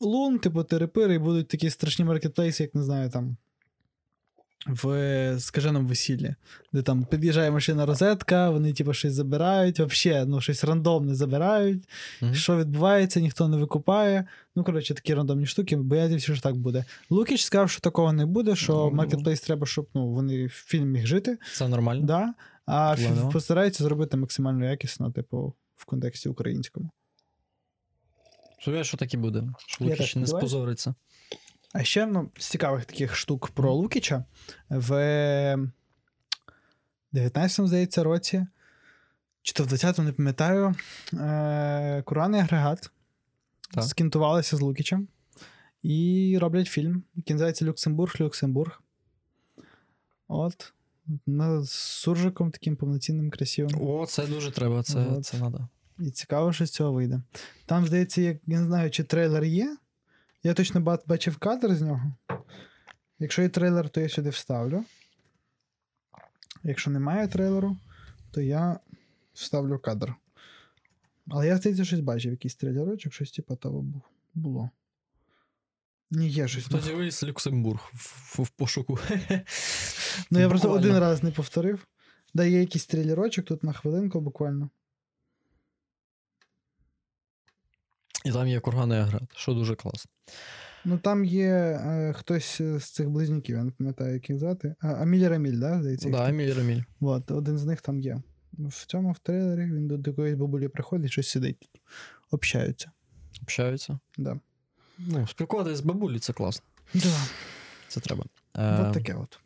Лун, 0.00 0.38
типу, 0.38 0.64
терепири, 0.64 1.14
і 1.14 1.18
будуть 1.18 1.48
такі 1.48 1.70
страшні 1.70 2.04
маркетплейси, 2.04 2.62
як 2.62 2.74
не 2.74 2.82
знаю, 2.82 3.10
там. 3.10 3.36
В 4.68 5.36
скаженому 5.40 5.88
весіллі, 5.88 6.34
де 6.72 6.82
там 6.82 7.04
під'їжджає 7.04 7.50
машина 7.50 7.86
розетка, 7.86 8.50
вони 8.50 8.72
типу 8.72 8.92
щось 8.92 9.12
забирають, 9.12 9.80
взагалі, 9.80 10.28
ну, 10.28 10.40
щось 10.40 10.64
рандомне 10.64 11.14
забирають. 11.14 11.88
Мгм. 12.22 12.34
Що 12.34 12.56
відбувається, 12.56 13.20
ніхто 13.20 13.48
не 13.48 13.56
викупає. 13.56 14.24
Ну, 14.56 14.64
коротше, 14.64 14.94
такі 14.94 15.14
рандомні 15.14 15.46
штуки, 15.46 15.76
бояться, 15.76 16.18
що 16.18 16.40
так 16.42 16.56
буде. 16.56 16.84
Лукіч 17.10 17.44
сказав, 17.44 17.70
що 17.70 17.80
такого 17.80 18.12
не 18.12 18.26
буде, 18.26 18.56
що 18.56 18.90
маркетплейс 18.90 19.40
треба, 19.40 19.66
щоб 19.66 19.88
ну, 19.94 20.08
вони 20.08 20.48
фільм 20.48 20.88
міг 20.88 21.06
жити. 21.06 21.38
Це 21.54 21.68
нормально. 21.68 22.06
Да? 22.06 22.34
А 22.66 22.94
фі- 22.94 23.32
постараються 23.32 23.84
зробити 23.84 24.16
максимально 24.16 24.70
якісно, 24.70 25.10
типу, 25.10 25.54
в 25.76 25.84
контексті 25.84 26.28
українському. 26.28 26.90
Що 28.58 28.96
так 28.96 29.14
і 29.14 29.16
буде. 29.16 29.44
Що 29.66 29.84
Я 29.84 29.90
Лукіч 29.90 30.16
не 30.16 30.26
спозориться. 30.26 30.94
А 31.78 31.84
ще 31.84 32.06
ну, 32.06 32.30
з 32.38 32.46
цікавих 32.46 32.84
таких 32.84 33.16
штук 33.16 33.48
про 33.48 33.74
Лукіча 33.74 34.24
в 34.68 34.92
19-му, 37.12 37.68
здається, 37.68 38.02
році, 38.02 38.46
чи 39.42 39.52
то 39.52 39.64
в 39.64 39.66
20-му, 39.66 40.06
не 40.06 40.12
пам'ятаю, 40.12 40.74
е- 41.12 42.02
куранний 42.02 42.40
агрегат 42.40 42.90
Так. 43.74 43.84
скінтувалися 43.84 44.56
з 44.56 44.60
Лукічем 44.60 45.08
і 45.82 46.38
роблять 46.40 46.66
фільм, 46.66 47.02
який 47.14 47.34
називається 47.34 47.64
Люксембург, 47.64 48.14
Люксембург. 48.20 48.82
От. 50.28 50.72
На, 51.26 51.62
з 51.62 51.70
суржиком 51.70 52.50
таким 52.50 52.76
повноцінним, 52.76 53.30
красивим. 53.30 53.80
О, 53.80 54.06
це 54.06 54.26
дуже 54.26 54.50
треба, 54.50 54.82
це, 54.82 55.20
це 55.22 55.38
треба. 55.38 55.68
І 55.98 56.10
цікаво, 56.10 56.52
що 56.52 56.66
з 56.66 56.70
цього 56.70 56.92
вийде. 56.92 57.22
Там, 57.66 57.86
здається, 57.86 58.20
як, 58.20 58.36
я 58.46 58.60
не 58.60 58.66
знаю, 58.66 58.90
чи 58.90 59.04
трейлер 59.04 59.44
є. 59.44 59.76
Я 60.46 60.54
точно 60.54 61.00
бачив 61.06 61.36
кадр 61.36 61.74
з 61.74 61.82
нього. 61.82 62.12
Якщо 63.18 63.42
є 63.42 63.48
трейлер, 63.48 63.88
то 63.88 64.00
я 64.00 64.08
сюди 64.08 64.30
вставлю. 64.30 64.84
Якщо 66.62 66.90
немає 66.90 67.28
трейлеру, 67.28 67.76
то 68.30 68.40
я 68.40 68.80
вставлю 69.32 69.78
кадр. 69.78 70.14
Але 71.28 71.46
я, 71.46 71.56
здається, 71.56 71.84
щось 71.84 72.00
бачив, 72.00 72.30
якийсь 72.30 72.54
трейлерочок, 72.54 73.12
щось 73.12 73.30
типу 73.30 73.56
того 73.56 73.84
було. 74.34 74.70
Ні, 76.10 76.28
є 76.28 76.48
щось. 76.48 76.64
Тоді 76.64 76.92
виїзд 76.92 77.24
Люксембург 77.24 77.90
в, 77.94 78.42
в 78.42 78.48
пошуку. 78.48 78.98
Ну, 80.30 80.40
я 80.40 80.48
просто 80.48 80.70
один 80.70 80.98
раз 80.98 81.22
не 81.22 81.30
повторив. 81.30 81.86
Да, 82.34 82.44
є 82.44 82.60
якийсь 82.60 82.86
трейлерочок 82.86 83.44
тут 83.44 83.62
на 83.62 83.72
хвилинку 83.72 84.20
буквально. 84.20 84.70
І 88.26 88.32
там 88.32 88.48
є 88.48 88.60
курганий 88.60 88.98
аград, 88.98 89.22
що 89.34 89.54
дуже 89.54 89.74
класно. 89.74 90.10
Ну, 90.84 90.98
там 90.98 91.24
є 91.24 91.48
е, 91.48 92.12
хтось 92.16 92.60
з 92.60 92.84
цих 92.84 93.10
близнюків, 93.10 93.56
я 93.56 93.64
не 93.64 93.70
пам'ятаю, 93.70 94.14
як 94.14 94.30
їх 94.30 94.38
звати. 94.38 94.74
А, 94.80 94.88
Аміль 94.88 95.28
Раміль, 95.28 95.58
да, 95.58 95.80
здається? 95.80 96.10
Да, 96.10 96.18
так? 96.18 96.28
Еміль 96.28 96.54
Раміль. 96.54 96.82
От, 97.00 97.30
один 97.30 97.58
з 97.58 97.64
них 97.64 97.80
там 97.80 98.00
є. 98.00 98.22
В 98.52 98.86
цьому 98.86 99.12
в 99.12 99.18
трейлері 99.18 99.60
він 99.60 99.88
до, 99.88 100.10
якоїсь 100.10 100.34
бабулі 100.34 100.68
приходить, 100.68 101.10
щось 101.10 101.28
сидить. 101.28 101.70
Общаються. 102.30 102.90
Общаються. 103.42 103.98
Да. 104.18 104.40
Ну, 104.98 105.26
спілкуватися 105.26 105.76
з 105.76 105.80
бабулі 105.80 106.18
це 106.18 106.32
класно. 106.32 106.66
Да. 106.94 107.16
Це 107.88 108.00
треба. 108.00 108.24
От 108.54 108.60
Е, 108.62 108.90
таке 108.92 109.14
от. 109.14 109.38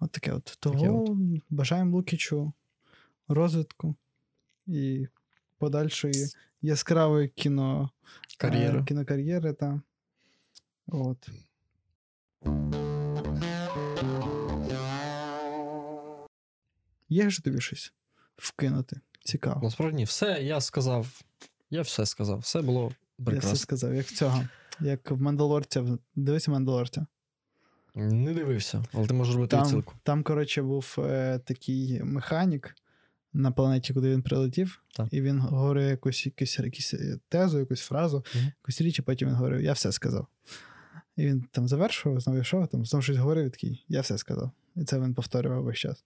От 0.00 0.10
таке 0.10 0.32
от. 0.32 0.44
Таке 0.44 0.56
Того 0.60 1.18
бажаємо 1.50 1.96
Лукічу 1.96 2.52
розвитку 3.28 3.94
і 4.66 5.06
подальшої 5.58 6.26
яскравої 6.64 7.28
кіно 7.28 7.90
е, 8.44 8.84
кінокар'єри. 8.86 9.52
Та. 9.52 9.80
От. 10.86 11.28
Є 17.08 17.30
ж 17.30 17.44
тобі 17.44 17.60
щось 17.60 17.92
вкинути? 18.36 19.00
Цікаво. 19.24 19.60
Насправді 19.62 19.96
ні, 19.96 20.04
все 20.04 20.42
я 20.42 20.60
сказав. 20.60 21.20
Я 21.70 21.82
все 21.82 22.06
сказав. 22.06 22.38
Все 22.38 22.62
було 22.62 22.92
Я 23.18 23.38
все 23.38 23.56
сказав, 23.56 23.94
як 23.94 24.06
в 24.06 24.16
цього. 24.16 24.44
Як 24.80 25.10
в 25.10 25.22
Мандалорця. 25.22 25.98
Дивися 26.14 26.50
Мандалорця. 26.50 27.06
Не 27.94 28.34
дивився, 28.34 28.84
але 28.92 29.06
ти 29.06 29.14
можеш 29.14 29.34
робити 29.34 29.50
Там, 29.56 29.64
відсилку. 29.64 29.94
там 30.02 30.22
коротше, 30.22 30.62
був 30.62 30.96
е, 30.98 31.38
такий 31.38 32.02
механік 32.02 32.74
на 33.34 33.50
планеті, 33.52 33.94
куди 33.94 34.10
він 34.10 34.22
прилетів, 34.22 34.82
Так. 34.96 35.08
і 35.10 35.20
він 35.22 35.40
говорив 35.40 35.88
якусь, 35.88 36.26
якусь, 36.26 36.58
якусь 36.58 36.94
тезу, 37.28 37.58
якусь 37.58 37.80
фразу, 37.80 38.24
Мгм. 38.34 38.44
якусь 38.44 38.80
річ, 38.80 38.98
і 38.98 39.02
потім 39.02 39.28
він 39.28 39.34
говорив, 39.34 39.60
я 39.60 39.72
все 39.72 39.92
сказав. 39.92 40.26
І 41.16 41.26
він 41.26 41.44
там 41.50 41.68
завершував, 41.68 42.20
знову 42.20 42.38
йшов, 42.38 42.68
там 42.68 42.86
знову 42.86 43.02
щось 43.02 43.16
говорив, 43.16 43.46
і 43.46 43.50
такий, 43.50 43.84
я 43.88 44.00
все 44.00 44.18
сказав. 44.18 44.50
І 44.76 44.84
це 44.84 45.00
він 45.00 45.14
повторював 45.14 45.62
весь 45.62 45.78
час. 45.78 46.04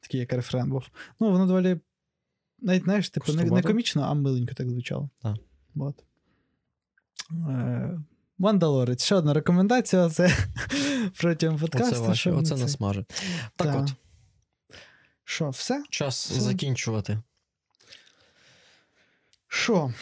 Такий, 0.00 0.20
як 0.20 0.32
рефрен 0.32 0.70
був. 0.70 0.84
Ну, 1.20 1.30
воно 1.32 1.46
доволі, 1.46 1.80
навіть, 2.60 2.84
знаєш, 2.84 3.10
типу, 3.10 3.32
не, 3.32 3.44
не 3.44 3.62
комічно, 3.62 4.02
а 4.02 4.14
миленько 4.14 4.54
так 4.54 4.68
звучало. 4.70 5.10
Так. 5.22 5.36
От. 5.76 6.04
Е, 7.48 8.00
Мандалорець. 8.38 9.04
Ще 9.04 9.14
одна 9.14 9.32
рекомендація. 9.34 10.08
Це 10.08 10.36
протягом 11.20 11.58
подкасту. 11.58 11.94
Оце, 11.96 12.08
ваше, 12.08 12.30
оце 12.30 12.56
це. 12.56 12.62
насмаже. 12.62 13.04
Так 13.56 13.66
Так. 13.72 13.82
от, 13.82 13.92
Що, 15.30 15.50
все? 15.50 15.82
час 15.90 16.30
Все. 16.30 16.40
закінчувати. 16.40 17.18
Що? 19.48 19.92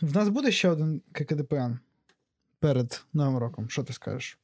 В 0.00 0.14
нас 0.16 0.28
буде 0.28 0.52
ще 0.52 0.68
один 0.68 1.02
ККДПН 1.12 1.78
перед 2.60 3.04
Новим 3.12 3.38
роком. 3.38 3.70
Що 3.70 3.82
ти 3.84 3.92
скажеш? 3.92 4.38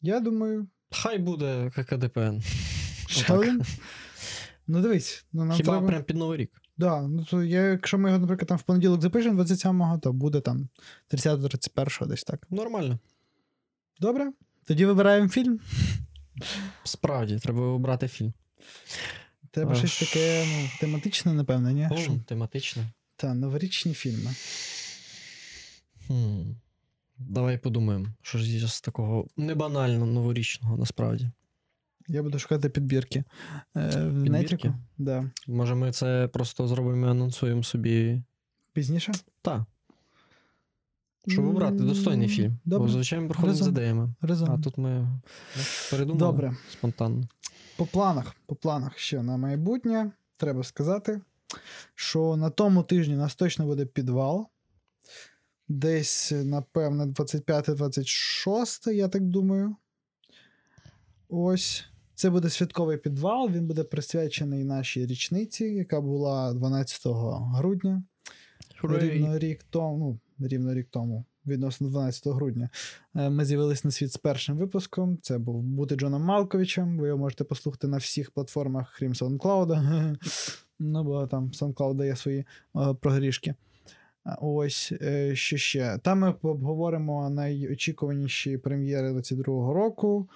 Я 0.00 0.20
думаю, 0.20 0.66
Хай 0.90 1.18
буде 1.18 1.70
ККДПН. 1.76 2.40
ще 3.08 3.32
один. 3.32 3.62
Ну 4.66 4.80
дивись, 4.82 5.24
ну 5.32 5.44
нам 5.44 5.56
Хіба 5.56 5.72
треба. 5.72 5.86
прям 5.88 6.02
під 6.04 6.16
Новий 6.16 6.38
рік. 6.38 6.52
Да, 6.76 7.02
ну 7.02 7.24
то 7.24 7.42
я, 7.42 7.60
якщо 7.60 7.98
ми 7.98 8.08
його, 8.08 8.20
наприклад, 8.20 8.48
там 8.48 8.58
в 8.58 8.62
понеділок 8.62 9.02
запишемо 9.02 9.42
27-го, 9.42 9.98
то 9.98 10.12
буде 10.12 10.40
там 10.40 10.68
30-31 11.10 12.06
десь 12.06 12.24
так. 12.24 12.46
Нормально. 12.50 12.98
Добре? 14.00 14.32
Тоді 14.64 14.86
вибираємо 14.86 15.28
фільм. 15.28 15.60
Справді, 16.84 17.38
треба 17.38 17.60
обрати 17.66 18.08
фільм. 18.08 18.32
Треба 19.56 19.72
А, 19.72 19.74
щось 19.74 19.98
таке 20.00 20.44
ну, 20.46 20.68
тематичне, 20.80 21.32
напевне, 21.32 21.72
ні? 21.72 21.88
О, 21.90 21.96
Що? 21.96 22.18
тематично. 22.26 22.82
Та, 23.16 23.34
новорічні 23.34 23.94
фільми. 23.94 24.30
Хм. 26.06 26.40
Давай 27.18 27.58
подумаємо, 27.58 28.06
що 28.22 28.38
ж 28.38 28.50
є 28.50 28.68
з 28.68 28.80
такого 28.80 29.26
небанально 29.36 30.06
новорічного 30.06 30.76
насправді. 30.76 31.30
Я 32.08 32.22
буду 32.22 32.38
шукати 32.38 32.68
підбірки. 32.68 33.24
Е, 33.76 34.10
Підбірки? 34.22 34.74
Да. 34.98 35.30
Може, 35.46 35.74
ми 35.74 35.92
це 35.92 36.28
просто 36.32 36.68
зробимо 36.68 37.06
і 37.06 37.10
анонсуємо 37.10 37.62
собі. 37.62 38.22
Пізніше? 38.72 39.12
Так. 39.42 39.62
Щоб 41.28 41.48
обрати 41.48 41.76
достойний 41.76 42.28
фільм. 42.28 42.58
Добре. 42.64 42.86
Бо, 42.86 42.92
звичайно, 42.92 43.28
приходимо 43.28 43.54
з 43.54 43.68
ідеями. 43.68 44.14
А 44.22 44.58
тут 44.58 44.78
ми 44.78 45.20
передумали 45.90 46.18
Добре. 46.18 46.56
спонтанно. 46.72 47.28
По 47.76 47.86
планах, 47.86 48.34
по 48.46 48.54
планах 48.54 48.98
ще 48.98 49.22
на 49.22 49.36
майбутнє 49.36 50.10
треба 50.36 50.62
сказати, 50.62 51.20
що 51.94 52.36
на 52.36 52.50
тому 52.50 52.82
тижні 52.82 53.14
у 53.14 53.18
нас 53.18 53.34
точно 53.34 53.66
буде 53.66 53.86
підвал. 53.86 54.46
Десь, 55.68 56.32
напевне, 56.44 57.06
25-26, 57.06 58.92
я 58.92 59.08
так 59.08 59.22
думаю. 59.22 59.76
Ось. 61.28 61.84
Це 62.14 62.30
буде 62.30 62.50
святковий 62.50 62.96
підвал. 62.96 63.50
Він 63.50 63.66
буде 63.66 63.84
присвячений 63.84 64.64
нашій 64.64 65.06
річниці, 65.06 65.64
яка 65.64 66.00
була 66.00 66.52
12 66.54 67.02
грудня. 67.56 68.02
Рівно 68.82 69.38
рік 69.38 69.62
тому, 69.70 70.18
ну, 70.38 70.48
рівно 70.48 70.74
рік 70.74 70.88
тому, 70.90 71.24
відносно 71.46 71.88
12 71.88 72.26
грудня, 72.34 72.70
е, 73.14 73.30
ми 73.30 73.44
з'явились 73.44 73.84
на 73.84 73.90
світ 73.90 74.12
з 74.12 74.16
першим 74.16 74.56
випуском. 74.56 75.18
Це 75.22 75.38
був 75.38 75.62
бути 75.62 75.96
Джоном 75.96 76.22
Малковичем. 76.22 76.98
Ви 76.98 77.06
його 77.06 77.18
можете 77.18 77.44
послухати 77.44 77.88
на 77.88 77.96
всіх 77.96 78.30
платформах, 78.30 78.94
крім 78.98 79.12
SoundCloud. 79.12 80.16
Ну, 80.78 81.04
бо 81.04 81.26
там 81.26 81.50
SoundCloud 81.50 81.94
дає 81.94 82.16
свої 82.16 82.38
е, 82.76 82.94
прогрішки. 83.00 83.54
Ось 84.40 84.92
е, 85.02 85.36
що 85.36 85.56
ще. 85.56 85.98
Там 85.98 86.18
ми 86.18 86.34
обговоримо 86.42 87.30
найочікуваніші 87.30 88.58
прем'єри 88.58 89.12
22-го 89.12 89.74
року. 89.74 90.28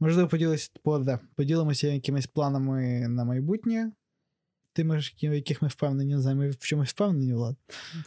Можливо, 0.00 0.28
поділись, 0.28 0.72
поде- 0.84 1.18
поділимося 1.36 1.88
якимись 1.88 2.26
планами 2.26 3.08
на 3.08 3.24
майбутнє. 3.24 3.92
Тими 4.74 4.98
в 5.22 5.34
яких 5.34 5.62
ми 5.62 5.68
впевнені, 5.68 6.14
не 6.14 6.20
знаю, 6.20 6.36
ми 6.36 6.50
в 6.50 6.56
чомусь 6.58 6.90
впевнені, 6.90 7.34
Влад. 7.34 7.56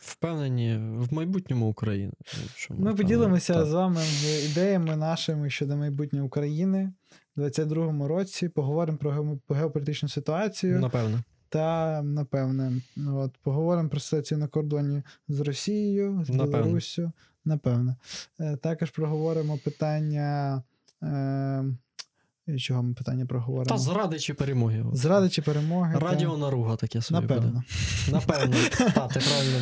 Впевнені 0.01 0.77
в 0.97 1.13
майбутньому 1.13 1.69
України. 1.69 2.13
Що 2.55 2.73
Ми 2.73 2.95
поділимося 2.95 3.53
так. 3.53 3.65
з 3.65 3.71
вами 3.73 4.01
в- 4.01 4.51
ідеями 4.51 4.95
нашими 4.95 5.49
щодо 5.49 5.77
майбутнього 5.77 6.25
України 6.25 6.93
у 7.37 7.39
2022 7.41 8.07
році. 8.07 8.49
Поговоримо 8.49 8.97
про 8.97 9.31
геополітичну 9.49 10.09
ситуацію 10.09 10.79
Напевно. 10.79 11.19
та, 11.49 12.01
напевне, 12.01 12.71
от, 13.07 13.37
поговоримо 13.43 13.89
про 13.89 13.99
ситуацію 13.99 14.37
на 14.37 14.47
кордоні 14.47 15.03
з 15.27 15.39
Росією, 15.39 16.23
з. 16.25 16.29
Білоруссю. 16.29 17.11
Напевне. 17.45 17.95
Е, 18.39 18.57
Також 18.57 18.89
проговоримо 18.91 19.57
питання. 19.57 20.63
Е, 21.03 21.65
чого 22.59 22.83
ми 22.83 22.93
питання 22.93 23.25
проговоримо? 23.25 23.65
Та 23.69 23.77
зради 23.77 24.19
чи 24.19 24.33
перемоги. 24.33 24.85
Зради 24.93 25.29
чи 25.29 25.41
перемоги? 25.41 25.93
та- 25.93 25.99
Радіо 25.99 26.37
наруга 26.37 26.75
таке 26.75 27.01
собі 27.01 27.21
Напевно. 27.21 27.47
буде. 27.51 27.63
Напевно. 28.11 28.55
Так, 28.77 29.13
ти 29.13 29.19
правильно 29.19 29.59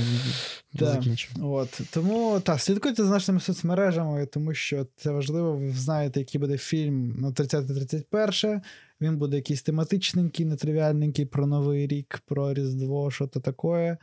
закінчив. 0.93 1.31
От 1.45 1.81
тому 1.93 2.39
так, 2.39 2.59
слідкуйте 2.61 3.03
за 3.03 3.09
нашими 3.09 3.39
соцмережами, 3.39 4.25
тому 4.25 4.53
що 4.53 4.87
це 4.95 5.11
важливо. 5.11 5.57
Ви 5.57 5.71
знаєте, 5.71 6.19
який 6.19 6.41
буде 6.41 6.57
фільм 6.57 7.15
на 7.19 7.31
30-31. 7.31 8.61
Він 9.01 9.17
буде 9.17 9.35
якийсь 9.35 9.61
тематичненький, 9.63 10.45
нетривіальненький 10.45 11.25
про 11.25 11.47
Новий 11.47 11.87
рік, 11.87 12.23
про 12.25 12.53
Різдво, 12.53 13.11
що 13.11 13.27
то 13.27 13.39
таке. 13.39 13.97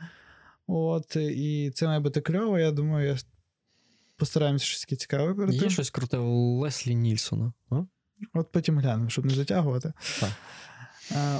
От, 0.67 1.15
і 1.15 1.71
це 1.75 1.87
має 1.87 1.99
бути 1.99 2.21
кльово. 2.21 2.59
Я 2.59 2.71
думаю, 2.71 3.07
я 3.07 3.17
постараємося 4.17 4.65
щось 4.65 4.99
цікаве 4.99 5.27
вибрати. 5.27 5.55
Є 5.57 5.69
щось 5.69 5.89
круте 5.89 6.17
у 6.17 6.59
Леслі 6.59 6.95
Нільсона. 6.95 7.53
А? 7.69 7.75
От 8.33 8.51
потім 8.51 8.79
глянемо, 8.79 9.09
щоб 9.09 9.25
не 9.25 9.33
затягувати. 9.33 9.93
Так. 10.19 10.29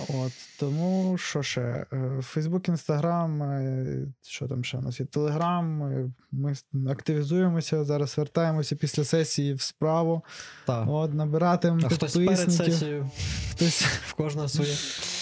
От, 0.10 0.32
тому 0.60 1.18
що 1.18 1.44
ще? 1.44 1.86
Е, 1.94 2.20
Фейсбук, 2.22 2.68
Інстаграм, 2.68 3.44
е, 3.44 3.86
що 4.24 4.48
там 4.48 4.64
ще 4.64 4.78
у 4.78 4.82
нас 4.82 5.00
є? 5.00 5.06
Телеграм. 5.06 5.84
е, 5.84 6.10
Ми 6.32 6.54
активізуємося, 6.92 7.84
зараз 7.84 8.18
вертаємося 8.18 8.76
після 8.76 9.04
сесії 9.04 9.54
в 9.54 9.62
справу. 9.62 10.22
Так. 10.66 10.86
От, 10.88 11.14
набиратимемо 11.14 11.82
А 11.86 11.90
хтось 11.90 12.14
перед 12.14 12.52
сесією, 12.52 13.10
Хтось 13.52 13.82
в 14.08 14.14
кожного 14.14 14.48
своє. 14.48 14.76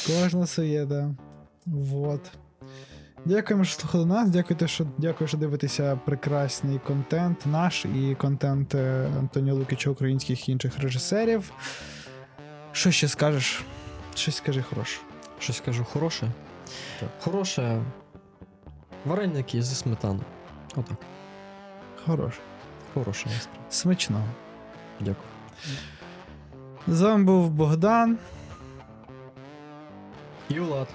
кожна 0.08 0.48
своє, 0.48 0.86
да. 0.86 1.16
Вот. 1.66 2.22
Дякуємо, 3.26 3.64
що 3.64 3.80
слухали 3.80 4.06
нас. 4.06 4.30
Дякуйте, 4.30 4.68
що, 4.68 4.86
дякую, 4.98 5.28
що 5.28 5.38
дивитеся 5.38 6.00
прекрасний 6.06 6.80
контент 6.80 7.46
наш 7.46 7.86
і 7.86 8.16
контент 8.16 8.76
е, 8.76 9.10
Антоніо 9.20 9.56
Лукіча, 9.56 9.90
українських 9.90 10.50
і 10.50 10.52
інших 10.52 10.80
режисерів. 10.80 11.52
Що 12.72 12.92
ще 12.92 13.08
скажеш? 13.08 13.64
Щось 14.16 14.36
скажи 14.36 14.62
хороше. 14.62 15.00
Щось 15.40 15.58
скажу 15.58 15.84
хороше. 15.84 16.28
Так. 17.00 17.10
Хороше. 17.20 17.82
Вареники 19.06 19.62
зі 19.62 19.76
сметаною. 19.76 20.26
Отак. 20.76 20.98
Хороше. 22.06 22.40
Хороше. 22.94 23.30
Смачного. 23.70 24.26
Дякую. 25.00 25.30
З 26.88 27.02
вами 27.02 27.24
був 27.24 27.50
Богдан. 27.50 28.18
І 30.50 30.60
Влад. 30.60 30.88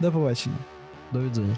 До 0.00 0.12
побачення. 0.12 0.56
До 1.12 1.20
відзення. 1.20 1.56